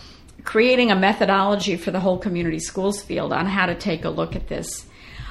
creating 0.45 0.91
a 0.93 0.97
methodology 0.97 1.77
for 1.77 1.91
the 1.91 2.01
whole 2.01 2.19
community 2.19 2.61
schools 2.61 3.03
field 3.03 3.33
on 3.33 3.47
how 3.47 3.67
to 3.67 3.75
take 3.75 4.05
a 4.05 4.11
look 4.11 4.37
at 4.37 4.49
this. 4.49 4.87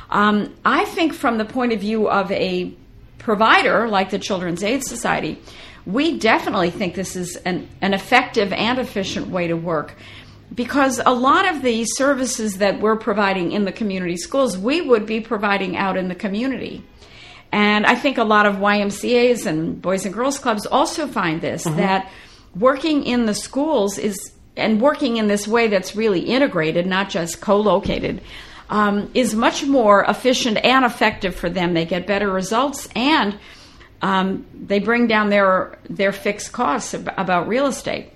Um, 0.09 0.53
I 0.63 0.85
think, 0.85 1.13
from 1.13 1.37
the 1.37 1.45
point 1.45 1.73
of 1.73 1.79
view 1.79 2.09
of 2.09 2.31
a 2.31 2.73
provider 3.27 3.89
like 3.89 4.09
the 4.09 4.17
Children's 4.17 4.63
Aid 4.63 4.85
Society, 4.85 5.37
we 5.85 6.17
definitely 6.17 6.69
think 6.69 6.95
this 6.95 7.17
is 7.17 7.35
an, 7.35 7.67
an 7.81 7.93
effective 7.93 8.53
and 8.53 8.79
efficient 8.79 9.27
way 9.27 9.47
to 9.47 9.53
work 9.53 9.95
because 10.55 11.01
a 11.05 11.13
lot 11.13 11.45
of 11.45 11.61
the 11.61 11.83
services 11.83 12.59
that 12.59 12.79
we're 12.79 12.95
providing 12.95 13.51
in 13.51 13.65
the 13.65 13.71
community 13.73 14.15
schools, 14.15 14.57
we 14.57 14.79
would 14.79 15.05
be 15.05 15.19
providing 15.19 15.75
out 15.75 15.97
in 15.97 16.07
the 16.07 16.15
community. 16.15 16.85
And 17.51 17.85
I 17.85 17.95
think 17.95 18.17
a 18.17 18.23
lot 18.23 18.45
of 18.45 18.55
YMCAs 18.55 19.45
and 19.45 19.81
Boys 19.81 20.05
and 20.05 20.13
Girls 20.13 20.39
Clubs 20.39 20.65
also 20.65 21.05
find 21.05 21.41
this 21.41 21.65
mm-hmm. 21.65 21.75
that 21.79 22.09
working 22.55 23.03
in 23.03 23.25
the 23.25 23.33
schools 23.33 23.97
is, 23.97 24.31
and 24.55 24.79
working 24.79 25.17
in 25.17 25.27
this 25.27 25.45
way 25.45 25.67
that's 25.67 25.97
really 25.97 26.21
integrated, 26.21 26.87
not 26.87 27.09
just 27.09 27.41
co 27.41 27.59
located, 27.59 28.21
um, 28.69 29.09
is 29.13 29.33
much 29.33 29.65
more 29.65 30.03
efficient 30.03 30.57
and 30.63 30.85
effective 30.85 31.35
for 31.35 31.49
them. 31.49 31.73
They 31.73 31.85
get 31.85 32.07
better 32.07 32.29
results 32.29 32.87
and 32.95 33.37
um, 34.01 34.45
they 34.53 34.79
bring 34.79 35.07
down 35.07 35.29
their, 35.29 35.79
their 35.89 36.11
fixed 36.11 36.51
costs 36.51 36.93
ab- 36.93 37.13
about 37.17 37.47
real 37.47 37.67
estate. 37.67 38.13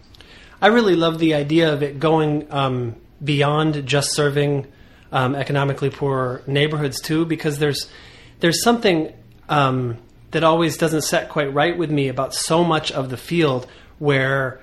I 0.62 0.68
really 0.68 0.96
love 0.96 1.18
the 1.18 1.34
idea 1.34 1.74
of 1.74 1.82
it 1.82 2.00
going 2.00 2.48
um, 2.52 2.96
beyond 3.24 3.88
just 3.88 4.14
serving 4.14 4.68
um, 5.12 5.36
economically 5.36 5.90
poor 5.90 6.44
neighborhoods 6.46 7.02
too, 7.02 7.26
because 7.26 7.58
there's 7.60 7.90
there's 8.40 8.64
something 8.64 9.12
um, 9.50 9.98
that 10.32 10.44
always 10.44 10.78
doesn't 10.78 11.02
set 11.02 11.30
quite 11.30 11.54
right 11.54 11.78
with 11.78 11.92
me 11.92 12.08
about 12.08 12.34
so 12.34 12.64
much 12.64 12.92
of 12.92 13.10
the 13.10 13.18
field 13.18 13.68
where 14.00 14.62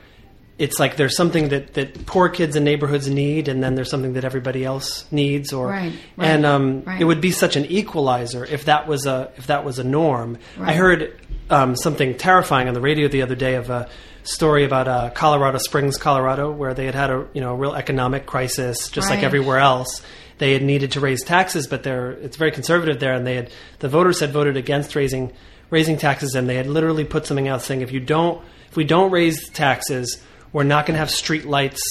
it's 0.58 0.80
like 0.80 0.96
there's 0.96 1.16
something 1.16 1.50
that, 1.50 1.74
that 1.74 2.04
poor 2.04 2.28
kids 2.28 2.56
in 2.56 2.64
neighborhoods 2.64 3.08
need, 3.08 3.46
and 3.46 3.62
then 3.62 3.76
there's 3.76 3.90
something 3.90 4.14
that 4.14 4.24
everybody 4.24 4.64
else 4.64 5.10
needs, 5.12 5.52
or 5.52 5.68
Right, 5.68 5.92
right, 6.16 6.28
and 6.28 6.44
um, 6.44 6.82
right. 6.82 7.00
it 7.00 7.04
would 7.04 7.20
be 7.20 7.30
such 7.30 7.54
an 7.56 7.64
equalizer 7.66 8.44
if 8.44 8.64
that 8.64 8.88
was 8.88 9.06
a 9.06 9.32
if 9.36 9.46
that 9.46 9.64
was 9.64 9.78
a 9.78 9.84
norm. 9.84 10.38
I 10.60 10.74
heard 10.74 11.18
um, 11.48 11.76
something 11.76 12.16
terrifying 12.16 12.66
on 12.66 12.74
the 12.74 12.80
radio 12.80 13.08
the 13.08 13.22
other 13.22 13.36
day 13.36 13.54
of 13.54 13.70
a 13.70 13.88
story 14.24 14.64
about 14.64 14.88
uh, 14.88 15.10
Colorado 15.10 15.58
Springs, 15.58 15.96
Colorado, 15.96 16.50
where 16.50 16.74
they 16.74 16.86
had 16.86 16.94
had 16.94 17.10
a 17.10 17.26
you 17.32 17.40
know 17.40 17.52
a 17.52 17.56
real 17.56 17.74
economic 17.74 18.26
crisis, 18.26 18.88
just 18.88 19.08
like 19.10 19.22
everywhere 19.22 19.58
else. 19.58 20.02
They 20.38 20.52
had 20.52 20.62
needed 20.62 20.92
to 20.92 21.00
raise 21.00 21.24
taxes, 21.24 21.66
but 21.66 21.82
they're 21.82 22.12
it's 22.12 22.36
very 22.36 22.50
conservative 22.50 23.00
there, 23.00 23.12
and 23.12 23.26
they 23.26 23.36
had 23.36 23.50
the 23.78 23.88
voters 23.88 24.20
had 24.20 24.32
voted 24.32 24.56
against 24.56 24.96
raising 24.96 25.32
raising 25.70 25.96
taxes, 25.96 26.34
and 26.34 26.48
they 26.48 26.56
had 26.56 26.66
literally 26.66 27.04
put 27.04 27.26
something 27.26 27.46
out 27.46 27.62
saying 27.62 27.80
if 27.80 27.92
you 27.92 28.00
don't 28.00 28.42
if 28.70 28.76
we 28.76 28.84
don't 28.84 29.10
raise 29.10 29.48
taxes, 29.48 30.22
we're 30.52 30.64
not 30.64 30.86
going 30.86 30.94
to 30.94 30.98
have 30.98 31.10
street 31.10 31.44
lights. 31.44 31.82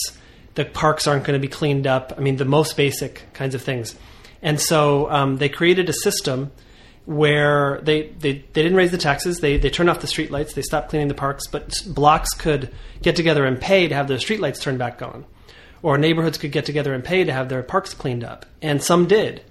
The 0.56 0.66
parks 0.66 1.08
aren't 1.08 1.24
going 1.24 1.40
to 1.40 1.46
be 1.46 1.52
cleaned 1.52 1.88
up. 1.88 2.14
I 2.18 2.22
mean, 2.22 2.38
the 2.38 2.46
most 2.46 2.76
basic 2.76 3.24
kinds 3.34 3.56
of 3.56 3.62
things. 3.62 3.96
And 4.42 4.60
so 4.60 5.10
um, 5.12 5.38
they 5.38 5.50
created 5.50 5.90
a 5.90 5.94
system 5.94 6.52
where 7.06 7.80
they, 7.84 8.10
they, 8.20 8.34
they 8.34 8.64
didn't 8.64 8.76
raise 8.76 8.92
the 8.92 8.98
taxes. 8.98 9.40
They, 9.40 9.58
they 9.58 9.70
turned 9.70 9.90
off 9.90 10.02
the 10.02 10.08
street 10.08 10.30
lights. 10.30 10.54
They 10.54 10.62
stopped 10.62 10.90
cleaning 10.90 11.08
the 11.08 11.14
parks. 11.14 11.48
But 11.48 11.82
blocks 11.88 12.34
could 12.34 12.74
get 13.02 13.16
together 13.16 13.46
and 13.46 13.60
pay 13.60 13.88
to 13.88 13.96
have 13.96 14.08
their 14.08 14.20
street 14.20 14.40
lights 14.40 14.60
turned 14.60 14.80
back 14.80 15.02
on. 15.02 15.26
Or 15.82 15.98
neighborhoods 15.98 16.38
could 16.38 16.52
get 16.52 16.66
together 16.66 16.94
and 16.94 17.04
pay 17.04 17.24
to 17.24 17.32
have 17.32 17.50
their 17.50 17.64
parks 17.64 17.94
cleaned 17.94 18.24
up. 18.24 18.46
And 18.62 18.84
some 18.84 19.08
did. 19.08 19.42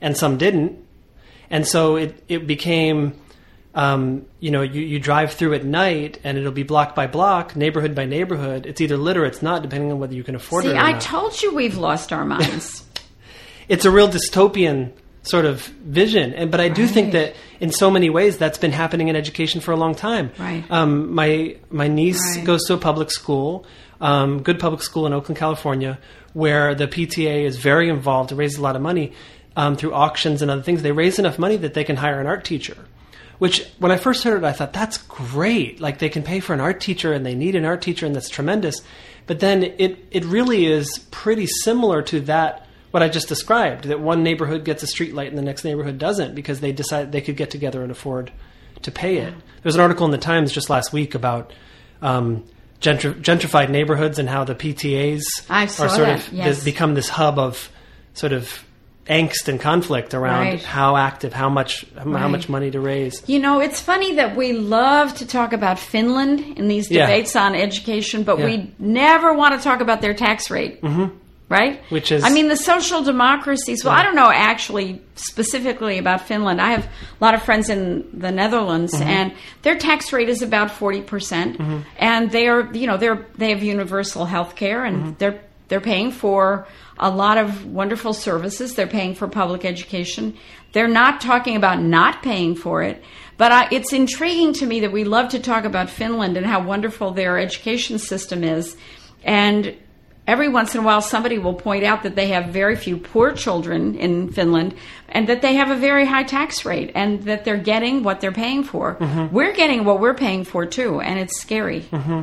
And 0.00 0.16
some 0.16 0.38
didn't. 0.38 0.84
And 1.50 1.68
so 1.68 1.96
it, 1.96 2.24
it 2.28 2.46
became, 2.46 3.20
um, 3.74 4.24
you 4.40 4.50
know, 4.50 4.62
you, 4.62 4.82
you 4.82 4.98
drive 4.98 5.32
through 5.32 5.54
at 5.54 5.64
night 5.64 6.18
and 6.24 6.38
it'll 6.38 6.52
be 6.52 6.62
block 6.62 6.94
by 6.94 7.06
block, 7.06 7.56
neighborhood 7.56 7.94
by 7.94 8.04
neighborhood. 8.04 8.66
It's 8.66 8.80
either 8.80 8.96
lit 8.96 9.16
or 9.16 9.24
it's 9.24 9.42
not, 9.42 9.62
depending 9.62 9.90
on 9.90 9.98
whether 9.98 10.14
you 10.14 10.22
can 10.24 10.34
afford 10.36 10.64
See, 10.64 10.70
it 10.70 10.74
or 10.74 10.78
I 10.78 10.92
not. 10.92 11.00
told 11.00 11.42
you 11.42 11.54
we've 11.54 11.76
lost 11.76 12.12
our 12.12 12.24
minds. 12.24 12.84
it's 13.68 13.84
a 13.84 13.90
real 13.90 14.08
dystopian 14.08 14.92
sort 15.22 15.44
of 15.46 15.62
vision. 15.62 16.34
And 16.34 16.50
but 16.50 16.60
I 16.60 16.68
do 16.68 16.86
think 16.86 17.12
that 17.12 17.34
in 17.58 17.72
so 17.72 17.90
many 17.90 18.10
ways 18.10 18.36
that's 18.38 18.58
been 18.58 18.72
happening 18.72 19.08
in 19.08 19.16
education 19.16 19.60
for 19.60 19.72
a 19.72 19.76
long 19.76 19.94
time. 19.94 20.30
Right. 20.38 20.64
Um, 20.70 21.12
my 21.14 21.56
my 21.70 21.88
niece 21.88 22.20
Right. 22.36 22.44
goes 22.44 22.64
to 22.66 22.74
a 22.74 22.78
public 22.78 23.10
school, 23.10 23.64
um, 24.00 24.42
good 24.42 24.60
public 24.60 24.82
school 24.82 25.06
in 25.06 25.12
Oakland, 25.12 25.38
California, 25.38 25.98
where 26.34 26.74
the 26.74 26.86
PTA 26.86 27.44
is 27.44 27.56
very 27.56 27.88
involved. 27.88 28.32
It 28.32 28.34
raises 28.36 28.58
a 28.58 28.62
lot 28.62 28.76
of 28.76 28.82
money 28.82 29.12
um, 29.56 29.76
through 29.76 29.94
auctions 29.94 30.42
and 30.42 30.50
other 30.50 30.62
things. 30.62 30.82
They 30.82 30.92
raise 30.92 31.18
enough 31.18 31.38
money 31.38 31.56
that 31.56 31.74
they 31.74 31.84
can 31.84 31.96
hire 31.96 32.20
an 32.20 32.26
art 32.26 32.44
teacher. 32.44 32.76
Which, 33.38 33.66
when 33.78 33.90
I 33.90 33.96
first 33.96 34.22
heard 34.24 34.42
it, 34.42 34.46
I 34.46 34.52
thought 34.52 34.72
that's 34.72 34.98
great. 34.98 35.80
Like 35.80 35.98
they 35.98 36.08
can 36.08 36.22
pay 36.22 36.40
for 36.40 36.54
an 36.54 36.60
art 36.60 36.80
teacher, 36.80 37.12
and 37.12 37.26
they 37.26 37.34
need 37.34 37.56
an 37.56 37.64
art 37.64 37.82
teacher, 37.82 38.06
and 38.06 38.14
that's 38.14 38.28
tremendous. 38.28 38.80
But 39.26 39.40
then 39.40 39.62
it 39.62 40.06
it 40.10 40.24
really 40.24 40.66
is 40.66 40.98
pretty 41.10 41.46
similar 41.46 42.02
to 42.02 42.20
that 42.22 42.66
what 42.94 43.02
I 43.02 43.08
just 43.08 43.26
described. 43.26 43.86
That 43.86 43.98
one 43.98 44.22
neighborhood 44.22 44.64
gets 44.64 44.84
a 44.84 44.86
street 44.86 45.14
light 45.14 45.28
and 45.28 45.36
the 45.36 45.42
next 45.42 45.64
neighborhood 45.64 45.98
doesn't 45.98 46.36
because 46.36 46.60
they 46.60 46.70
decide 46.70 47.10
they 47.10 47.20
could 47.20 47.36
get 47.36 47.50
together 47.50 47.82
and 47.82 47.90
afford 47.90 48.30
to 48.82 48.92
pay 48.92 49.16
it. 49.16 49.34
There's 49.62 49.74
an 49.74 49.80
article 49.80 50.04
in 50.04 50.12
the 50.12 50.18
Times 50.18 50.52
just 50.52 50.70
last 50.70 50.92
week 50.92 51.16
about 51.16 51.52
um, 52.02 52.44
gentr- 52.80 53.20
gentrified 53.20 53.68
neighborhoods 53.68 54.20
and 54.20 54.28
how 54.28 54.44
the 54.44 54.54
PTAs 54.54 55.22
are 55.50 55.66
sort 55.66 55.90
that, 55.90 56.28
of 56.28 56.32
yes. 56.32 56.62
become 56.62 56.94
this 56.94 57.08
hub 57.08 57.36
of 57.36 57.68
sort 58.12 58.32
of 58.32 58.64
angst 59.06 59.48
and 59.48 59.60
conflict 59.60 60.14
around 60.14 60.40
Right. 60.46 60.62
how 60.62 60.96
active, 60.96 61.32
how 61.34 61.48
much, 61.50 61.84
how 61.98 62.04
Right. 62.04 62.26
much 62.30 62.48
money 62.48 62.70
to 62.70 62.80
raise. 62.80 63.22
You 63.26 63.38
know, 63.38 63.60
it's 63.60 63.80
funny 63.80 64.14
that 64.14 64.34
we 64.34 64.52
love 64.54 65.14
to 65.16 65.26
talk 65.26 65.52
about 65.52 65.78
Finland 65.78 66.40
in 66.56 66.68
these 66.68 66.90
Yeah. 66.90 67.06
debates 67.06 67.36
on 67.36 67.54
education, 67.54 68.22
but 68.22 68.38
Yeah. 68.38 68.44
we 68.46 68.70
never 68.78 69.34
want 69.34 69.54
to 69.58 69.62
talk 69.62 69.80
about 69.82 70.00
their 70.00 70.14
tax 70.14 70.50
rate. 70.50 70.80
Mm-hmm. 70.82 71.06
Right? 71.50 71.82
Which 71.90 72.10
is- 72.10 72.24
I 72.24 72.30
mean, 72.30 72.48
the 72.48 72.56
social 72.56 73.02
democracies. 73.02 73.84
Well, 73.84 73.92
I 73.94 74.02
don't 74.02 74.16
know 74.16 74.30
actually 74.34 75.02
specifically 75.14 75.98
about 75.98 76.22
Finland. 76.26 76.58
I 76.60 76.70
have 76.70 76.84
a 76.86 77.24
lot 77.24 77.34
of 77.34 77.42
friends 77.42 77.68
in 77.68 78.04
the 78.14 78.32
Netherlands, 78.32 78.94
Mm-hmm. 78.94 79.08
and 79.08 79.32
their 79.62 79.74
tax 79.76 80.10
rate 80.14 80.30
is 80.30 80.40
about 80.40 80.70
40%. 80.70 81.06
percent 81.06 81.60
And 81.98 82.30
they 82.30 82.48
are, 82.48 82.66
you 82.72 82.86
know, 82.86 82.96
they're, 82.96 83.26
they 83.36 83.50
have 83.50 83.62
universal 83.62 84.24
health 84.24 84.56
care, 84.56 84.84
and 84.84 84.96
Mm-hmm. 84.96 85.10
they're, 85.18 85.40
They're 85.74 85.80
paying 85.80 86.12
for 86.12 86.68
a 87.00 87.10
lot 87.10 87.36
of 87.36 87.66
wonderful 87.66 88.14
services. 88.14 88.76
They're 88.76 88.86
paying 88.86 89.16
for 89.16 89.26
public 89.26 89.64
education. 89.64 90.36
They're 90.70 90.86
not 90.86 91.20
talking 91.20 91.56
about 91.56 91.82
not 91.82 92.22
paying 92.22 92.54
for 92.54 92.84
it. 92.84 93.02
But 93.38 93.50
I, 93.50 93.68
it's 93.72 93.92
intriguing 93.92 94.52
to 94.52 94.66
me 94.66 94.78
that 94.82 94.92
we 94.92 95.02
love 95.02 95.30
to 95.30 95.40
talk 95.40 95.64
about 95.64 95.90
Finland 95.90 96.36
and 96.36 96.46
how 96.46 96.62
wonderful 96.62 97.10
their 97.10 97.40
education 97.40 97.98
system 97.98 98.44
is. 98.44 98.76
And 99.24 99.74
every 100.28 100.48
once 100.48 100.76
in 100.76 100.80
a 100.82 100.84
while, 100.84 101.00
somebody 101.00 101.38
will 101.38 101.54
point 101.54 101.82
out 101.82 102.04
that 102.04 102.14
they 102.14 102.28
have 102.28 102.50
very 102.50 102.76
few 102.76 102.96
poor 102.96 103.32
children 103.32 103.96
in 103.96 104.30
Finland 104.30 104.76
and 105.08 105.28
that 105.28 105.42
they 105.42 105.54
have 105.54 105.72
a 105.72 105.76
very 105.76 106.06
high 106.06 106.22
tax 106.22 106.64
rate 106.64 106.92
and 106.94 107.24
that 107.24 107.44
they're 107.44 107.56
getting 107.56 108.04
what 108.04 108.20
they're 108.20 108.30
paying 108.30 108.62
for. 108.62 108.94
Mm-hmm. 108.94 109.34
We're 109.34 109.54
getting 109.54 109.84
what 109.84 109.98
we're 109.98 110.14
paying 110.14 110.44
for 110.44 110.66
too, 110.66 111.00
and 111.00 111.18
it's 111.18 111.40
scary. 111.40 111.80
Mm-hmm. 111.80 112.20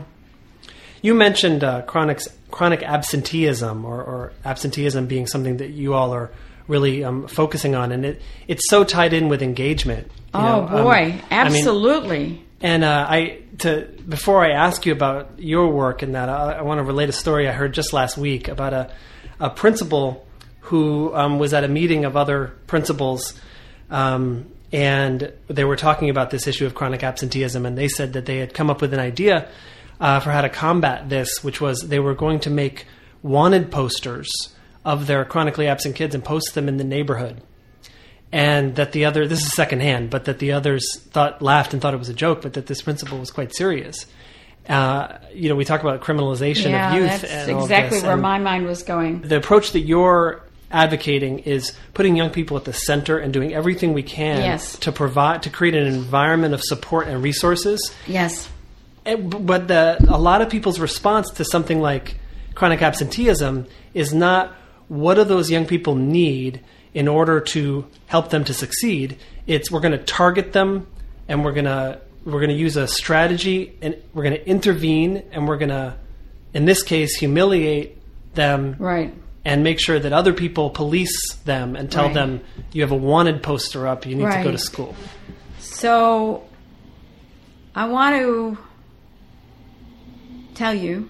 You 1.01 1.15
mentioned 1.15 1.63
uh, 1.63 1.81
chronic 1.83 2.19
chronic 2.51 2.83
absenteeism, 2.83 3.85
or, 3.85 4.03
or 4.03 4.33
absenteeism 4.45 5.07
being 5.07 5.25
something 5.25 5.57
that 5.57 5.69
you 5.69 5.93
all 5.93 6.13
are 6.13 6.31
really 6.67 7.03
um, 7.03 7.27
focusing 7.27 7.75
on, 7.75 7.91
and 7.91 8.05
it 8.05 8.21
it's 8.47 8.69
so 8.69 8.83
tied 8.83 9.13
in 9.13 9.27
with 9.29 9.41
engagement. 9.41 10.11
Oh 10.33 10.41
know, 10.41 10.67
um, 10.67 10.83
boy, 10.83 10.91
I 10.91 11.05
mean, 11.05 11.23
absolutely. 11.31 12.45
and 12.61 12.83
uh, 12.83 13.05
I 13.09 13.39
to 13.59 13.87
before 14.07 14.45
I 14.45 14.51
ask 14.51 14.85
you 14.85 14.93
about 14.93 15.39
your 15.39 15.69
work 15.69 16.01
and 16.01 16.15
that, 16.15 16.29
I, 16.29 16.53
I 16.53 16.61
want 16.61 16.79
to 16.79 16.83
relate 16.83 17.09
a 17.09 17.13
story 17.13 17.47
I 17.47 17.51
heard 17.51 17.73
just 17.73 17.93
last 17.93 18.17
week 18.17 18.47
about 18.47 18.73
a 18.73 18.91
a 19.39 19.49
principal 19.49 20.25
who 20.61 21.13
um, 21.15 21.39
was 21.39 21.53
at 21.53 21.63
a 21.63 21.67
meeting 21.67 22.05
of 22.05 22.15
other 22.15 22.53
principals, 22.67 23.33
um, 23.89 24.49
and 24.71 25.33
they 25.47 25.65
were 25.65 25.75
talking 25.75 26.09
about 26.09 26.29
this 26.29 26.47
issue 26.47 26.65
of 26.65 26.75
chronic 26.75 27.03
absenteeism, 27.03 27.65
and 27.65 27.77
they 27.77 27.87
said 27.87 28.13
that 28.13 28.25
they 28.25 28.37
had 28.37 28.53
come 28.53 28.69
up 28.69 28.81
with 28.81 28.93
an 28.93 28.99
idea 28.99 29.49
uh, 30.01 30.19
for 30.19 30.31
how 30.31 30.41
to 30.41 30.49
combat 30.49 31.07
this, 31.07 31.41
which 31.43 31.61
was 31.61 31.79
they 31.87 31.99
were 31.99 32.13
going 32.15 32.39
to 32.41 32.49
make 32.49 32.85
wanted 33.23 33.71
posters 33.71 34.29
of 34.83 35.07
their 35.07 35.23
chronically 35.23 35.67
absent 35.67 35.95
kids 35.95 36.13
and 36.15 36.23
post 36.25 36.55
them 36.55 36.67
in 36.67 36.75
the 36.77 36.83
neighborhood 36.83 37.41
and 38.31 38.75
that 38.77 38.93
the 38.93 39.05
other 39.05 39.27
this 39.27 39.41
is 39.45 39.53
secondhand, 39.53 40.09
but 40.09 40.25
that 40.25 40.39
the 40.39 40.53
others 40.53 40.99
thought 41.11 41.41
laughed 41.41 41.73
and 41.73 41.81
thought 41.81 41.93
it 41.93 41.97
was 41.97 42.09
a 42.09 42.13
joke, 42.13 42.41
but 42.41 42.53
that 42.53 42.65
this 42.65 42.81
principal 42.81 43.19
was 43.19 43.29
quite 43.31 43.53
serious. 43.53 44.05
Uh, 44.69 45.17
you 45.33 45.49
know, 45.49 45.55
we 45.55 45.65
talk 45.65 45.81
about 45.81 46.01
criminalization 46.01 46.69
yeah, 46.69 46.93
of 46.95 47.01
youth. 47.01 47.21
that's 47.21 47.23
and 47.25 47.51
all 47.51 47.57
of 47.63 47.63
exactly 47.65 48.01
where 48.01 48.13
and 48.13 48.21
my 48.21 48.37
mind 48.39 48.65
was 48.65 48.83
going. 48.83 49.21
the 49.21 49.35
approach 49.35 49.71
that 49.71 49.81
you're 49.81 50.41
advocating 50.71 51.39
is 51.39 51.73
putting 51.93 52.15
young 52.15 52.29
people 52.29 52.55
at 52.55 52.63
the 52.63 52.71
center 52.71 53.17
and 53.17 53.33
doing 53.33 53.53
everything 53.53 53.91
we 53.93 54.03
can 54.03 54.37
Yes. 54.37 54.77
to 54.79 54.91
provide 54.91 55.43
to 55.43 55.49
create 55.49 55.75
an 55.75 55.85
environment 55.87 56.53
of 56.53 56.61
support 56.63 57.07
and 57.07 57.21
resources 57.21 57.91
Yes. 58.07 58.47
Eh, 59.05 59.13
and- 59.13 59.45
but 59.45 59.67
the, 59.67 59.97
a 60.09 60.17
lot 60.19 60.41
of 60.41 60.49
people's 60.49 60.79
response 60.79 61.29
to 61.31 61.45
something 61.45 61.79
like 61.81 62.15
chronic 62.55 62.81
absenteeism 62.81 63.65
is 63.93 64.13
not 64.13 64.53
what 64.87 65.15
do 65.15 65.23
those 65.23 65.49
young 65.49 65.65
people 65.65 65.95
need 65.95 66.61
in 66.93 67.07
order 67.07 67.39
to 67.39 67.85
help 68.07 68.29
them 68.29 68.43
to 68.43 68.53
succeed. 68.53 69.17
It's 69.47 69.71
we're 69.71 69.79
going 69.79 69.93
to 69.93 70.03
target 70.03 70.51
them 70.53 70.87
and 71.27 71.43
we're 71.45 71.53
going 71.53 71.65
to 71.65 71.99
we're 72.25 72.33
going 72.39 72.49
to 72.49 72.55
use 72.55 72.75
a 72.77 72.87
strategy 72.87 73.75
and 73.81 73.95
we're 74.13 74.23
going 74.23 74.35
to 74.35 74.47
intervene 74.47 75.23
and 75.31 75.47
we're 75.47 75.57
going 75.57 75.69
to 75.69 75.95
in 76.53 76.65
this 76.65 76.83
case 76.83 77.15
humiliate 77.15 77.97
them 78.35 78.75
Right. 78.77 79.13
and 79.45 79.63
make 79.63 79.79
sure 79.79 79.97
that 79.97 80.13
other 80.13 80.33
people 80.33 80.69
police 80.69 81.33
them 81.45 81.75
and 81.75 81.89
tell 81.91 82.05
Right. 82.05 82.13
them 82.13 82.41
you 82.73 82.81
have 82.83 82.91
a 82.91 82.95
wanted 82.95 83.41
poster 83.41 83.87
up 83.87 84.05
you 84.05 84.15
need 84.15 84.29
to 84.29 84.43
go 84.43 84.51
to 84.51 84.57
school. 84.57 84.93
So 85.59 86.43
I 87.73 87.87
want 87.87 88.15
to 88.17 88.57
tell 90.55 90.73
you 90.73 91.09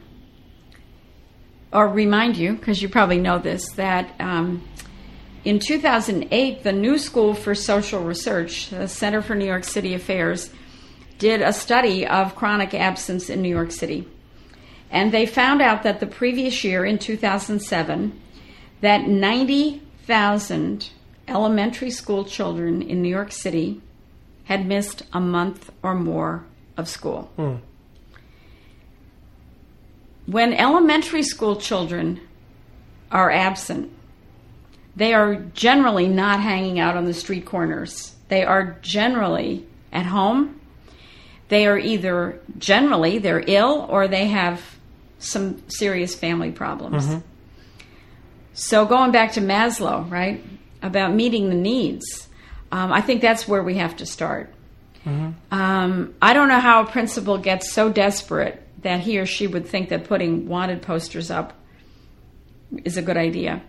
or 1.73 1.87
remind 1.87 2.37
you, 2.37 2.53
because 2.53 2.81
you 2.81 2.89
probably 2.89 3.19
know 3.19 3.39
this, 3.39 3.71
that 3.71 4.13
um, 4.19 4.67
in 5.43 5.59
2008, 5.59 6.63
the 6.63 6.73
New 6.73 6.97
School 6.97 7.33
for 7.33 7.55
Social 7.55 8.03
Research, 8.03 8.69
the 8.69 8.87
Center 8.87 9.21
for 9.21 9.35
New 9.35 9.45
York 9.45 9.63
City 9.63 9.93
Affairs, 9.93 10.51
did 11.17 11.41
a 11.41 11.53
study 11.53 12.05
of 12.05 12.35
chronic 12.35 12.73
absence 12.73 13.29
in 13.29 13.41
New 13.41 13.49
York 13.49 13.71
City. 13.71 14.07
And 14.89 15.11
they 15.11 15.25
found 15.25 15.61
out 15.61 15.83
that 15.83 15.99
the 15.99 16.07
previous 16.07 16.63
year, 16.63 16.83
in 16.83 16.99
2007, 16.99 18.19
that 18.81 19.07
90,000 19.07 20.89
elementary 21.27 21.91
school 21.91 22.25
children 22.25 22.81
in 22.81 23.01
New 23.01 23.09
York 23.09 23.31
City 23.31 23.81
had 24.45 24.65
missed 24.65 25.03
a 25.13 25.21
month 25.21 25.71
or 25.81 25.95
more 25.95 26.43
of 26.75 26.89
school. 26.89 27.31
When 30.31 30.53
elementary 30.53 31.23
school 31.23 31.57
children 31.57 32.21
are 33.11 33.29
absent, 33.29 33.91
they 34.95 35.13
are 35.13 35.35
generally 35.35 36.07
not 36.07 36.39
hanging 36.39 36.79
out 36.79 36.95
on 36.95 37.03
the 37.03 37.13
street 37.13 37.45
corners. 37.45 38.15
They 38.29 38.45
are 38.45 38.77
generally 38.81 39.65
at 39.91 40.05
home. 40.05 40.61
They 41.49 41.67
are 41.67 41.77
either 41.77 42.39
generally 42.57 43.17
they're 43.17 43.43
ill 43.45 43.85
or 43.89 44.07
they 44.07 44.27
have 44.27 44.61
some 45.19 45.61
serious 45.69 46.15
family 46.15 46.51
problems. 46.51 47.09
So 48.53 48.85
going 48.85 49.11
back 49.11 49.33
to 49.33 49.41
Maslow, 49.41 50.09
right, 50.09 50.41
about 50.81 51.13
meeting 51.13 51.49
the 51.49 51.55
needs, 51.55 52.29
um, 52.71 52.93
I 52.93 53.01
think 53.01 53.21
that's 53.21 53.49
where 53.49 53.63
we 53.63 53.75
have 53.79 53.97
to 53.97 54.05
start. 54.05 54.53
Um, 55.51 56.13
I 56.21 56.31
don't 56.33 56.47
know 56.47 56.61
how 56.61 56.83
a 56.83 56.85
principal 56.85 57.37
gets 57.37 57.69
so 57.73 57.89
desperate 57.91 58.65
that 58.81 59.01
he 59.01 59.19
or 59.19 59.25
she 59.25 59.47
would 59.47 59.65
think 59.67 59.89
that 59.89 60.05
putting 60.05 60.47
wanted 60.47 60.81
posters 60.81 61.29
up 61.31 61.53
is 62.83 62.97
a 62.97 63.01
good 63.01 63.17
idea. 63.17 63.61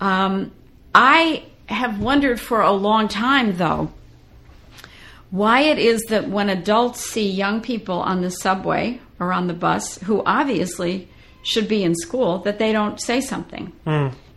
Um, 0.00 0.52
I 0.94 1.44
have 1.66 2.00
wondered 2.00 2.40
for 2.40 2.60
a 2.60 2.72
long 2.72 3.08
time, 3.08 3.56
though, 3.56 3.90
why 5.30 5.62
it 5.62 5.78
is 5.78 6.02
that 6.10 6.28
when 6.28 6.48
adults 6.50 7.00
see 7.04 7.28
young 7.30 7.60
people 7.60 7.98
on 8.00 8.20
the 8.20 8.30
subway 8.30 9.00
or 9.18 9.32
on 9.32 9.46
the 9.46 9.54
bus 9.54 9.98
who 9.98 10.22
obviously 10.24 11.08
should 11.42 11.68
be 11.68 11.82
in 11.82 11.94
school 11.94 12.38
that 12.40 12.58
they 12.58 12.72
don't 12.72 13.00
say 13.00 13.20
something. 13.20 13.72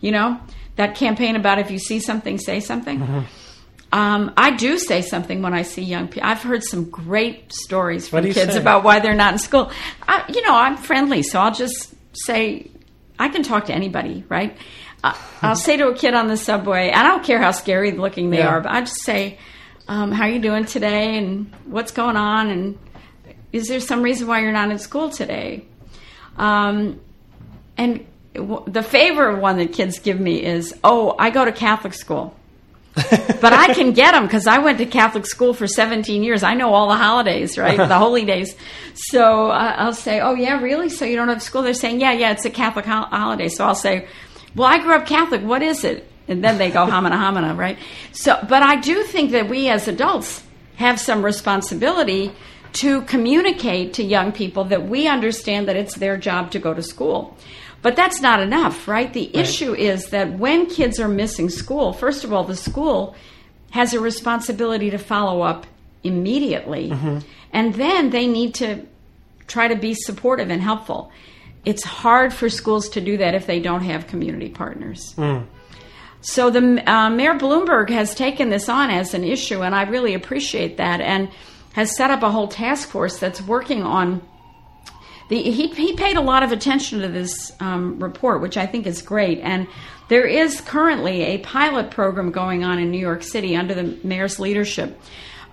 You 0.00 0.12
know, 0.12 0.40
that 0.76 0.94
campaign 0.94 1.36
about 1.36 1.58
if 1.58 1.70
you 1.70 1.78
see 1.78 2.00
something, 2.00 2.38
say 2.38 2.60
something. 2.60 3.00
Um, 3.90 4.32
I 4.36 4.50
do 4.56 4.78
say 4.78 5.00
something 5.02 5.40
when 5.40 5.54
I 5.54 5.62
see 5.62 5.82
young 5.82 6.08
people. 6.08 6.28
I've 6.28 6.42
heard 6.42 6.62
some 6.62 6.90
great 6.90 7.52
stories 7.52 8.06
from 8.08 8.24
kids 8.24 8.52
say? 8.52 8.58
about 8.60 8.84
why 8.84 9.00
they're 9.00 9.14
not 9.14 9.32
in 9.32 9.38
school. 9.38 9.70
I, 10.06 10.24
you 10.28 10.42
know, 10.46 10.54
I'm 10.54 10.76
friendly, 10.76 11.22
so 11.22 11.40
I'll 11.40 11.54
just 11.54 11.94
say, 12.12 12.70
I 13.18 13.28
can 13.30 13.42
talk 13.42 13.66
to 13.66 13.74
anybody, 13.74 14.24
right? 14.28 14.56
I'll 15.42 15.54
say 15.56 15.76
to 15.78 15.88
a 15.88 15.94
kid 15.94 16.12
on 16.14 16.26
the 16.26 16.36
subway, 16.36 16.88
and 16.88 16.96
I 16.96 17.04
don't 17.04 17.24
care 17.24 17.38
how 17.40 17.52
scary 17.52 17.92
looking 17.92 18.30
they 18.30 18.38
Yeah. 18.38 18.48
are, 18.48 18.60
but 18.60 18.72
I 18.72 18.80
just 18.80 19.02
say, 19.04 19.38
um, 19.86 20.10
"How 20.12 20.24
are 20.24 20.28
you 20.30 20.40
doing 20.40 20.64
today? 20.66 21.16
And 21.16 21.50
what's 21.66 21.92
going 21.92 22.16
on? 22.16 22.50
And 22.50 22.78
is 23.52 23.68
there 23.68 23.80
some 23.80 24.02
reason 24.02 24.26
why 24.26 24.40
you're 24.40 24.52
not 24.52 24.70
in 24.70 24.78
school 24.78 25.08
today?" 25.08 25.64
Um, 26.36 27.00
and 27.76 28.04
w- 28.34 28.64
the 28.66 28.82
favorite 28.82 29.38
one 29.40 29.56
that 29.58 29.72
kids 29.72 29.98
give 30.00 30.18
me 30.20 30.42
is, 30.42 30.74
"Oh, 30.84 31.14
I 31.18 31.30
go 31.30 31.44
to 31.44 31.52
Catholic 31.52 31.94
school." 31.94 32.34
but 33.40 33.52
I 33.52 33.74
can 33.74 33.92
get 33.92 34.12
them 34.12 34.24
because 34.24 34.46
I 34.46 34.58
went 34.58 34.78
to 34.78 34.86
Catholic 34.86 35.26
school 35.26 35.54
for 35.54 35.66
17 35.66 36.22
years. 36.22 36.42
I 36.42 36.54
know 36.54 36.72
all 36.72 36.88
the 36.88 36.96
holidays, 36.96 37.56
right? 37.58 37.76
the 37.76 37.98
holy 37.98 38.24
days. 38.24 38.56
So 38.94 39.50
uh, 39.50 39.74
I'll 39.76 39.92
say, 39.92 40.20
"Oh 40.20 40.34
yeah, 40.34 40.60
really? 40.60 40.88
So 40.88 41.04
you 41.04 41.16
don't 41.16 41.28
have 41.28 41.42
school?" 41.42 41.62
They're 41.62 41.74
saying, 41.74 42.00
"Yeah, 42.00 42.12
yeah, 42.12 42.32
it's 42.32 42.44
a 42.44 42.50
Catholic 42.50 42.84
ho- 42.84 43.04
holiday." 43.10 43.48
So 43.48 43.64
I'll 43.64 43.74
say, 43.74 44.08
"Well, 44.54 44.66
I 44.66 44.78
grew 44.78 44.94
up 44.94 45.06
Catholic. 45.06 45.42
What 45.42 45.62
is 45.62 45.84
it?" 45.84 46.10
And 46.26 46.42
then 46.42 46.58
they 46.58 46.70
go 46.70 46.86
homina 46.86 47.12
homina, 47.12 47.56
right? 47.56 47.78
So, 48.12 48.38
but 48.48 48.62
I 48.62 48.76
do 48.76 49.02
think 49.04 49.30
that 49.32 49.48
we 49.48 49.68
as 49.68 49.88
adults 49.88 50.42
have 50.76 51.00
some 51.00 51.24
responsibility 51.24 52.32
to 52.74 53.02
communicate 53.02 53.94
to 53.94 54.02
young 54.02 54.32
people 54.32 54.64
that 54.64 54.86
we 54.88 55.08
understand 55.08 55.68
that 55.68 55.76
it's 55.76 55.94
their 55.96 56.16
job 56.16 56.50
to 56.52 56.58
go 56.58 56.74
to 56.74 56.82
school. 56.82 57.36
But 57.80 57.94
that's 57.96 58.20
not 58.20 58.40
enough, 58.40 58.88
right? 58.88 59.12
The 59.12 59.30
issue 59.36 59.74
is 59.74 60.06
that 60.06 60.38
when 60.38 60.66
kids 60.66 60.98
are 60.98 61.08
missing 61.08 61.48
school, 61.48 61.92
first 61.92 62.24
of 62.24 62.32
all, 62.32 62.44
the 62.44 62.56
school 62.56 63.14
has 63.70 63.94
a 63.94 64.00
responsibility 64.00 64.90
to 64.90 64.98
follow 64.98 65.42
up 65.42 65.66
immediately. 66.02 66.90
And 67.52 67.74
then 67.74 68.10
they 68.10 68.26
need 68.26 68.54
to 68.56 68.84
try 69.46 69.68
to 69.68 69.76
be 69.76 69.94
supportive 69.94 70.50
and 70.50 70.60
helpful. 70.60 71.12
It's 71.64 71.84
hard 71.84 72.32
for 72.32 72.48
schools 72.48 72.88
to 72.90 73.00
do 73.00 73.16
that 73.18 73.34
if 73.34 73.46
they 73.46 73.60
don't 73.60 73.82
have 73.82 74.06
community 74.06 74.48
partners. 74.48 75.14
So 76.20 76.50
the 76.50 76.82
uh, 76.90 77.10
Mayor 77.10 77.34
Bloomberg 77.34 77.90
has 77.90 78.14
taken 78.14 78.48
this 78.50 78.68
on 78.68 78.90
as 78.90 79.14
an 79.14 79.22
issue, 79.22 79.62
and 79.62 79.74
I 79.74 79.82
really 79.82 80.14
appreciate 80.14 80.78
that, 80.78 81.00
and 81.00 81.28
has 81.74 81.96
set 81.96 82.10
up 82.10 82.22
a 82.24 82.30
whole 82.30 82.48
task 82.48 82.88
force 82.88 83.18
that's 83.20 83.40
working 83.40 83.82
on. 83.84 84.20
The, 85.28 85.42
he, 85.42 85.68
he 85.68 85.94
paid 85.94 86.16
a 86.16 86.22
lot 86.22 86.42
of 86.42 86.52
attention 86.52 87.00
to 87.00 87.08
this 87.08 87.52
um, 87.60 88.02
report, 88.02 88.40
which 88.40 88.56
I 88.56 88.66
think 88.66 88.86
is 88.86 89.02
great. 89.02 89.40
And 89.40 89.66
there 90.08 90.26
is 90.26 90.60
currently 90.62 91.22
a 91.22 91.38
pilot 91.38 91.90
program 91.90 92.30
going 92.30 92.64
on 92.64 92.78
in 92.78 92.90
New 92.90 92.98
York 92.98 93.22
City 93.22 93.54
under 93.54 93.74
the 93.74 93.98
mayor's 94.02 94.38
leadership, 94.38 94.98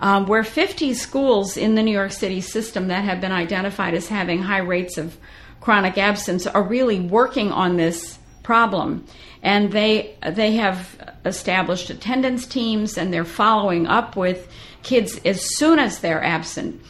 um, 0.00 0.26
where 0.26 0.42
50 0.42 0.94
schools 0.94 1.56
in 1.56 1.74
the 1.74 1.82
New 1.82 1.92
York 1.92 2.12
City 2.12 2.40
system 2.40 2.88
that 2.88 3.04
have 3.04 3.20
been 3.20 3.32
identified 3.32 3.94
as 3.94 4.08
having 4.08 4.42
high 4.42 4.58
rates 4.58 4.96
of 4.96 5.16
chronic 5.60 5.98
absence 5.98 6.46
are 6.46 6.62
really 6.62 7.00
working 7.00 7.52
on 7.52 7.76
this 7.76 8.18
problem, 8.42 9.04
and 9.42 9.72
they 9.72 10.16
they 10.24 10.52
have 10.52 11.16
established 11.24 11.90
attendance 11.90 12.46
teams, 12.46 12.96
and 12.96 13.12
they're 13.12 13.24
following 13.24 13.86
up 13.86 14.16
with 14.16 14.48
kids 14.84 15.20
as 15.24 15.56
soon 15.56 15.80
as 15.80 15.98
they're 15.98 16.22
absent, 16.22 16.80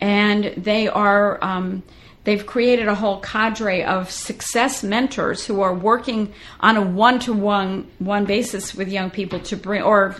and 0.00 0.52
they 0.56 0.88
are. 0.88 1.42
Um, 1.42 1.82
They've 2.24 2.44
created 2.44 2.88
a 2.88 2.94
whole 2.94 3.20
cadre 3.20 3.84
of 3.84 4.10
success 4.10 4.82
mentors 4.82 5.46
who 5.46 5.60
are 5.60 5.74
working 5.74 6.32
on 6.60 6.76
a 6.76 6.82
one-to-one 6.82 7.90
one 7.98 8.24
basis 8.24 8.74
with 8.74 8.88
young 8.88 9.10
people 9.10 9.40
to 9.40 9.56
bring, 9.56 9.82
or 9.82 10.16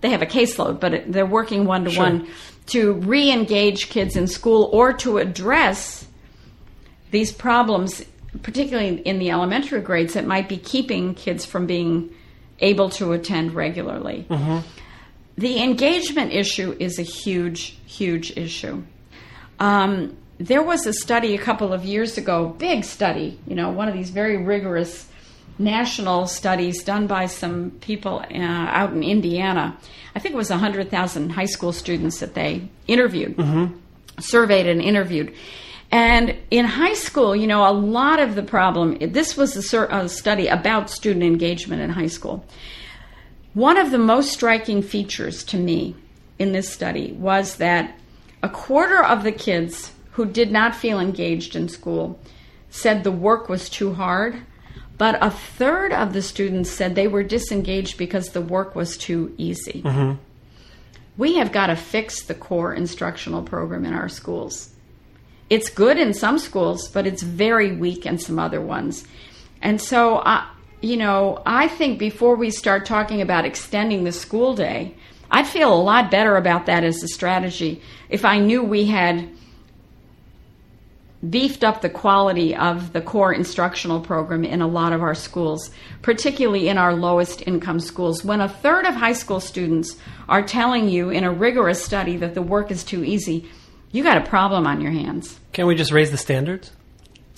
they 0.00 0.10
have 0.10 0.22
a 0.22 0.26
caseload, 0.26 0.78
but 0.78 1.12
they're 1.12 1.26
working 1.26 1.64
one-to-one 1.64 2.28
to 2.66 2.92
re-engage 2.92 3.88
kids 3.88 4.16
in 4.16 4.26
school 4.28 4.70
or 4.72 4.92
to 4.92 5.18
address 5.18 6.06
these 7.10 7.32
problems, 7.32 8.04
particularly 8.42 9.00
in 9.00 9.18
the 9.18 9.30
elementary 9.30 9.80
grades, 9.80 10.14
that 10.14 10.26
might 10.26 10.48
be 10.48 10.56
keeping 10.56 11.14
kids 11.14 11.44
from 11.44 11.66
being 11.66 12.10
able 12.60 12.88
to 12.90 13.12
attend 13.12 13.54
regularly. 13.54 14.26
The 15.38 15.62
engagement 15.62 16.32
issue 16.32 16.74
is 16.78 16.98
a 16.98 17.02
huge, 17.02 17.78
huge 17.84 18.36
issue. 18.36 18.84
Um, 19.58 20.16
there 20.38 20.62
was 20.62 20.86
a 20.86 20.92
study 20.92 21.34
a 21.34 21.38
couple 21.38 21.72
of 21.72 21.84
years 21.84 22.18
ago, 22.18 22.48
big 22.48 22.84
study, 22.84 23.38
you 23.46 23.54
know, 23.54 23.70
one 23.70 23.88
of 23.88 23.94
these 23.94 24.10
very 24.10 24.36
rigorous 24.36 25.08
national 25.58 26.26
studies 26.26 26.82
done 26.84 27.06
by 27.06 27.26
some 27.26 27.70
people 27.80 28.18
uh, 28.30 28.36
out 28.38 28.92
in 28.92 29.02
Indiana. 29.02 29.76
I 30.14 30.18
think 30.18 30.34
it 30.34 30.38
was 30.38 30.50
100,000 30.50 31.30
high 31.30 31.46
school 31.46 31.72
students 31.72 32.20
that 32.20 32.34
they 32.34 32.68
interviewed, 32.86 33.36
surveyed 34.20 34.66
and 34.66 34.82
interviewed. 34.82 35.34
And 35.90 36.36
in 36.50 36.64
high 36.66 36.94
school, 36.94 37.34
you 37.34 37.46
know, 37.46 37.66
a 37.66 37.72
lot 37.72 38.18
of 38.18 38.34
the 38.34 38.42
problem, 38.42 38.98
this 39.00 39.36
was 39.36 39.56
a, 39.56 39.62
sur- 39.62 39.88
a 39.90 40.08
study 40.08 40.48
about 40.48 40.90
student 40.90 41.24
engagement 41.24 41.80
in 41.80 41.90
high 41.90 42.08
school. 42.08 42.44
One 43.54 43.78
of 43.78 43.90
the 43.90 43.98
most 43.98 44.32
striking 44.32 44.82
features 44.82 45.44
to 45.44 45.56
me 45.56 45.94
in 46.38 46.52
this 46.52 46.70
study 46.70 47.12
was 47.12 47.56
that 47.56 47.98
a 48.42 48.48
quarter 48.50 49.02
of 49.02 49.22
the 49.22 49.32
kids 49.32 49.92
who 50.16 50.24
did 50.24 50.50
not 50.50 50.74
feel 50.74 50.98
engaged 50.98 51.54
in 51.54 51.68
school 51.68 52.18
said 52.70 53.04
the 53.04 53.12
work 53.12 53.50
was 53.50 53.68
too 53.68 53.92
hard, 53.92 54.34
but 54.96 55.18
a 55.22 55.30
third 55.30 55.92
of 55.92 56.14
the 56.14 56.22
students 56.22 56.70
said 56.70 56.94
they 56.94 57.06
were 57.06 57.22
disengaged 57.22 57.98
because 57.98 58.30
the 58.30 58.40
work 58.40 58.74
was 58.74 58.96
too 58.96 59.34
easy. 59.36 59.82
Mm-hmm. 59.82 60.14
We 61.18 61.36
have 61.36 61.52
got 61.52 61.66
to 61.66 61.76
fix 61.76 62.22
the 62.22 62.34
core 62.34 62.72
instructional 62.72 63.42
program 63.42 63.84
in 63.84 63.92
our 63.92 64.08
schools. 64.08 64.70
It's 65.50 65.68
good 65.68 65.98
in 65.98 66.14
some 66.14 66.38
schools, 66.38 66.88
but 66.88 67.06
it's 67.06 67.22
very 67.22 67.72
weak 67.72 68.06
in 68.06 68.18
some 68.18 68.38
other 68.38 68.60
ones. 68.60 69.06
And 69.60 69.80
so, 69.82 70.22
I 70.24 70.48
you 70.80 70.96
know, 70.96 71.42
I 71.44 71.68
think 71.68 71.98
before 71.98 72.36
we 72.36 72.50
start 72.50 72.86
talking 72.86 73.20
about 73.20 73.44
extending 73.44 74.04
the 74.04 74.12
school 74.12 74.54
day, 74.54 74.94
I'd 75.30 75.46
feel 75.46 75.74
a 75.74 75.76
lot 75.76 76.10
better 76.10 76.36
about 76.36 76.66
that 76.66 76.84
as 76.84 77.02
a 77.02 77.08
strategy 77.08 77.82
if 78.08 78.24
I 78.24 78.38
knew 78.38 78.62
we 78.62 78.86
had 78.86 79.28
beefed 81.30 81.64
up 81.64 81.80
the 81.80 81.88
quality 81.88 82.54
of 82.54 82.92
the 82.92 83.00
core 83.00 83.32
instructional 83.32 84.00
program 84.00 84.44
in 84.44 84.60
a 84.60 84.66
lot 84.66 84.92
of 84.92 85.02
our 85.02 85.14
schools, 85.14 85.70
particularly 86.02 86.68
in 86.68 86.78
our 86.78 86.94
lowest 86.94 87.42
income 87.46 87.80
schools. 87.80 88.24
When 88.24 88.40
a 88.40 88.48
third 88.48 88.84
of 88.86 88.94
high 88.94 89.14
school 89.14 89.40
students 89.40 89.96
are 90.28 90.42
telling 90.42 90.88
you 90.88 91.10
in 91.10 91.24
a 91.24 91.30
rigorous 91.32 91.82
study 91.84 92.16
that 92.18 92.34
the 92.34 92.42
work 92.42 92.70
is 92.70 92.84
too 92.84 93.02
easy, 93.04 93.48
you 93.92 94.02
got 94.02 94.18
a 94.18 94.20
problem 94.28 94.66
on 94.66 94.80
your 94.80 94.92
hands. 94.92 95.38
Can't 95.52 95.66
we 95.68 95.74
just 95.74 95.90
raise 95.92 96.10
the 96.10 96.18
standards? 96.18 96.70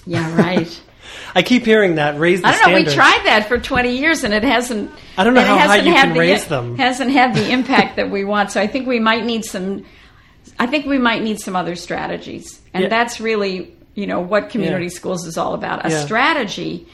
Yeah, 0.07 0.36
right. 0.36 0.82
I 1.34 1.43
keep 1.43 1.64
hearing 1.64 1.95
that 1.95 2.18
raise 2.18 2.43
the 2.43 2.49
I 2.49 2.53
don't 2.53 2.61
know. 2.61 2.66
standards. 2.66 2.95
We 2.97 3.01
tried 3.03 3.20
that 3.24 3.49
for 3.49 3.59
20 3.59 3.97
years, 3.97 4.24
and 4.24 4.34
it 4.34 4.43
hasn't. 4.43 4.91
I 5.16 5.24
don't 5.24 5.32
know 5.34 5.41
it 5.41 5.47
how 5.47 5.57
high 5.57 5.76
hasn't 5.76 5.86
you 5.86 5.95
had 5.95 6.05
can 6.07 6.14
the- 6.14 6.20
raise 6.20 6.45
them. 6.47 6.76
Hasn't 6.76 7.11
had 7.12 7.34
the 7.34 7.51
impact 7.53 7.97
that 7.97 8.11
we 8.11 8.24
want. 8.24 8.51
So 8.53 8.61
I 8.61 8.66
think 8.66 8.86
we 8.86 8.99
might 8.99 9.24
need 9.24 9.45
some. 9.45 9.86
I 10.59 10.66
think 10.66 10.84
we 10.86 10.99
might 10.99 11.22
need 11.22 11.39
some 11.41 11.55
other 11.57 11.76
strategies, 11.76 12.61
and 12.74 12.82
Yeah. 12.84 12.89
that's 12.91 13.20
really 13.20 13.74
you 13.99 14.07
know 14.07 14.20
what 14.20 14.49
community 14.49 14.84
Yeah. 14.84 14.90
schools 15.01 15.26
is 15.26 15.36
all 15.36 15.55
about. 15.55 15.84
A 15.84 15.90
Yeah. 15.90 16.05
strategy 16.05 16.86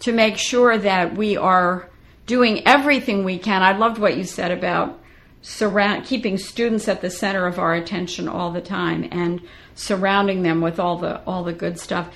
to 0.00 0.12
make 0.12 0.36
sure 0.36 0.76
that 0.76 1.16
we 1.16 1.34
are 1.34 1.88
doing 2.26 2.62
everything 2.66 3.24
we 3.24 3.38
can. 3.38 3.62
I 3.62 3.72
loved 3.72 3.96
what 3.98 4.18
you 4.18 4.24
said 4.24 4.50
about 4.50 4.98
surround 5.40 6.04
keeping 6.04 6.36
students 6.36 6.86
at 6.86 7.00
the 7.00 7.08
center 7.08 7.46
of 7.46 7.58
our 7.58 7.72
attention 7.72 8.28
all 8.28 8.50
the 8.50 8.60
time 8.60 9.08
and 9.10 9.40
surrounding 9.74 10.42
them 10.42 10.60
with 10.60 10.78
all 10.78 10.96
the 10.98 11.20
all 11.26 11.42
the 11.44 11.54
good 11.54 11.80
stuff. 11.80 12.08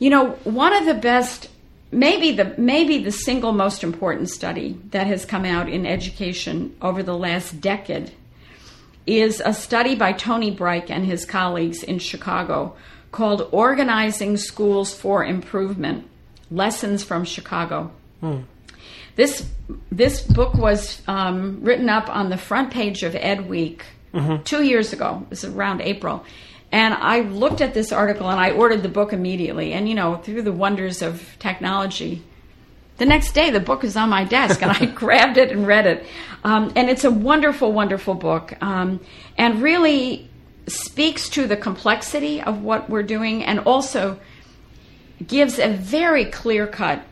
You 0.00 0.10
know, 0.10 0.24
one 0.42 0.72
of 0.72 0.84
the 0.84 0.94
best 0.94 1.48
maybe 1.92 2.32
the 2.32 2.54
maybe 2.58 2.98
the 3.04 3.12
single 3.12 3.52
most 3.52 3.84
important 3.84 4.28
study 4.30 4.76
that 4.90 5.06
has 5.06 5.24
come 5.24 5.44
out 5.44 5.68
in 5.68 5.86
education 5.86 6.74
over 6.82 7.04
the 7.04 7.16
last 7.16 7.60
decade 7.60 8.10
is 9.06 9.40
a 9.44 9.54
study 9.54 9.94
by 9.94 10.12
Tony 10.12 10.50
Bryk 10.50 10.90
and 10.90 11.04
his 11.06 11.24
colleagues 11.24 11.84
in 11.84 11.98
Chicago 12.00 12.74
called 13.12 13.48
Organizing 13.52 14.36
Schools 14.36 14.92
for 14.92 15.24
Improvement 15.24 16.08
Lessons 16.50 17.04
from 17.04 17.24
Chicago. 17.24 17.92
This, 19.14 19.46
this 19.90 20.22
book 20.22 20.54
was 20.54 21.02
um, 21.06 21.60
written 21.62 21.88
up 21.88 22.08
on 22.08 22.30
the 22.30 22.38
front 22.38 22.72
page 22.72 23.02
of 23.02 23.14
Ed 23.14 23.48
Week 23.48 23.84
two 24.44 24.64
years 24.64 24.92
ago. 24.92 25.22
It 25.24 25.30
was 25.30 25.44
around 25.44 25.82
April. 25.82 26.24
And 26.70 26.94
I 26.94 27.20
looked 27.20 27.60
at 27.60 27.74
this 27.74 27.92
article 27.92 28.30
and 28.30 28.40
I 28.40 28.52
ordered 28.52 28.82
the 28.82 28.88
book 28.88 29.12
immediately. 29.12 29.74
And, 29.74 29.88
you 29.88 29.94
know, 29.94 30.16
through 30.16 30.42
the 30.42 30.52
wonders 30.52 31.02
of 31.02 31.36
technology, 31.38 32.22
the 32.96 33.06
next 33.06 33.32
day, 33.32 33.50
the 33.50 33.60
book 33.60 33.84
is 33.84 33.96
on 33.96 34.10
my 34.10 34.24
desk, 34.24 34.62
and 34.62 34.70
I 34.70 34.84
grabbed 34.94 35.36
it 35.36 35.50
and 35.50 35.66
read 35.66 35.86
it. 35.86 36.06
Um, 36.44 36.72
and 36.76 36.88
it's 36.88 37.04
a 37.04 37.10
wonderful, 37.10 37.72
wonderful 37.72 38.14
book, 38.14 38.54
um, 38.62 39.00
and 39.36 39.62
really 39.62 40.30
speaks 40.72 41.28
to 41.30 41.46
the 41.46 41.56
complexity 41.56 42.40
of 42.40 42.62
what 42.62 42.88
we're 42.90 43.02
doing, 43.02 43.44
and 43.44 43.60
also 43.60 44.18
gives 45.26 45.58
a 45.58 45.68
very 45.68 46.24
clear 46.24 46.66
cut 46.66 47.02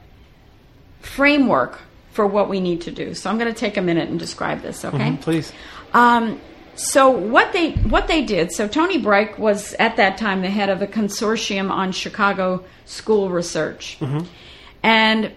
framework 1.00 1.80
for 2.12 2.26
what 2.26 2.48
we 2.48 2.60
need 2.60 2.80
to 2.82 2.90
do. 2.90 3.14
So 3.14 3.30
I'm 3.30 3.38
going 3.38 3.52
to 3.52 3.58
take 3.58 3.76
a 3.76 3.82
minute 3.82 4.08
and 4.08 4.18
describe 4.18 4.62
this, 4.62 4.84
okay? 4.84 5.16
Please. 5.20 5.52
Um, 5.94 6.40
so 6.74 7.10
what 7.10 7.52
they 7.52 7.72
what 7.72 8.08
they 8.08 8.24
did. 8.24 8.52
So 8.52 8.66
Tony 8.66 8.98
Bryk 8.98 9.38
was 9.38 9.74
at 9.74 9.96
that 9.96 10.16
time 10.18 10.40
the 10.40 10.50
head 10.50 10.70
of 10.70 10.78
the 10.78 10.86
consortium 10.86 11.70
on 11.70 11.92
Chicago 11.92 12.64
school 12.86 13.28
research, 13.28 13.98
and 14.82 15.32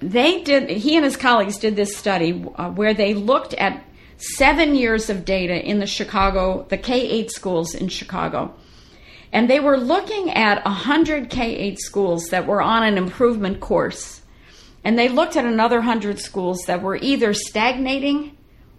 they 0.00 0.42
did. 0.42 0.70
He 0.70 0.96
and 0.96 1.04
his 1.04 1.16
colleagues 1.16 1.58
did 1.58 1.76
this 1.76 1.96
study 1.96 2.44
uh, 2.56 2.70
where 2.70 2.94
they 2.94 3.14
looked 3.14 3.54
at 3.54 3.82
seven 4.18 4.74
years 4.74 5.10
of 5.10 5.24
data 5.24 5.54
in 5.54 5.78
the 5.78 5.86
Chicago, 5.86 6.66
the 6.68 6.78
K 6.78 7.08
eight 7.08 7.30
schools 7.30 7.74
in 7.74 7.88
Chicago. 7.88 8.54
And 9.34 9.50
they 9.50 9.58
were 9.58 9.76
looking 9.76 10.30
at 10.30 10.64
100 10.64 11.28
K 11.28 11.56
8 11.56 11.80
schools 11.80 12.26
that 12.26 12.46
were 12.46 12.62
on 12.62 12.84
an 12.84 12.96
improvement 12.96 13.58
course. 13.58 14.22
And 14.84 14.96
they 14.96 15.08
looked 15.08 15.36
at 15.36 15.44
another 15.44 15.78
100 15.78 16.20
schools 16.20 16.60
that 16.68 16.82
were 16.82 16.96
either 16.96 17.34
stagnating 17.34 18.36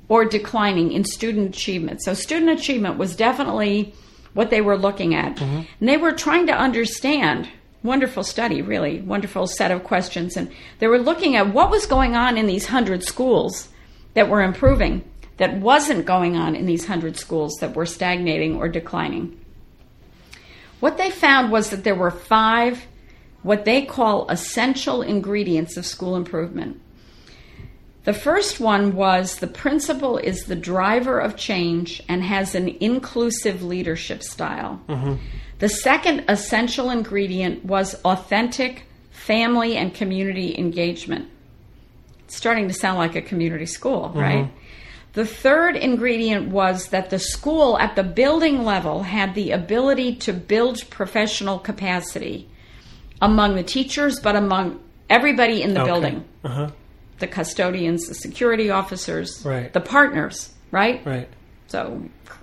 or 0.08 0.24
declining 0.24 0.94
in 0.94 1.04
student 1.04 1.54
achievement. 1.54 2.02
So, 2.04 2.14
student 2.14 2.58
achievement 2.58 2.98
was 2.98 3.18
definitely 3.18 3.94
what 4.34 4.50
they 4.50 4.62
were 4.62 4.78
looking 4.78 5.14
at. 5.14 5.36
Mm-hmm. 5.36 5.62
And 5.80 5.90
they 5.90 5.98
were 5.98 6.14
trying 6.14 6.48
to 6.48 6.54
understand 6.54 7.50
wonderful 7.84 8.24
study, 8.24 8.62
really, 8.62 9.02
wonderful 9.02 9.48
set 9.48 9.72
of 9.72 9.84
questions. 9.84 10.38
And 10.38 10.50
they 10.80 10.88
were 10.88 11.00
looking 11.00 11.36
at 11.36 11.54
what 11.54 11.70
was 11.70 11.86
going 11.86 12.16
on 12.16 12.38
in 12.38 12.48
these 12.48 12.66
100 12.66 13.04
schools 13.04 13.68
that 14.14 14.30
were 14.30 14.42
improving 14.42 15.04
that 15.38 15.58
wasn't 15.58 16.06
going 16.06 16.38
on 16.38 16.56
in 16.56 16.66
these 16.66 16.84
100 16.84 17.18
schools 17.18 17.56
that 17.60 17.76
were 17.76 17.86
stagnating 17.86 18.56
or 18.56 18.68
declining. 18.70 19.40
What 20.80 20.98
they 20.98 21.10
found 21.10 21.52
was 21.52 21.70
that 21.70 21.84
there 21.84 21.96
were 21.96 22.12
five, 22.12 22.86
what 23.44 23.66
they 23.66 23.84
call 23.84 24.30
essential 24.30 25.02
ingredients 25.02 25.78
of 25.78 25.86
school 25.86 26.16
improvement. 26.16 26.82
The 28.04 28.14
first 28.14 28.60
one 28.60 28.96
was 28.96 29.38
the 29.38 29.48
principal 29.48 30.18
is 30.18 30.46
the 30.46 30.56
driver 30.56 31.20
of 31.20 31.36
change 31.36 32.04
and 32.08 32.24
has 32.24 32.54
an 32.54 32.70
inclusive 32.80 33.64
leadership 33.64 34.22
style. 34.22 34.80
Mm-hmm. 34.88 35.16
The 35.58 35.70
second 35.70 36.26
essential 36.28 36.92
ingredient 36.92 37.66
was 37.66 37.96
authentic 38.06 38.84
family 39.10 39.76
and 39.76 39.94
community 39.94 40.56
engagement. 40.56 41.30
It's 42.26 42.36
starting 42.36 42.68
to 42.68 42.74
sound 42.76 43.00
like 43.00 43.16
a 43.16 43.22
community 43.22 43.66
school, 43.66 44.12
right? 44.14 44.46
Mm-hmm. 44.46 44.58
The 45.16 45.26
third 45.26 45.76
ingredient 45.78 46.50
was 46.50 46.88
that 46.90 47.10
the 47.10 47.20
school 47.20 47.78
at 47.80 47.96
the 47.96 48.04
building 48.04 48.64
level 48.64 49.04
had 49.04 49.34
the 49.34 49.52
ability 49.52 50.16
to 50.18 50.34
build 50.34 50.88
professional 50.90 51.58
capacity 51.58 52.48
among 53.22 53.56
the 53.56 53.64
teachers, 53.64 54.20
but 54.20 54.36
among 54.36 54.80
everybody 55.10 55.62
in 55.62 55.74
the 55.74 55.82
Okay. 55.82 55.90
building 55.92 56.26
Uh-huh. 56.44 56.68
the 57.20 57.28
custodians, 57.28 58.08
the 58.08 58.14
security 58.14 58.70
officers, 58.70 59.42
Right. 59.46 59.72
the 59.72 59.80
partners, 59.80 60.54
right? 60.72 61.02
Right. 61.06 61.30
So 61.68 62.02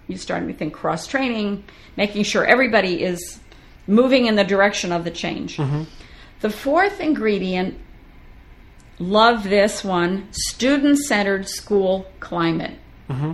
you're 0.09 0.19
starting 0.19 0.49
to 0.49 0.55
think 0.55 0.73
cross 0.73 1.07
training, 1.07 1.65
making 1.99 2.23
sure 2.25 2.45
everybody 2.47 3.03
is 3.03 3.39
moving 3.87 4.25
in 4.27 4.37
the 4.37 4.45
direction 4.45 4.93
of 4.93 5.05
the 5.05 5.11
change. 5.11 5.59
The 6.41 6.51
fourth 6.51 7.01
ingredient, 7.01 7.75
love 8.99 9.45
this 9.45 9.83
one 9.83 10.29
student 10.33 10.99
centered 10.99 11.49
school 11.49 12.07
climate. 12.21 12.79
Mm-hmm. 13.09 13.33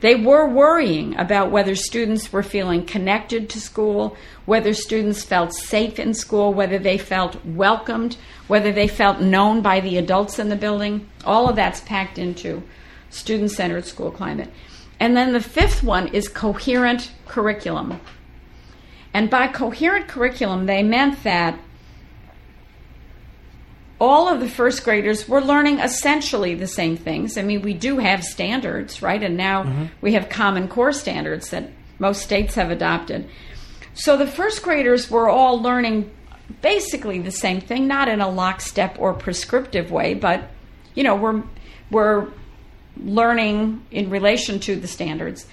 They 0.00 0.14
were 0.14 0.48
worrying 0.48 1.14
about 1.18 1.50
whether 1.50 1.74
students 1.74 2.32
were 2.32 2.42
feeling 2.42 2.86
connected 2.86 3.50
to 3.50 3.60
school, 3.60 4.16
whether 4.46 4.72
students 4.72 5.22
felt 5.22 5.52
safe 5.52 5.98
in 5.98 6.14
school, 6.14 6.54
whether 6.54 6.78
they 6.78 6.96
felt 6.96 7.44
welcomed, 7.44 8.16
whether 8.46 8.72
they 8.72 8.88
felt 8.88 9.20
known 9.20 9.60
by 9.60 9.80
the 9.80 9.98
adults 9.98 10.38
in 10.38 10.48
the 10.48 10.56
building. 10.56 11.06
All 11.24 11.50
of 11.50 11.56
that's 11.56 11.82
packed 11.82 12.18
into 12.18 12.62
student 13.10 13.50
centered 13.50 13.84
school 13.84 14.10
climate. 14.10 14.50
And 14.98 15.16
then 15.16 15.34
the 15.34 15.40
fifth 15.40 15.82
one 15.82 16.08
is 16.08 16.28
coherent 16.28 17.10
curriculum. 17.26 18.00
And 19.12 19.28
by 19.28 19.48
coherent 19.48 20.08
curriculum, 20.08 20.64
they 20.64 20.82
meant 20.82 21.22
that 21.24 21.58
all 24.00 24.28
of 24.28 24.40
the 24.40 24.48
first 24.48 24.82
graders 24.82 25.28
were 25.28 25.42
learning 25.42 25.78
essentially 25.78 26.54
the 26.54 26.66
same 26.66 26.96
things. 26.96 27.36
I 27.36 27.42
mean, 27.42 27.60
we 27.60 27.74
do 27.74 27.98
have 27.98 28.24
standards, 28.24 29.02
right? 29.02 29.22
And 29.22 29.36
now 29.36 29.64
mm-hmm. 29.64 29.84
we 30.00 30.14
have 30.14 30.30
common 30.30 30.68
core 30.68 30.92
standards 30.92 31.50
that 31.50 31.70
most 31.98 32.22
states 32.22 32.54
have 32.54 32.70
adopted. 32.70 33.28
So 33.92 34.16
the 34.16 34.26
first 34.26 34.62
graders 34.62 35.10
were 35.10 35.28
all 35.28 35.60
learning 35.60 36.10
basically 36.62 37.20
the 37.20 37.30
same 37.30 37.60
thing, 37.60 37.86
not 37.86 38.08
in 38.08 38.22
a 38.22 38.28
lockstep 38.28 38.96
or 38.98 39.12
prescriptive 39.12 39.90
way, 39.90 40.14
but 40.14 40.48
you 40.94 41.02
know, 41.02 41.14
we're 41.14 41.42
we're 41.90 42.28
learning 42.96 43.84
in 43.90 44.10
relation 44.10 44.58
to 44.60 44.76
the 44.76 44.88
standards. 44.88 45.46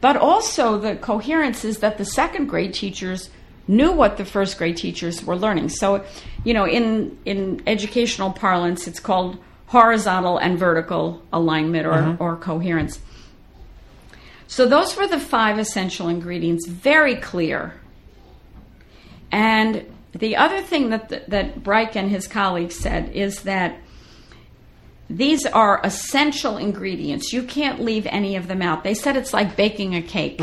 But 0.00 0.16
also 0.16 0.78
the 0.78 0.96
coherence 0.96 1.64
is 1.64 1.78
that 1.78 1.96
the 1.96 2.04
second 2.04 2.46
grade 2.46 2.74
teachers 2.74 3.30
knew 3.68 3.92
what 3.92 4.16
the 4.16 4.24
first 4.24 4.58
grade 4.58 4.76
teachers 4.76 5.24
were 5.24 5.36
learning. 5.36 5.68
So, 5.68 6.04
you 6.44 6.54
know, 6.54 6.66
in 6.66 7.18
in 7.24 7.62
educational 7.66 8.32
parlance, 8.32 8.86
it's 8.86 9.00
called 9.00 9.38
horizontal 9.66 10.36
and 10.36 10.58
vertical 10.58 11.22
alignment 11.32 11.86
or, 11.86 11.92
mm-hmm. 11.92 12.22
or 12.22 12.36
coherence. 12.36 13.00
So 14.46 14.68
those 14.68 14.96
were 14.96 15.06
the 15.06 15.18
five 15.18 15.58
essential 15.58 16.08
ingredients, 16.08 16.68
very 16.68 17.16
clear. 17.16 17.80
And 19.30 19.86
the 20.12 20.36
other 20.36 20.60
thing 20.60 20.90
that 20.90 21.30
that 21.30 21.62
Bryk 21.62 21.96
and 21.96 22.10
his 22.10 22.26
colleagues 22.26 22.74
said 22.74 23.14
is 23.14 23.42
that 23.44 23.78
these 25.14 25.44
are 25.46 25.80
essential 25.84 26.56
ingredients. 26.56 27.32
You 27.32 27.42
can't 27.42 27.80
leave 27.80 28.06
any 28.06 28.36
of 28.36 28.48
them 28.48 28.62
out. 28.62 28.82
They 28.82 28.94
said 28.94 29.16
it's 29.16 29.32
like 29.34 29.56
baking 29.56 29.94
a 29.94 30.00
cake. 30.02 30.40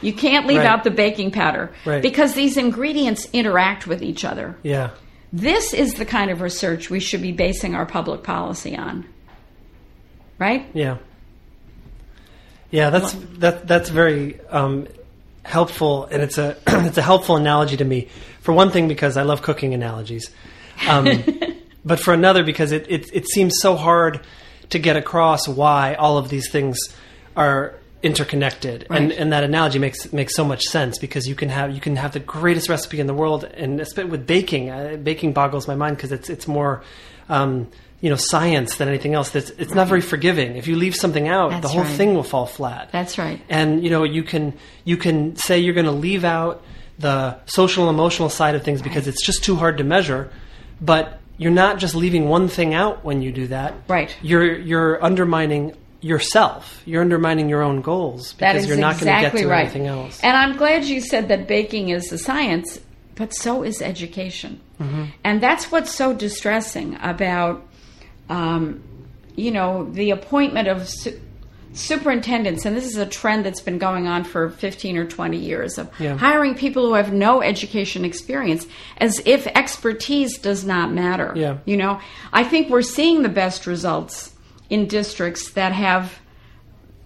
You 0.00 0.12
can't 0.12 0.46
leave 0.46 0.58
Right. 0.58 0.66
out 0.66 0.84
the 0.84 0.90
baking 0.92 1.32
powder 1.32 1.72
Right. 1.84 2.00
because 2.00 2.34
these 2.34 2.56
ingredients 2.56 3.28
interact 3.32 3.86
with 3.86 4.00
each 4.02 4.24
other. 4.24 4.56
Yeah. 4.62 4.90
This 5.32 5.72
is 5.74 5.94
the 5.94 6.04
kind 6.04 6.30
of 6.30 6.40
research 6.40 6.88
we 6.90 7.00
should 7.00 7.22
be 7.22 7.32
basing 7.32 7.74
our 7.74 7.86
public 7.86 8.22
policy 8.22 8.76
on. 8.76 9.04
Right? 10.38 10.66
Yeah. 10.74 10.98
Yeah, 12.70 12.90
that's 12.90 13.12
that 13.38 13.66
that's 13.68 13.90
very 13.90 14.40
um, 14.48 14.86
helpful, 15.44 16.04
and 16.06 16.22
it's 16.22 16.38
a 16.38 16.56
it's 16.66 16.96
a 16.98 17.02
helpful 17.02 17.36
analogy 17.36 17.76
to 17.76 17.84
me. 17.84 18.08
For 18.40 18.52
one 18.52 18.70
thing, 18.70 18.88
because 18.88 19.16
I 19.16 19.22
love 19.22 19.42
cooking 19.42 19.74
analogies, 19.74 20.30
um, 20.88 21.06
but 21.84 21.98
for 22.00 22.14
another, 22.14 22.42
because 22.44 22.72
it, 22.72 22.86
it 22.88 23.10
it 23.12 23.28
seems 23.28 23.54
so 23.60 23.76
hard 23.76 24.20
to 24.70 24.78
get 24.78 24.96
across 24.96 25.46
why 25.48 25.94
all 25.94 26.16
of 26.18 26.28
these 26.28 26.50
things 26.50 26.78
are 27.36 27.74
interconnected, 28.02 28.86
and 28.90 29.10
Right. 29.10 29.18
and 29.18 29.32
that 29.32 29.44
analogy 29.44 29.78
makes 29.78 30.12
makes 30.12 30.34
so 30.34 30.44
much 30.44 30.62
sense 30.64 30.98
because 30.98 31.26
you 31.28 31.34
can 31.34 31.48
have 31.48 31.72
you 31.74 31.80
can 31.80 31.96
have 31.96 32.12
the 32.12 32.20
greatest 32.20 32.68
recipe 32.68 33.00
in 33.00 33.06
the 33.06 33.14
world, 33.14 33.44
and 33.44 33.80
especially 33.80 34.10
with 34.10 34.26
baking, 34.26 34.70
uh, 34.70 34.96
baking 35.02 35.32
boggles 35.32 35.68
my 35.68 35.74
mind 35.74 35.96
because 35.96 36.12
it's 36.12 36.28
it's 36.30 36.46
more. 36.48 36.82
Um, 37.28 37.68
you 38.00 38.10
know, 38.10 38.16
science 38.16 38.78
than 38.78 38.88
anything 38.88 39.14
else. 39.14 39.30
That's 39.30 39.50
it's 39.50 39.74
not 39.74 39.86
very 39.86 40.00
forgiving. 40.00 40.56
If 40.56 40.66
you 40.66 40.74
leave 40.74 40.96
something 40.96 41.28
out, 41.28 41.62
the 41.62 41.68
whole 41.68 41.84
right. 41.84 41.96
thing 41.96 42.14
will 42.14 42.24
fall 42.24 42.46
flat. 42.46 42.90
That's 42.90 43.16
right. 43.16 43.40
And 43.48 43.84
you 43.84 43.90
know, 43.90 44.02
you 44.02 44.24
can 44.24 44.54
you 44.84 44.96
can 44.96 45.36
say 45.36 45.60
you're 45.60 45.72
going 45.72 45.86
to 45.86 45.92
leave 45.92 46.24
out 46.24 46.64
the 46.98 47.38
social 47.46 47.88
and 47.88 47.94
emotional 47.96 48.28
side 48.28 48.56
of 48.56 48.64
things 48.64 48.82
because 48.82 49.06
it's 49.06 49.24
just 49.24 49.44
too 49.44 49.54
hard 49.54 49.78
to 49.78 49.84
measure, 49.84 50.32
but 50.80 51.20
you're 51.38 51.50
not 51.50 51.78
just 51.78 51.94
leaving 51.94 52.28
one 52.28 52.48
thing 52.48 52.74
out 52.74 53.04
when 53.04 53.22
you 53.22 53.32
do 53.32 53.48
that. 53.48 53.74
Right. 53.88 54.14
You're 54.22 54.58
you're 54.58 55.02
undermining 55.04 55.74
yourself. 56.00 56.82
You're 56.84 57.00
undermining 57.00 57.48
your 57.48 57.62
own 57.62 57.80
goals 57.80 58.34
because 58.34 58.66
you're 58.66 58.76
not 58.76 58.96
exactly 58.96 59.06
going 59.06 59.32
to 59.32 59.38
get 59.38 59.42
to 59.42 59.48
right. 59.48 59.60
anything 59.60 59.86
else. 59.86 60.20
And 60.22 60.36
I'm 60.36 60.56
glad 60.56 60.84
you 60.84 61.00
said 61.00 61.28
that 61.28 61.46
baking 61.46 61.90
is 61.90 62.12
a 62.12 62.18
science, 62.18 62.80
but 63.14 63.32
so 63.34 63.62
is 63.62 63.80
education. 63.80 64.60
Mm-hmm. 64.80 65.04
And 65.24 65.40
that's 65.40 65.70
what's 65.70 65.94
so 65.94 66.12
distressing 66.12 66.98
about, 67.00 67.64
um, 68.28 68.82
you 69.36 69.52
know, 69.52 69.90
the 69.92 70.10
appointment 70.10 70.68
of 70.68 70.88
superintendents. 71.72 72.64
And 72.64 72.76
this 72.76 72.84
is 72.86 72.96
a 72.96 73.06
trend 73.06 73.44
that's 73.46 73.60
been 73.60 73.78
going 73.78 74.06
on 74.06 74.24
for 74.24 74.50
15 74.50 74.96
or 74.96 75.04
20 75.06 75.36
years 75.38 75.78
of 75.78 75.90
Yeah. 75.98 76.16
hiring 76.16 76.54
people 76.54 76.86
who 76.86 76.94
have 76.94 77.12
no 77.12 77.42
education 77.42 78.04
experience 78.04 78.66
as 78.98 79.20
if 79.24 79.46
expertise 79.48 80.38
does 80.38 80.64
not 80.64 80.92
matter. 80.92 81.32
Yeah. 81.34 81.56
You 81.64 81.76
know, 81.76 81.98
I 82.32 82.44
think 82.44 82.68
we're 82.68 82.82
seeing 82.82 83.22
the 83.22 83.28
best 83.28 83.66
results 83.66 84.32
in 84.70 84.86
districts 84.86 85.50
that 85.52 85.72
have 85.72 86.18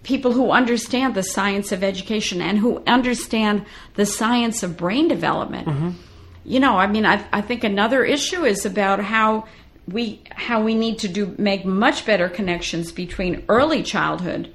people 0.03 0.31
who 0.31 0.51
understand 0.51 1.15
the 1.15 1.23
science 1.23 1.71
of 1.71 1.83
education 1.83 2.41
and 2.41 2.57
who 2.59 2.81
understand 2.87 3.65
the 3.95 4.05
science 4.05 4.63
of 4.63 4.77
brain 4.77 5.07
development. 5.07 5.67
Mm-hmm. 5.67 5.89
You 6.45 6.61
know, 6.61 6.77
I 6.77 6.87
mean, 6.87 7.05
I, 7.05 7.25
I 7.33 7.41
think 7.41 7.65
another 7.65 8.05
issue 8.05 8.45
is 8.45 8.65
about 8.65 8.99
how 9.01 9.45
we 9.89 10.21
how 10.31 10.61
we 10.61 10.75
need 10.75 10.99
to 10.99 11.07
do 11.07 11.33
make 11.37 11.65
much 11.65 12.05
better 12.05 12.27
connections 12.29 12.91
between 12.91 13.43
early 13.49 13.83
childhood 13.83 14.53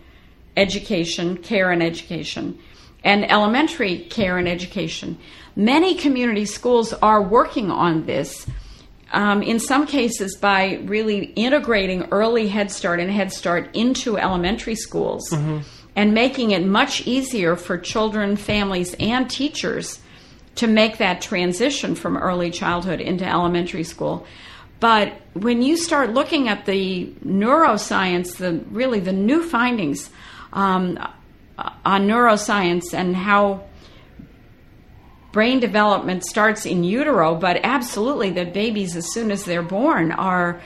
education, 0.56 1.36
care 1.38 1.70
and 1.70 1.82
education, 1.82 2.58
and 3.04 3.30
elementary 3.30 3.98
care 3.98 4.38
and 4.38 4.48
education. 4.48 5.18
Many 5.56 5.94
community 5.94 6.44
schools 6.44 6.92
are 6.92 7.22
working 7.22 7.70
on 7.70 8.06
this. 8.06 8.46
Um, 9.12 9.42
in 9.42 9.60
some 9.60 9.86
cases, 9.86 10.36
by 10.36 10.80
really 10.84 11.24
integrating 11.36 12.08
early 12.10 12.48
Head 12.48 12.70
Start 12.70 12.98
and 13.00 13.10
Head 13.10 13.32
Start 13.32 13.74
into 13.74 14.16
elementary 14.16 14.74
schools 14.74 15.30
and 15.94 16.14
making 16.14 16.52
it 16.52 16.64
much 16.64 17.06
easier 17.06 17.56
for 17.56 17.76
children, 17.76 18.36
families, 18.36 18.94
and 18.98 19.28
teachers 19.28 20.00
to 20.54 20.66
make 20.66 20.98
that 20.98 21.20
transition 21.20 21.94
from 21.94 22.16
early 22.16 22.50
childhood 22.50 23.00
into 23.00 23.26
elementary 23.26 23.84
school. 23.84 24.26
But 24.80 25.12
when 25.34 25.62
you 25.62 25.76
start 25.76 26.12
looking 26.12 26.48
at 26.48 26.66
the 26.66 27.12
neuroscience, 27.24 28.36
the 28.36 28.64
really 28.70 29.00
the 29.00 29.12
new 29.12 29.42
findings 29.42 30.10
um, 30.52 30.98
on 31.84 32.06
neuroscience 32.06 32.92
and 32.92 33.16
how 33.16 33.64
brain 35.32 35.60
development 35.60 36.24
starts 36.24 36.66
in 36.66 36.84
utero, 36.84 37.34
but 37.34 37.60
absolutely 37.62 38.30
that 38.30 38.52
babies, 38.52 38.96
as 38.96 39.12
soon 39.12 39.30
as 39.30 39.44
they're 39.44 39.62
born, 39.62 40.12
are 40.12 40.60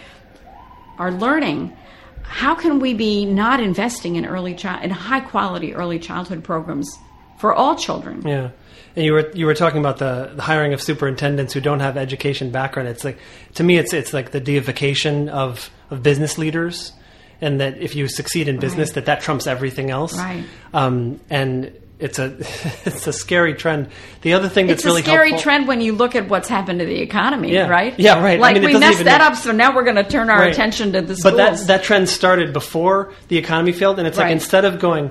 are 0.98 1.12
learning. 1.12 1.76
How 2.22 2.54
can 2.54 2.80
we 2.80 2.94
be 2.94 3.24
not 3.24 3.60
investing 3.60 4.16
in 4.16 4.26
early 4.26 4.54
child 4.54 4.82
in 4.82 4.90
high 4.90 5.20
quality 5.20 5.74
early 5.74 5.98
childhood 5.98 6.42
programs 6.42 6.90
for 7.38 7.54
all 7.54 7.76
children? 7.76 8.26
Yeah. 8.26 8.50
And 8.96 9.04
you 9.04 9.12
were 9.12 9.30
you 9.34 9.46
were 9.46 9.54
talking 9.54 9.78
about 9.78 9.98
the, 9.98 10.32
the 10.34 10.42
hiring 10.42 10.72
of 10.72 10.82
superintendents 10.82 11.52
who 11.52 11.60
don't 11.60 11.80
have 11.80 11.96
education 11.96 12.50
background. 12.50 12.88
It's 12.88 13.04
like 13.04 13.18
to 13.54 13.62
me, 13.62 13.76
it's 13.76 13.92
it's 13.92 14.12
like 14.12 14.32
the 14.32 14.40
deification 14.40 15.28
of 15.28 15.70
of 15.90 16.02
business 16.02 16.38
leaders, 16.38 16.92
and 17.40 17.60
that 17.60 17.78
if 17.78 17.94
you 17.94 18.08
succeed 18.08 18.48
in 18.48 18.58
business, 18.58 18.90
Right. 18.90 18.94
that 18.96 19.06
that 19.06 19.20
trumps 19.20 19.46
everything 19.46 19.90
else. 19.90 20.16
Right. 20.16 20.44
Um, 20.74 21.20
and 21.30 21.72
it's 21.98 22.18
a 22.18 22.26
it's 22.84 23.06
a 23.06 23.12
scary 23.12 23.54
trend. 23.54 23.88
The 24.22 24.34
other 24.34 24.48
thing 24.48 24.66
that's. 24.66 24.78
It's 24.80 24.84
a 24.84 24.88
really 24.88 25.02
scary 25.02 25.30
helpful, 25.30 25.42
trend 25.44 25.68
when 25.68 25.80
you 25.80 25.92
look 25.94 26.14
at 26.14 26.28
what's 26.28 26.48
happened 26.48 26.80
to 26.80 26.84
the 26.86 27.00
economy, 27.00 27.52
Yeah. 27.52 27.68
right? 27.68 27.98
Yeah, 27.98 28.22
right. 28.22 28.38
I 28.38 28.42
Like 28.42 28.54
mean, 28.56 28.64
we 28.64 28.78
messed 28.78 29.04
that 29.04 29.20
make- 29.20 29.28
up, 29.30 29.36
so 29.36 29.52
now 29.52 29.74
we're 29.74 29.84
going 29.84 29.96
to 29.96 30.04
turn 30.04 30.28
our 30.30 30.40
Right. 30.40 30.52
attention 30.52 30.92
to 30.92 31.00
the 31.02 31.16
schools. 31.16 31.34
But 31.34 31.36
that 31.58 31.66
that 31.68 31.82
trend 31.84 32.08
started 32.08 32.52
before 32.52 33.12
the 33.28 33.38
economy 33.38 33.72
failed, 33.72 33.98
and 33.98 34.06
it's 34.06 34.18
like 34.18 34.30
instead 34.32 34.64
of 34.66 34.78
going, 34.78 35.10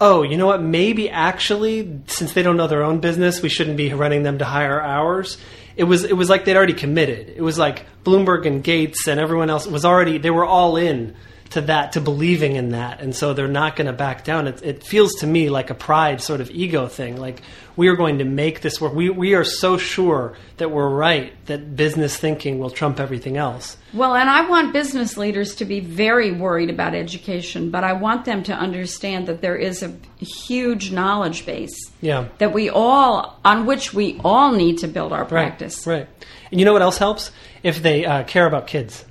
oh, 0.00 0.22
you 0.22 0.36
know 0.36 0.46
what? 0.46 0.62
Maybe 0.62 1.08
actually, 1.10 2.00
since 2.06 2.32
they 2.32 2.42
don't 2.42 2.56
know 2.56 2.66
their 2.66 2.82
own 2.82 2.98
business, 3.00 3.40
we 3.42 3.48
shouldn't 3.48 3.76
be 3.76 3.92
running 3.92 4.22
them 4.24 4.38
to 4.38 4.44
higher 4.44 4.80
hours. 4.80 5.36
It 5.76 5.84
was 5.84 6.04
it 6.04 6.14
was 6.16 6.28
like 6.30 6.44
they'd 6.44 6.56
already 6.56 6.72
committed. 6.74 7.32
It 7.36 7.42
was 7.42 7.58
like 7.58 7.84
Bloomberg 8.04 8.46
and 8.46 8.62
Gates 8.64 9.06
and 9.06 9.20
everyone 9.20 9.48
else 9.50 9.66
was 9.66 9.84
already 9.84 10.18
they 10.18 10.30
were 10.30 10.44
all 10.44 10.76
in 10.76 11.14
to 11.52 11.62
that, 11.62 11.92
to 11.92 12.00
believing 12.00 12.56
in 12.56 12.70
that, 12.70 13.00
and 13.00 13.14
so 13.14 13.32
they're 13.34 13.48
not 13.48 13.76
going 13.76 13.86
to 13.86 13.92
back 13.92 14.24
down. 14.24 14.46
It, 14.46 14.62
it 14.62 14.84
feels 14.84 15.12
to 15.20 15.26
me 15.26 15.48
like 15.50 15.70
a 15.70 15.74
pride 15.74 16.20
sort 16.20 16.40
of 16.40 16.50
ego 16.50 16.86
thing. 16.88 17.16
Like 17.16 17.42
we 17.76 17.88
are 17.88 17.96
going 17.96 18.18
to 18.18 18.24
make 18.24 18.60
this 18.60 18.80
work. 18.80 18.92
We 18.94 19.10
we 19.10 19.34
are 19.34 19.44
so 19.44 19.78
sure 19.78 20.36
that 20.58 20.70
we're 20.70 20.88
right 20.88 21.32
that 21.46 21.76
business 21.76 22.16
thinking 22.16 22.58
will 22.58 22.70
trump 22.70 23.00
everything 23.00 23.36
else. 23.36 23.76
Well, 23.94 24.14
and 24.14 24.28
I 24.28 24.48
want 24.48 24.72
business 24.72 25.16
leaders 25.16 25.54
to 25.56 25.64
be 25.64 25.80
very 25.80 26.32
worried 26.32 26.70
about 26.70 26.94
education, 26.94 27.70
but 27.70 27.84
I 27.84 27.92
want 27.92 28.24
them 28.24 28.42
to 28.44 28.52
understand 28.54 29.26
that 29.28 29.40
there 29.42 29.56
is 29.56 29.82
a 29.82 29.94
huge 30.18 30.92
knowledge 30.92 31.44
base 31.44 31.90
Yeah. 32.00 32.28
that 32.38 32.52
we 32.54 32.70
all, 32.70 33.38
on 33.44 33.66
which 33.66 33.92
we 33.92 34.18
all 34.24 34.52
need 34.52 34.78
to 34.78 34.88
build 34.88 35.12
our 35.12 35.24
practice. 35.26 35.86
Right. 35.86 35.92
Right. 36.00 36.08
And 36.50 36.60
you 36.60 36.64
know 36.64 36.72
what 36.72 36.82
else 36.82 36.98
helps? 36.98 37.30
If 37.62 37.82
they 37.82 38.04
uh, 38.06 38.24
care 38.24 38.46
about 38.46 38.66
kids. 38.66 39.04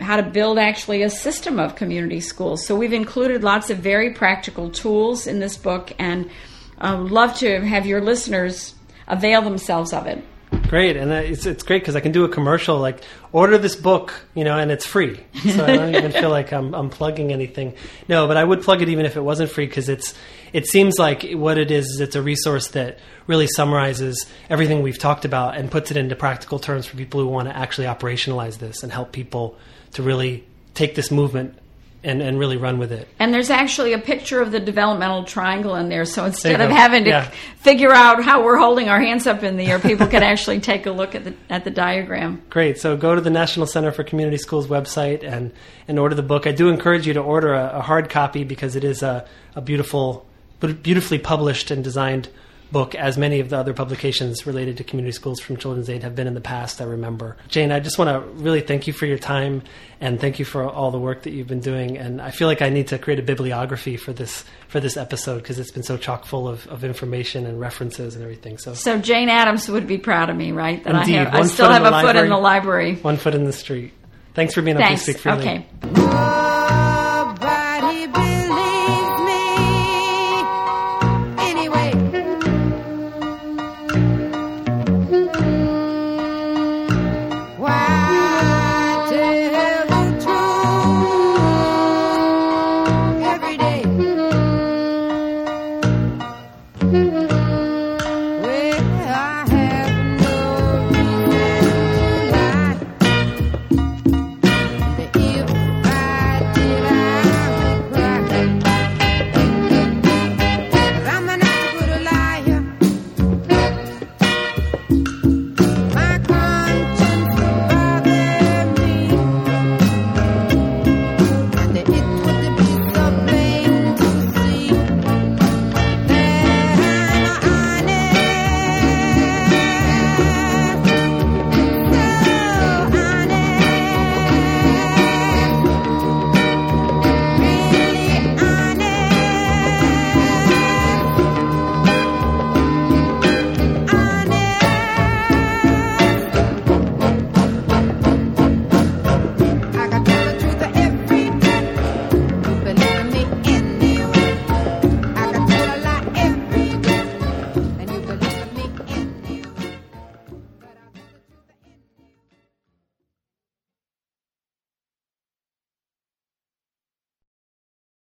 how 0.00 0.16
to 0.16 0.22
build 0.22 0.58
actually 0.58 1.02
a 1.02 1.10
system 1.10 1.58
of 1.58 1.76
community 1.76 2.20
schools 2.20 2.66
so 2.66 2.76
we've 2.76 2.92
included 2.92 3.42
lots 3.42 3.70
of 3.70 3.78
very 3.78 4.12
practical 4.12 4.70
tools 4.70 5.26
in 5.26 5.38
this 5.40 5.56
book 5.56 5.92
and 5.98 6.30
uh, 6.78 6.98
would 7.00 7.12
love 7.12 7.34
to 7.36 7.60
have 7.60 7.86
your 7.86 8.00
listeners 8.00 8.74
avail 9.06 9.42
themselves 9.42 9.92
of 9.92 10.06
it 10.06 10.24
Great, 10.66 10.96
and 10.96 11.12
it's 11.12 11.46
it's 11.46 11.62
great 11.62 11.82
because 11.82 11.94
I 11.94 12.00
can 12.00 12.10
do 12.10 12.24
a 12.24 12.28
commercial 12.28 12.78
like 12.78 13.02
order 13.32 13.56
this 13.56 13.76
book, 13.76 14.12
you 14.34 14.42
know, 14.42 14.58
and 14.58 14.70
it's 14.70 14.84
free. 14.84 15.20
So 15.50 15.64
I 15.64 15.76
don't 15.76 15.94
even 15.94 16.10
feel 16.12 16.30
like 16.30 16.52
I'm 16.52 16.74
I'm 16.74 16.90
plugging 16.90 17.32
anything. 17.32 17.74
No, 18.08 18.26
but 18.26 18.36
I 18.36 18.42
would 18.42 18.62
plug 18.62 18.82
it 18.82 18.88
even 18.88 19.06
if 19.06 19.16
it 19.16 19.20
wasn't 19.20 19.50
free 19.50 19.66
because 19.66 19.88
it's 19.88 20.14
it 20.52 20.66
seems 20.66 20.98
like 20.98 21.30
what 21.32 21.56
it 21.56 21.70
is 21.70 21.86
is 21.86 22.00
it's 22.00 22.16
a 22.16 22.22
resource 22.22 22.68
that 22.68 22.98
really 23.28 23.46
summarizes 23.46 24.26
everything 24.48 24.82
we've 24.82 24.98
talked 24.98 25.24
about 25.24 25.56
and 25.56 25.70
puts 25.70 25.92
it 25.92 25.96
into 25.96 26.16
practical 26.16 26.58
terms 26.58 26.86
for 26.86 26.96
people 26.96 27.20
who 27.20 27.28
want 27.28 27.48
to 27.48 27.56
actually 27.56 27.86
operationalize 27.86 28.58
this 28.58 28.82
and 28.82 28.90
help 28.90 29.12
people 29.12 29.56
to 29.92 30.02
really 30.02 30.44
take 30.74 30.94
this 30.94 31.10
movement 31.10 31.56
and 32.02 32.22
and 32.22 32.38
really 32.38 32.56
run 32.56 32.78
with 32.78 32.92
it. 32.92 33.06
and 33.18 33.34
there's 33.34 33.50
actually 33.50 33.92
a 33.92 33.98
picture 33.98 34.40
of 34.40 34.52
the 34.52 34.58
developmental 34.60 35.22
triangle 35.24 35.74
in 35.74 35.90
there 35.90 36.06
so 36.06 36.24
instead 36.24 36.58
you 36.58 36.64
of 36.64 36.70
having 36.70 37.04
to 37.04 37.10
Yeah. 37.10 37.30
figure 37.58 37.92
out 37.92 38.22
how 38.24 38.42
we're 38.42 38.56
holding 38.56 38.88
our 38.88 38.98
hands 39.00 39.26
up 39.26 39.42
in 39.42 39.58
the 39.58 39.66
air 39.66 39.78
people 39.78 40.06
can 40.06 40.22
actually 40.22 40.60
take 40.60 40.86
a 40.86 40.92
look 40.92 41.14
at 41.14 41.24
the 41.24 41.34
at 41.50 41.64
the 41.64 41.70
diagram 41.70 42.40
Great. 42.48 42.78
So 42.78 42.96
go 42.96 43.14
to 43.14 43.20
the 43.20 43.28
National 43.28 43.66
Center 43.66 43.92
for 43.92 44.02
Community 44.02 44.38
Schools 44.38 44.66
website 44.66 45.22
and, 45.22 45.52
and 45.88 45.98
order 45.98 46.14
the 46.14 46.22
book. 46.22 46.46
I 46.46 46.52
do 46.52 46.70
encourage 46.70 47.06
you 47.06 47.12
to 47.14 47.20
order 47.20 47.52
a, 47.52 47.72
a 47.74 47.80
hard 47.82 48.08
copy 48.08 48.44
because 48.44 48.76
it 48.76 48.84
is 48.84 49.02
a, 49.02 49.26
a 49.54 49.60
beautiful, 49.60 50.24
beautifully 50.60 51.18
published 51.18 51.70
and 51.70 51.84
designed 51.84 52.30
book, 52.72 52.94
as 52.94 53.18
many 53.18 53.40
of 53.40 53.50
the 53.50 53.56
other 53.56 53.72
publications 53.72 54.46
related 54.46 54.76
to 54.78 54.84
community 54.84 55.12
schools 55.12 55.40
from 55.40 55.56
Children's 55.56 55.90
Aid 55.90 56.02
have 56.02 56.14
been 56.14 56.26
in 56.26 56.34
the 56.34 56.40
past, 56.40 56.80
I 56.80 56.84
remember. 56.84 57.36
Jane, 57.48 57.72
I 57.72 57.80
just 57.80 57.98
want 57.98 58.10
to 58.10 58.20
really 58.42 58.60
thank 58.60 58.86
you 58.86 58.92
for 58.92 59.06
your 59.06 59.18
time 59.18 59.62
and 60.00 60.20
thank 60.20 60.38
you 60.38 60.44
for 60.44 60.64
all 60.64 60.90
the 60.90 60.98
work 60.98 61.22
that 61.22 61.32
you've 61.32 61.46
been 61.46 61.60
doing. 61.60 61.98
And 61.98 62.20
I 62.20 62.30
feel 62.30 62.48
like 62.48 62.62
I 62.62 62.68
need 62.68 62.88
to 62.88 62.98
create 62.98 63.18
a 63.18 63.22
bibliography 63.22 63.96
for 63.96 64.12
this, 64.12 64.44
for 64.68 64.80
this 64.80 64.96
episode 64.96 65.38
because 65.38 65.58
it's 65.58 65.70
been 65.70 65.82
so 65.82 65.96
chock 65.96 66.24
full 66.24 66.48
of, 66.48 66.66
of 66.68 66.84
information 66.84 67.46
and 67.46 67.60
references 67.60 68.14
and 68.14 68.22
everything. 68.22 68.58
So 68.58 68.74
So 68.74 68.98
Jane 68.98 69.28
Addams 69.28 69.68
would 69.68 69.86
be 69.86 69.98
proud 69.98 70.30
of 70.30 70.36
me, 70.36 70.52
right? 70.52 70.82
That 70.84 70.94
Indeed. 70.94 71.16
I 71.18 71.24
have 71.24 71.34
I 71.34 71.42
still 71.46 71.70
have 71.70 71.84
a 71.84 72.00
foot 72.02 72.16
in 72.16 72.28
the 72.28 72.38
library, 72.38 72.96
one 72.96 73.16
foot 73.16 73.34
in 73.34 73.44
the 73.44 73.52
street. 73.52 73.92
Thanks 74.34 74.54
for 74.54 74.62
being 74.62 74.76
on 74.76 74.82
Please 74.84 75.04
Thanks. 75.04 75.04
Speak 75.04 75.18
Freely. 75.18 75.66
Okay. 75.82 76.49